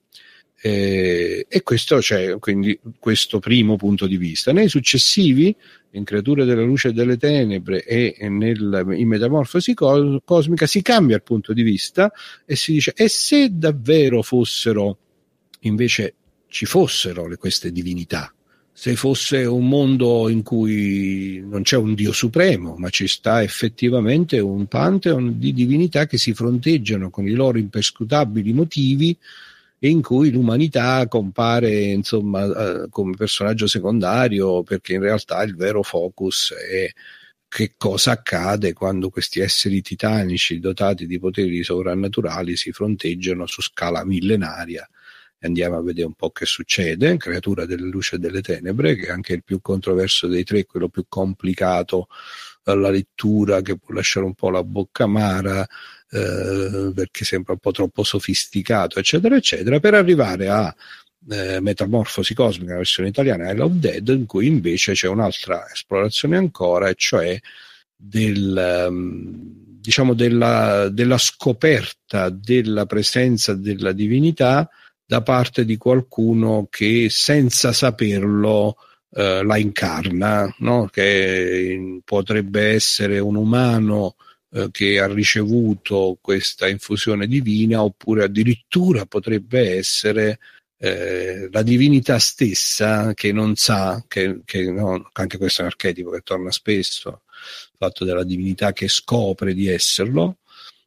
Eh, 0.63 1.47
e 1.49 1.63
questo 1.63 1.97
c'è 2.01 2.39
quindi 2.39 2.79
questo 2.99 3.39
primo 3.39 3.77
punto 3.77 4.07
di 4.07 4.19
vista. 4.19 4.53
Nei 4.53 4.69
successivi, 4.69 5.57
in 5.93 6.05
Creature 6.05 6.45
della 6.45 6.63
luce 6.63 6.89
e 6.89 6.93
delle 6.93 7.17
tenebre 7.17 7.83
e 7.83 8.29
nel, 8.29 8.87
in 8.95 9.09
Metamorfosi 9.09 9.73
cosmica, 9.73 10.67
si 10.67 10.83
cambia 10.83 11.17
il 11.17 11.23
punto 11.23 11.55
di 11.55 11.63
vista 11.63 12.13
e 12.45 12.57
si 12.57 12.73
dice: 12.73 12.93
e 12.95 13.09
se 13.09 13.49
davvero 13.51 14.21
fossero 14.21 14.99
invece 15.61 16.15
ci 16.49 16.67
fossero 16.67 17.27
le, 17.27 17.37
queste 17.37 17.73
divinità? 17.73 18.31
Se 18.81 18.97
fosse 18.97 19.45
un 19.45 19.69
mondo 19.69 20.31
in 20.31 20.43
cui 20.43 21.45
non 21.47 21.61
c'è 21.61 21.77
un 21.77 21.93
Dio 21.93 22.13
supremo, 22.13 22.77
ma 22.79 22.89
ci 22.89 23.09
sta 23.09 23.43
effettivamente 23.43 24.39
un 24.39 24.69
pantheon 24.69 25.39
di 25.39 25.53
divinità 25.53 26.07
che 26.07 26.17
si 26.17 26.33
fronteggiano 26.33 27.11
con 27.11 27.27
i 27.27 27.33
loro 27.33 27.59
imperscrutabili 27.59 28.55
motivi 28.55 29.15
e 29.79 29.91
in 29.91 30.01
cui 30.01 30.31
l'umanità 30.31 31.07
compare 31.09 31.79
insomma 31.91 32.45
eh, 32.45 32.89
come 32.89 33.17
personaggio 33.17 33.67
secondario 33.67 34.63
perché 34.63 34.95
in 34.95 35.03
realtà 35.03 35.43
il 35.43 35.57
vero 35.57 35.83
focus 35.83 36.55
è 36.55 36.91
che 37.49 37.75
cosa 37.77 38.13
accade 38.13 38.73
quando 38.73 39.11
questi 39.11 39.41
esseri 39.41 39.83
titanici 39.83 40.59
dotati 40.59 41.07
di 41.07 41.19
poteri 41.19 41.63
sovrannaturali 41.63 42.57
si 42.57 42.73
fronteggiano 42.73 43.45
su 43.45 43.61
scala 43.61 44.07
millenaria 44.07 44.89
andiamo 45.47 45.77
a 45.77 45.83
vedere 45.83 46.07
un 46.07 46.15
po' 46.15 46.31
che 46.31 46.47
succede. 46.47 47.17
Creatura 47.17 47.67
delle 47.67 47.89
luce 47.89 48.17
e 48.17 48.19
delle 48.19 48.41
tenebre, 48.41 48.95
che 48.97 49.07
è 49.07 49.11
anche 49.11 49.35
il 49.35 49.45
più 49.45 49.61
controverso 49.61 50.27
dei 50.27 50.45
tre, 50.45 50.65
quello 50.67 50.89
più 50.89 51.05
complicato, 51.09 52.09
dalla 52.63 52.91
lettura 52.91 53.61
che 53.63 53.79
può 53.79 53.95
lasciare 53.95 54.27
un 54.27 54.35
po' 54.35 54.51
la 54.51 54.63
bocca 54.63 55.05
amara 55.05 55.67
eh, 56.11 56.93
perché 56.95 57.25
sembra 57.25 57.53
un 57.53 57.59
po' 57.59 57.71
troppo 57.71 58.03
sofisticato, 58.03 58.99
eccetera, 58.99 59.37
eccetera, 59.37 59.81
per 59.81 59.95
arrivare 59.95 60.49
a 60.49 60.75
eh, 61.29 61.61
Metamorfosi 61.61 62.35
Cosmica, 62.35 62.73
la 62.73 62.79
versione 62.79 63.09
italiana, 63.09 63.51
I 63.51 63.57
Love 63.57 63.79
Dead, 63.79 64.09
in 64.09 64.27
cui 64.27 64.47
invece 64.47 64.93
c'è 64.93 65.09
un'altra 65.09 65.71
esplorazione 65.71 66.37
ancora, 66.37 66.89
e 66.89 66.95
cioè 66.97 67.39
del, 67.95 68.87
um, 68.89 69.79
diciamo 69.81 70.15
della, 70.15 70.89
della 70.89 71.19
scoperta 71.19 72.31
della 72.31 72.87
presenza 72.87 73.55
della 73.55 73.93
divinità 73.93 74.69
da 75.11 75.23
parte 75.23 75.65
di 75.65 75.77
qualcuno 75.77 76.69
che 76.71 77.09
senza 77.11 77.73
saperlo 77.73 78.77
eh, 79.11 79.43
la 79.43 79.57
incarna, 79.57 80.55
no? 80.59 80.87
che 80.87 82.01
potrebbe 82.05 82.75
essere 82.75 83.19
un 83.19 83.35
umano 83.35 84.15
eh, 84.53 84.69
che 84.71 85.01
ha 85.01 85.13
ricevuto 85.13 86.17
questa 86.21 86.69
infusione 86.69 87.27
divina 87.27 87.83
oppure 87.83 88.23
addirittura 88.23 89.05
potrebbe 89.05 89.79
essere 89.79 90.39
eh, 90.79 91.49
la 91.51 91.63
divinità 91.63 92.21
stessa 92.21 93.13
che 93.13 93.33
non 93.33 93.57
sa, 93.57 94.05
che, 94.07 94.43
che 94.45 94.71
no, 94.71 95.11
anche 95.15 95.39
questo 95.39 95.63
è 95.63 95.65
un 95.65 95.71
archetipo 95.71 96.11
che 96.11 96.21
torna 96.21 96.53
spesso, 96.53 97.23
il 97.33 97.77
fatto 97.77 98.05
della 98.05 98.23
divinità 98.23 98.73
che 98.73 98.87
scopre 98.87 99.55
di 99.55 99.67
esserlo 99.67 100.37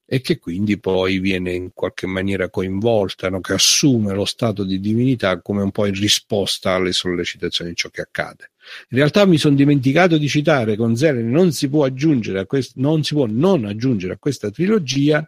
e 0.05 0.21
che 0.21 0.37
quindi 0.37 0.79
poi 0.79 1.19
viene 1.19 1.53
in 1.53 1.71
qualche 1.73 2.07
maniera 2.07 2.49
coinvolta, 2.49 3.29
no? 3.29 3.39
che 3.41 3.53
assume 3.53 4.13
lo 4.13 4.25
stato 4.25 4.63
di 4.63 4.79
divinità 4.79 5.41
come 5.41 5.61
un 5.61 5.71
po' 5.71 5.85
in 5.85 5.93
risposta 5.93 6.73
alle 6.73 6.91
sollecitazioni 6.91 7.71
di 7.71 7.75
ciò 7.75 7.89
che 7.89 8.01
accade. 8.01 8.51
In 8.89 8.97
realtà 8.97 9.25
mi 9.25 9.37
sono 9.37 9.55
dimenticato 9.55 10.17
di 10.17 10.27
citare 10.27 10.75
con 10.75 10.95
Zelene, 10.95 11.29
non 11.29 11.51
si 11.51 11.69
può 11.69 11.85
aggiungere 11.85 12.39
a 12.39 12.45
quest- 12.45 12.75
non 12.75 13.03
si 13.03 13.13
può 13.13 13.25
non 13.25 13.65
aggiungere 13.65 14.13
a 14.13 14.17
questa 14.17 14.51
trilogia 14.51 15.27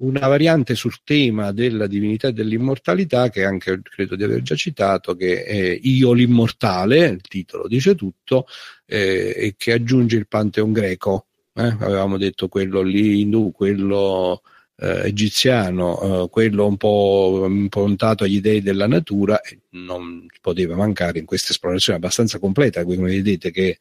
una 0.00 0.26
variante 0.28 0.74
sul 0.74 1.02
tema 1.02 1.52
della 1.52 1.86
divinità 1.86 2.28
e 2.28 2.32
dell'immortalità 2.32 3.30
che 3.30 3.44
anche 3.44 3.80
credo 3.82 4.16
di 4.16 4.22
aver 4.22 4.42
già 4.42 4.54
citato, 4.54 5.14
che 5.16 5.44
è 5.44 5.78
Io 5.82 6.12
l'immortale, 6.12 7.06
il 7.06 7.20
titolo 7.20 7.66
dice 7.66 7.94
tutto, 7.94 8.46
eh, 8.86 9.34
e 9.36 9.54
che 9.56 9.72
aggiunge 9.72 10.16
il 10.16 10.28
pantheon 10.28 10.72
greco. 10.72 11.27
Eh? 11.58 11.76
Avevamo 11.80 12.16
detto 12.18 12.48
quello 12.48 12.82
lì 12.82 13.22
indù, 13.22 13.50
quello 13.50 14.42
eh, 14.76 15.06
egiziano, 15.06 16.24
eh, 16.24 16.28
quello 16.28 16.66
un 16.66 16.76
po' 16.76 17.44
improntato 17.48 18.24
agli 18.24 18.40
dei 18.40 18.62
della 18.62 18.86
natura, 18.86 19.40
non 19.70 20.26
poteva 20.40 20.76
mancare 20.76 21.18
in 21.18 21.24
questa 21.24 21.50
esplorazione 21.50 21.98
abbastanza 21.98 22.38
completa, 22.38 22.84
come 22.84 23.10
vedete 23.10 23.50
che 23.50 23.80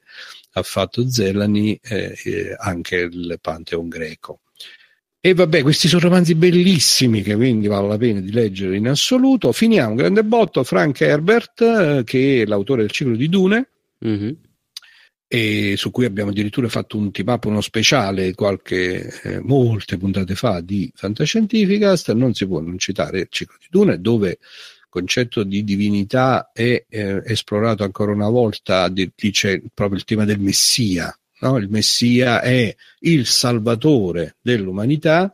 ha 0.53 0.63
fatto 0.63 1.07
Zelani, 1.07 1.79
eh, 1.83 2.55
anche 2.57 2.95
il 2.95 3.37
pantheon 3.39 3.87
greco. 3.87 4.39
E 5.19 5.33
vabbè, 5.33 5.61
questi 5.61 5.87
sono 5.87 6.03
romanzi 6.03 6.35
bellissimi 6.35 7.21
che 7.21 7.35
quindi 7.35 7.67
vale 7.67 7.87
la 7.87 7.97
pena 7.97 8.19
di 8.19 8.31
leggere 8.31 8.77
in 8.77 8.87
assoluto. 8.87 9.51
Finiamo, 9.51 9.93
grande 9.93 10.23
botto, 10.23 10.63
Frank 10.63 11.01
Herbert, 11.01 11.61
eh, 11.61 12.03
che 12.05 12.41
è 12.41 12.45
l'autore 12.45 12.81
del 12.81 12.91
ciclo 12.91 13.15
di 13.15 13.27
Dune, 13.27 13.69
mm-hmm. 14.05 14.29
E 15.27 15.75
su 15.77 15.91
cui 15.91 16.05
abbiamo 16.05 16.29
addirittura 16.31 16.69
fatto 16.69 16.97
un 16.97 17.11
team 17.11 17.27
up, 17.27 17.45
uno 17.45 17.61
speciale 17.61 18.33
qualche, 18.33 19.21
eh, 19.23 19.39
molte 19.41 19.97
puntate 19.97 20.35
fa 20.35 20.61
di 20.61 20.91
Fantascientificast. 20.95 22.13
Non 22.13 22.33
si 22.33 22.47
può 22.47 22.59
non 22.61 22.77
citare 22.77 23.21
il 23.21 23.27
ciclo 23.29 23.57
di 23.59 23.67
Dune, 23.69 23.99
dove 23.99 24.29
il 24.29 24.87
concetto 24.89 25.43
di 25.43 25.63
divinità 25.63 26.51
è 26.53 26.85
eh, 26.87 27.21
esplorato 27.25 27.83
ancora 27.83 28.11
una 28.11 28.29
volta, 28.29 28.87
dice 28.89 29.61
proprio 29.73 29.97
il 29.97 30.05
tema 30.05 30.25
del 30.25 30.39
Messia, 30.39 31.13
No? 31.39 31.57
Il 31.57 31.69
Messia 31.69 32.41
è 32.41 32.75
il 32.99 33.25
salvatore 33.25 34.37
dell'umanità, 34.41 35.33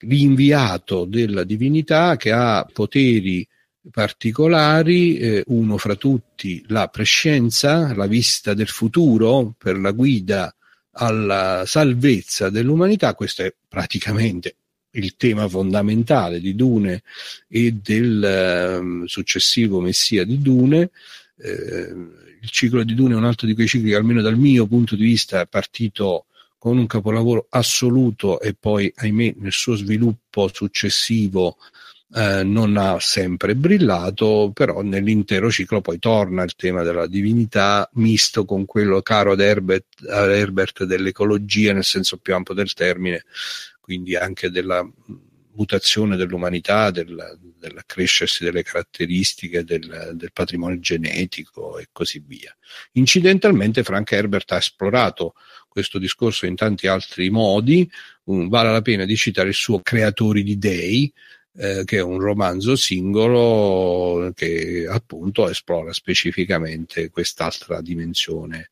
l'inviato 0.00 1.04
della 1.04 1.44
divinità 1.44 2.16
che 2.16 2.30
ha 2.32 2.66
poteri 2.72 3.46
particolari, 3.90 5.16
eh, 5.16 5.44
uno 5.46 5.78
fra 5.78 5.94
tutti 5.94 6.62
la 6.68 6.88
prescienza, 6.88 7.94
la 7.94 8.06
vista 8.06 8.52
del 8.54 8.68
futuro 8.68 9.54
per 9.56 9.78
la 9.78 9.92
guida 9.92 10.54
alla 10.92 11.64
salvezza 11.66 12.50
dell'umanità, 12.50 13.14
questo 13.14 13.42
è 13.42 13.54
praticamente 13.68 14.56
il 14.92 15.16
tema 15.16 15.48
fondamentale 15.48 16.40
di 16.40 16.54
Dune 16.54 17.02
e 17.48 17.72
del 17.72 18.24
eh, 18.24 19.06
successivo 19.06 19.80
Messia 19.80 20.24
di 20.24 20.40
Dune. 20.40 20.90
Eh, 21.38 21.94
il 22.42 22.50
ciclo 22.50 22.82
di 22.82 22.94
Dune 22.94 23.14
è 23.14 23.16
un 23.16 23.24
altro 23.24 23.46
di 23.46 23.54
quei 23.54 23.68
cicli 23.68 23.90
che 23.90 23.96
almeno 23.96 24.20
dal 24.20 24.36
mio 24.36 24.66
punto 24.66 24.96
di 24.96 25.04
vista 25.04 25.40
è 25.40 25.46
partito 25.46 26.26
con 26.58 26.76
un 26.76 26.86
capolavoro 26.86 27.46
assoluto 27.50 28.40
e 28.40 28.54
poi, 28.54 28.92
ahimè, 28.94 29.36
nel 29.38 29.52
suo 29.52 29.76
sviluppo 29.76 30.50
successivo 30.52 31.56
eh, 32.12 32.42
non 32.42 32.76
ha 32.76 32.98
sempre 32.98 33.54
brillato, 33.54 34.50
però 34.52 34.82
nell'intero 34.82 35.50
ciclo 35.50 35.80
poi 35.80 35.98
torna 35.98 36.42
il 36.42 36.54
tema 36.56 36.82
della 36.82 37.06
divinità 37.06 37.88
misto 37.94 38.44
con 38.44 38.64
quello 38.64 39.00
caro 39.00 39.32
ad 39.32 39.40
Herbert, 39.40 40.08
ad 40.08 40.30
Herbert 40.30 40.84
dell'ecologia 40.84 41.72
nel 41.72 41.84
senso 41.84 42.16
più 42.18 42.34
ampio 42.34 42.54
del 42.54 42.72
termine, 42.74 43.24
quindi 43.80 44.16
anche 44.16 44.50
della 44.50 44.84
mutazione 45.52 46.16
dell'umanità, 46.16 46.90
del, 46.90 47.38
dell'accrescersi 47.58 48.44
delle 48.44 48.62
caratteristiche 48.62 49.62
del, 49.62 50.12
del, 50.14 50.32
patrimonio 50.32 50.78
genetico 50.80 51.78
e 51.78 51.88
così 51.92 52.22
via. 52.26 52.56
Incidentalmente 52.92 53.82
Frank 53.82 54.10
Herbert 54.12 54.50
ha 54.52 54.56
esplorato 54.56 55.34
questo 55.68 55.98
discorso 55.98 56.46
in 56.46 56.56
tanti 56.56 56.86
altri 56.86 57.30
modi, 57.30 57.88
um, 58.24 58.48
vale 58.48 58.72
la 58.72 58.82
pena 58.82 59.04
di 59.04 59.16
citare 59.16 59.48
il 59.48 59.54
suo 59.54 59.80
Creatori 59.80 60.42
di 60.42 60.58
Dei, 60.58 61.12
eh, 61.56 61.82
che 61.84 61.98
è 61.98 62.02
un 62.02 62.18
romanzo 62.20 62.76
singolo 62.76 64.32
che 64.34 64.86
appunto 64.88 65.48
esplora 65.48 65.92
specificamente 65.92 67.10
quest'altra 67.10 67.80
dimensione 67.80 68.70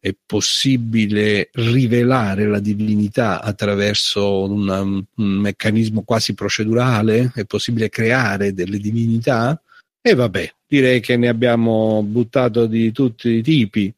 è 0.00 0.14
possibile 0.24 1.50
rivelare 1.52 2.46
la 2.46 2.58
divinità 2.58 3.42
attraverso 3.42 4.44
una, 4.44 4.80
un 4.80 5.04
meccanismo 5.14 6.02
quasi 6.02 6.32
procedurale? 6.32 7.32
È 7.34 7.44
possibile 7.44 7.90
creare 7.90 8.54
delle 8.54 8.78
divinità? 8.78 9.60
E 10.00 10.14
vabbè, 10.14 10.54
direi 10.66 11.00
che 11.00 11.18
ne 11.18 11.28
abbiamo 11.28 12.02
buttato 12.02 12.64
di 12.64 12.90
tutti 12.92 13.28
i 13.28 13.42
tipi 13.42 13.94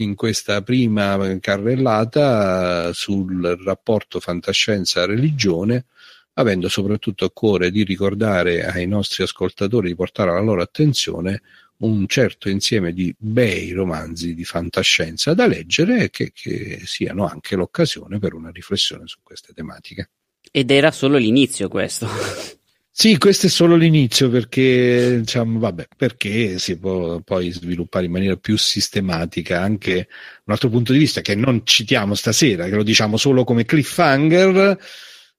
in 0.00 0.14
questa 0.14 0.60
prima 0.60 1.38
carrellata 1.40 2.92
sul 2.92 3.58
rapporto 3.64 4.20
fantascienza-religione, 4.20 5.86
avendo 6.38 6.68
soprattutto 6.68 7.24
a 7.24 7.30
cuore 7.30 7.70
di 7.70 7.82
ricordare 7.82 8.66
ai 8.66 8.86
nostri 8.86 9.22
ascoltatori 9.22 9.88
di 9.88 9.94
portare 9.94 10.30
alla 10.30 10.40
loro 10.40 10.62
attenzione 10.62 11.42
un 11.78 12.06
certo 12.06 12.48
insieme 12.48 12.92
di 12.92 13.14
bei 13.18 13.72
romanzi 13.72 14.34
di 14.34 14.44
fantascienza 14.44 15.34
da 15.34 15.46
leggere 15.46 16.04
e 16.04 16.10
che, 16.10 16.32
che 16.32 16.80
siano 16.84 17.26
anche 17.26 17.56
l'occasione 17.56 18.18
per 18.18 18.34
una 18.34 18.50
riflessione 18.50 19.06
su 19.06 19.18
queste 19.22 19.52
tematiche. 19.52 20.10
Ed 20.50 20.70
era 20.70 20.90
solo 20.90 21.16
l'inizio 21.18 21.68
questo. 21.68 22.08
Sì, 22.98 23.18
questo 23.18 23.44
è 23.44 23.50
solo 23.50 23.76
l'inizio 23.76 24.30
perché, 24.30 25.18
diciamo, 25.20 25.58
vabbè, 25.58 25.88
perché 25.98 26.58
si 26.58 26.78
può 26.78 27.20
poi 27.20 27.50
sviluppare 27.50 28.06
in 28.06 28.10
maniera 28.10 28.36
più 28.36 28.56
sistematica 28.56 29.60
anche 29.60 30.08
un 30.44 30.52
altro 30.54 30.70
punto 30.70 30.94
di 30.94 30.98
vista 30.98 31.20
che 31.20 31.34
non 31.34 31.60
citiamo 31.62 32.14
stasera, 32.14 32.64
che 32.64 32.74
lo 32.74 32.82
diciamo 32.82 33.18
solo 33.18 33.44
come 33.44 33.66
cliffhanger, 33.66 34.78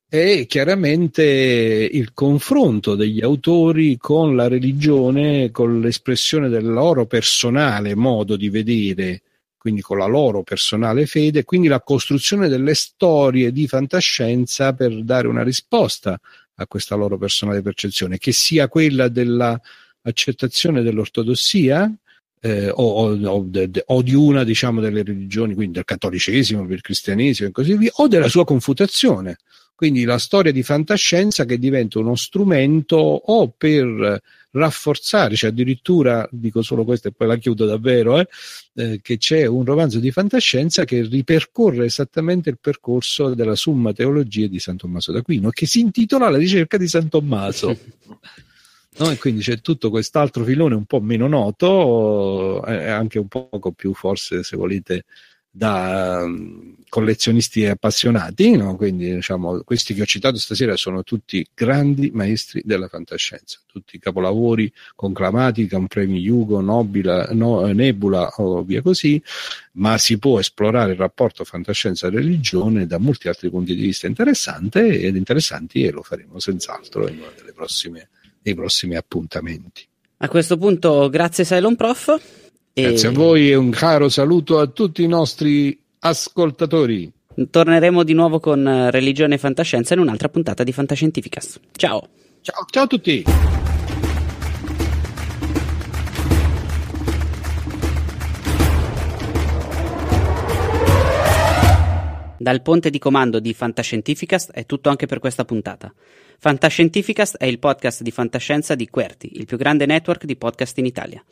è 0.09 0.45
chiaramente 0.47 1.23
il 1.23 2.13
confronto 2.13 2.95
degli 2.95 3.21
autori 3.21 3.97
con 3.97 4.37
la 4.37 4.47
religione, 4.47 5.51
con 5.51 5.81
l'espressione 5.81 6.47
del 6.47 6.65
loro 6.65 7.05
personale 7.05 7.93
modo 7.93 8.37
di 8.37 8.49
vedere, 8.49 9.21
quindi 9.57 9.81
con 9.81 9.97
la 9.97 10.05
loro 10.05 10.43
personale 10.43 11.05
fede, 11.07 11.43
quindi 11.43 11.67
la 11.67 11.81
costruzione 11.81 12.47
delle 12.47 12.73
storie 12.73 13.51
di 13.51 13.67
fantascienza 13.67 14.73
per 14.73 15.03
dare 15.03 15.27
una 15.27 15.43
risposta 15.43 16.17
a 16.55 16.67
questa 16.67 16.95
loro 16.95 17.17
personale 17.17 17.61
percezione, 17.61 18.17
che 18.17 18.31
sia 18.31 18.69
quella 18.69 19.09
dell'accettazione 19.09 20.83
dell'ortodossia, 20.83 21.93
eh, 22.39 22.69
o, 22.69 22.73
o, 22.73 23.41
o, 23.85 24.01
di 24.01 24.13
una 24.13 24.43
diciamo, 24.45 24.79
delle 24.79 25.03
religioni, 25.03 25.53
quindi 25.53 25.73
del 25.73 25.83
cattolicesimo, 25.83 26.65
del 26.65 26.81
cristianesimo 26.81 27.49
e 27.49 27.51
così 27.51 27.75
via, 27.75 27.91
o 27.95 28.07
della 28.07 28.29
sua 28.29 28.45
confutazione. 28.45 29.37
Quindi 29.77 30.05
la 30.05 30.17
storia 30.17 30.51
di 30.51 30.63
fantascienza 30.63 31.45
che 31.45 31.59
diventa 31.59 31.99
uno 31.99 32.15
strumento 32.15 32.95
o 32.95 33.53
per 33.55 34.19
rafforzare, 34.49 35.35
cioè 35.35 35.51
addirittura, 35.51 36.27
dico 36.31 36.63
solo 36.63 36.83
questo 36.83 37.09
e 37.09 37.11
poi 37.11 37.27
la 37.27 37.37
chiudo 37.37 37.67
davvero, 37.67 38.19
eh, 38.19 38.27
eh, 38.73 38.99
che 39.03 39.17
c'è 39.17 39.45
un 39.45 39.63
romanzo 39.63 39.99
di 39.99 40.09
fantascienza 40.09 40.83
che 40.83 41.03
ripercorre 41.03 41.85
esattamente 41.85 42.49
il 42.49 42.57
percorso 42.59 43.35
della 43.35 43.53
Summa 43.53 43.93
Teologia 43.93 44.47
di 44.47 44.57
San 44.57 44.77
Tommaso 44.77 45.11
d'Aquino, 45.11 45.51
che 45.51 45.67
si 45.67 45.79
intitola 45.79 46.27
La 46.31 46.37
ricerca 46.37 46.77
di 46.77 46.87
San 46.87 47.07
Tommaso. 47.07 47.77
No? 48.99 49.11
E 49.11 49.17
quindi 49.19 49.41
c'è 49.41 49.61
tutto 49.61 49.91
quest'altro 49.91 50.43
filone 50.43 50.73
un 50.73 50.85
po' 50.85 50.99
meno 50.99 51.27
noto, 51.27 52.65
eh, 52.65 52.87
anche 52.87 53.19
un 53.19 53.27
poco 53.27 53.71
più 53.71 53.93
forse, 53.93 54.41
se 54.41 54.57
volete, 54.57 55.05
da 55.57 56.21
um, 56.23 56.75
collezionisti 56.87 57.65
appassionati, 57.65 58.55
no? 58.55 58.75
quindi 58.75 59.15
diciamo, 59.15 59.61
questi 59.63 59.95
che 59.95 60.03
ho 60.03 60.05
citato 60.05 60.37
stasera 60.37 60.75
sono 60.75 61.03
tutti 61.03 61.45
grandi 61.53 62.11
maestri 62.13 62.61
della 62.63 62.87
fantascienza, 62.87 63.59
tutti 63.65 63.97
capolavori 63.97 64.71
conclamati 64.95 65.67
con 65.67 65.87
premi 65.87 66.25
Hugo, 66.27 66.61
Nobila, 66.61 67.29
no, 67.31 67.65
Nebula 67.65 68.29
o 68.37 68.63
via 68.63 68.83
così, 68.83 69.21
ma 69.73 69.97
si 69.97 70.19
può 70.19 70.39
esplorare 70.39 70.91
il 70.91 70.97
rapporto 70.97 71.43
fantascienza-religione 71.43 72.85
da 72.85 72.99
molti 72.99 73.27
altri 73.27 73.49
punti 73.49 73.73
di 73.73 73.81
vista 73.81 74.05
interessanti 74.05 74.79
ed 74.79 75.15
interessanti 75.15 75.83
e 75.83 75.91
lo 75.91 76.03
faremo 76.03 76.39
senz'altro 76.39 77.07
in 77.07 77.17
uno 77.17 77.31
prossime, 77.53 78.09
dei 78.39 78.53
prossimi 78.53 78.95
appuntamenti. 78.95 79.87
A 80.17 80.29
questo 80.29 80.57
punto 80.57 81.09
grazie 81.09 81.43
Cylon 81.43 81.75
Prof. 81.75 82.45
Grazie 82.79 83.07
a 83.07 83.11
voi 83.11 83.49
e 83.49 83.55
un 83.55 83.71
caro 83.71 84.07
saluto 84.07 84.59
a 84.59 84.67
tutti 84.67 85.01
i 85.01 85.07
nostri 85.07 85.75
ascoltatori. 85.97 87.11
Torneremo 87.49 88.03
di 88.03 88.13
nuovo 88.13 88.39
con 88.39 88.67
eh, 88.67 88.91
religione 88.91 89.33
e 89.33 89.37
fantascienza 89.39 89.95
in 89.95 89.99
un'altra 89.99 90.29
puntata 90.29 90.63
di 90.63 90.71
Fantascientificast. 90.71 91.59
Ciao. 91.71 92.07
Ciao, 92.41 92.65
ciao 92.69 92.83
a 92.83 92.87
tutti. 92.87 93.23
Dal 102.37 102.61
ponte 102.61 102.91
di 102.91 102.99
comando 102.99 103.39
di 103.39 103.55
Fantascientificast 103.55 104.51
è 104.51 104.67
tutto 104.67 104.89
anche 104.89 105.07
per 105.07 105.17
questa 105.17 105.45
puntata. 105.45 105.91
Fantascientificast 106.37 107.37
è 107.37 107.45
il 107.45 107.57
podcast 107.57 108.03
di 108.03 108.11
fantascienza 108.11 108.75
di 108.75 108.87
Querti, 108.87 109.31
il 109.33 109.47
più 109.47 109.57
grande 109.57 109.87
network 109.87 110.25
di 110.25 110.35
podcast 110.35 110.77
in 110.77 110.85
Italia. 110.85 111.23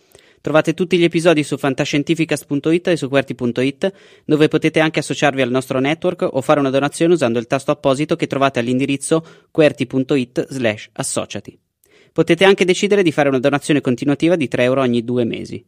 Trovate 0.42 0.74
tutti 0.74 0.98
gli 0.98 1.04
episodi 1.04 1.44
su 1.44 1.58
fantascientificast.it 1.58 2.88
e 2.88 2.98
su 2.98 3.10
QWERTY.it, 3.10 3.94
dove 4.26 4.48
potete 4.48 4.80
anche 4.80 5.00
associarvi 5.00 5.42
al 5.42 5.50
nostro 5.50 5.80
network 5.80 6.28
o 6.32 6.42
fare 6.42 6.60
una 6.60 6.70
donazione 6.70 7.14
usando 7.14 7.40
il 7.40 7.48
tasto 7.48 7.72
apposito 7.72 8.16
che 8.16 8.28
trovate 8.28 8.60
all'indirizzo 8.60 9.26
QWERTY.it 9.52 10.48
slash 10.50 10.90
associati. 10.94 11.60
Potete 12.12 12.46
anche 12.46 12.64
decidere 12.64 13.04
di 13.04 13.12
fare 13.12 13.30
una 13.30 13.40
donazione 13.40 13.82
continuativa 13.82 14.36
di 14.36 14.48
3 14.48 14.64
euro 14.64 14.82
ogni 14.82 15.04
due 15.04 15.26
mesi. 15.26 15.66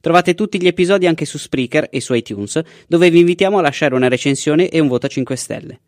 Trovate 0.00 0.34
tutti 0.34 0.60
gli 0.60 0.66
episodi 0.66 1.06
anche 1.06 1.24
su 1.24 1.38
Spreaker 1.38 1.88
e 1.90 2.00
su 2.00 2.14
iTunes, 2.14 2.60
dove 2.88 3.10
vi 3.10 3.20
invitiamo 3.20 3.58
a 3.58 3.62
lasciare 3.62 3.94
una 3.94 4.08
recensione 4.08 4.68
e 4.68 4.80
un 4.80 4.88
voto 4.88 5.06
a 5.06 5.10
5 5.10 5.36
stelle. 5.36 5.80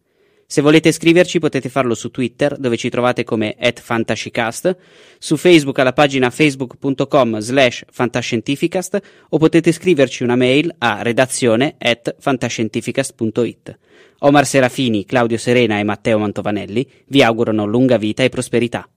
Se 0.49 0.61
volete 0.61 0.92
scriverci 0.92 1.40
potete 1.40 1.68
farlo 1.68 1.94
su 1.94 2.11
Twitter, 2.11 2.57
dove 2.57 2.76
ci 2.76 2.88
trovate 2.88 3.24
come 3.24 3.57
@fantascicast, 3.59 4.76
su 5.18 5.36
Facebook 5.36 5.78
alla 5.80 5.92
pagina 5.92 6.30
facebook.com 6.30 7.40
slash 7.40 7.84
fantascientificast 7.90 9.01
o 9.30 9.38
potete 9.38 9.72
scriverci 9.72 10.22
una 10.22 10.36
mail 10.36 10.72
a 10.78 11.03
redazione 11.03 11.74
at 11.78 12.14
fantascientificast.it. 12.18 13.78
Omar 14.20 14.47
Serafini, 14.47 15.05
Claudio 15.05 15.36
Serena 15.36 15.78
e 15.78 15.82
Matteo 15.82 16.18
Mantovanelli 16.18 16.88
vi 17.07 17.22
augurano 17.22 17.66
lunga 17.66 17.97
vita 17.99 18.22
e 18.22 18.28
prosperità. 18.28 18.88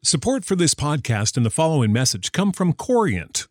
Support 0.00 0.44
for 0.44 0.56
this 0.56 0.74
podcast 0.74 1.36
and 1.36 1.46
the 1.46 1.52
following 1.52 1.92
message 1.92 2.30
come 2.30 2.52
from 2.52 2.74
Corient. 2.74 3.47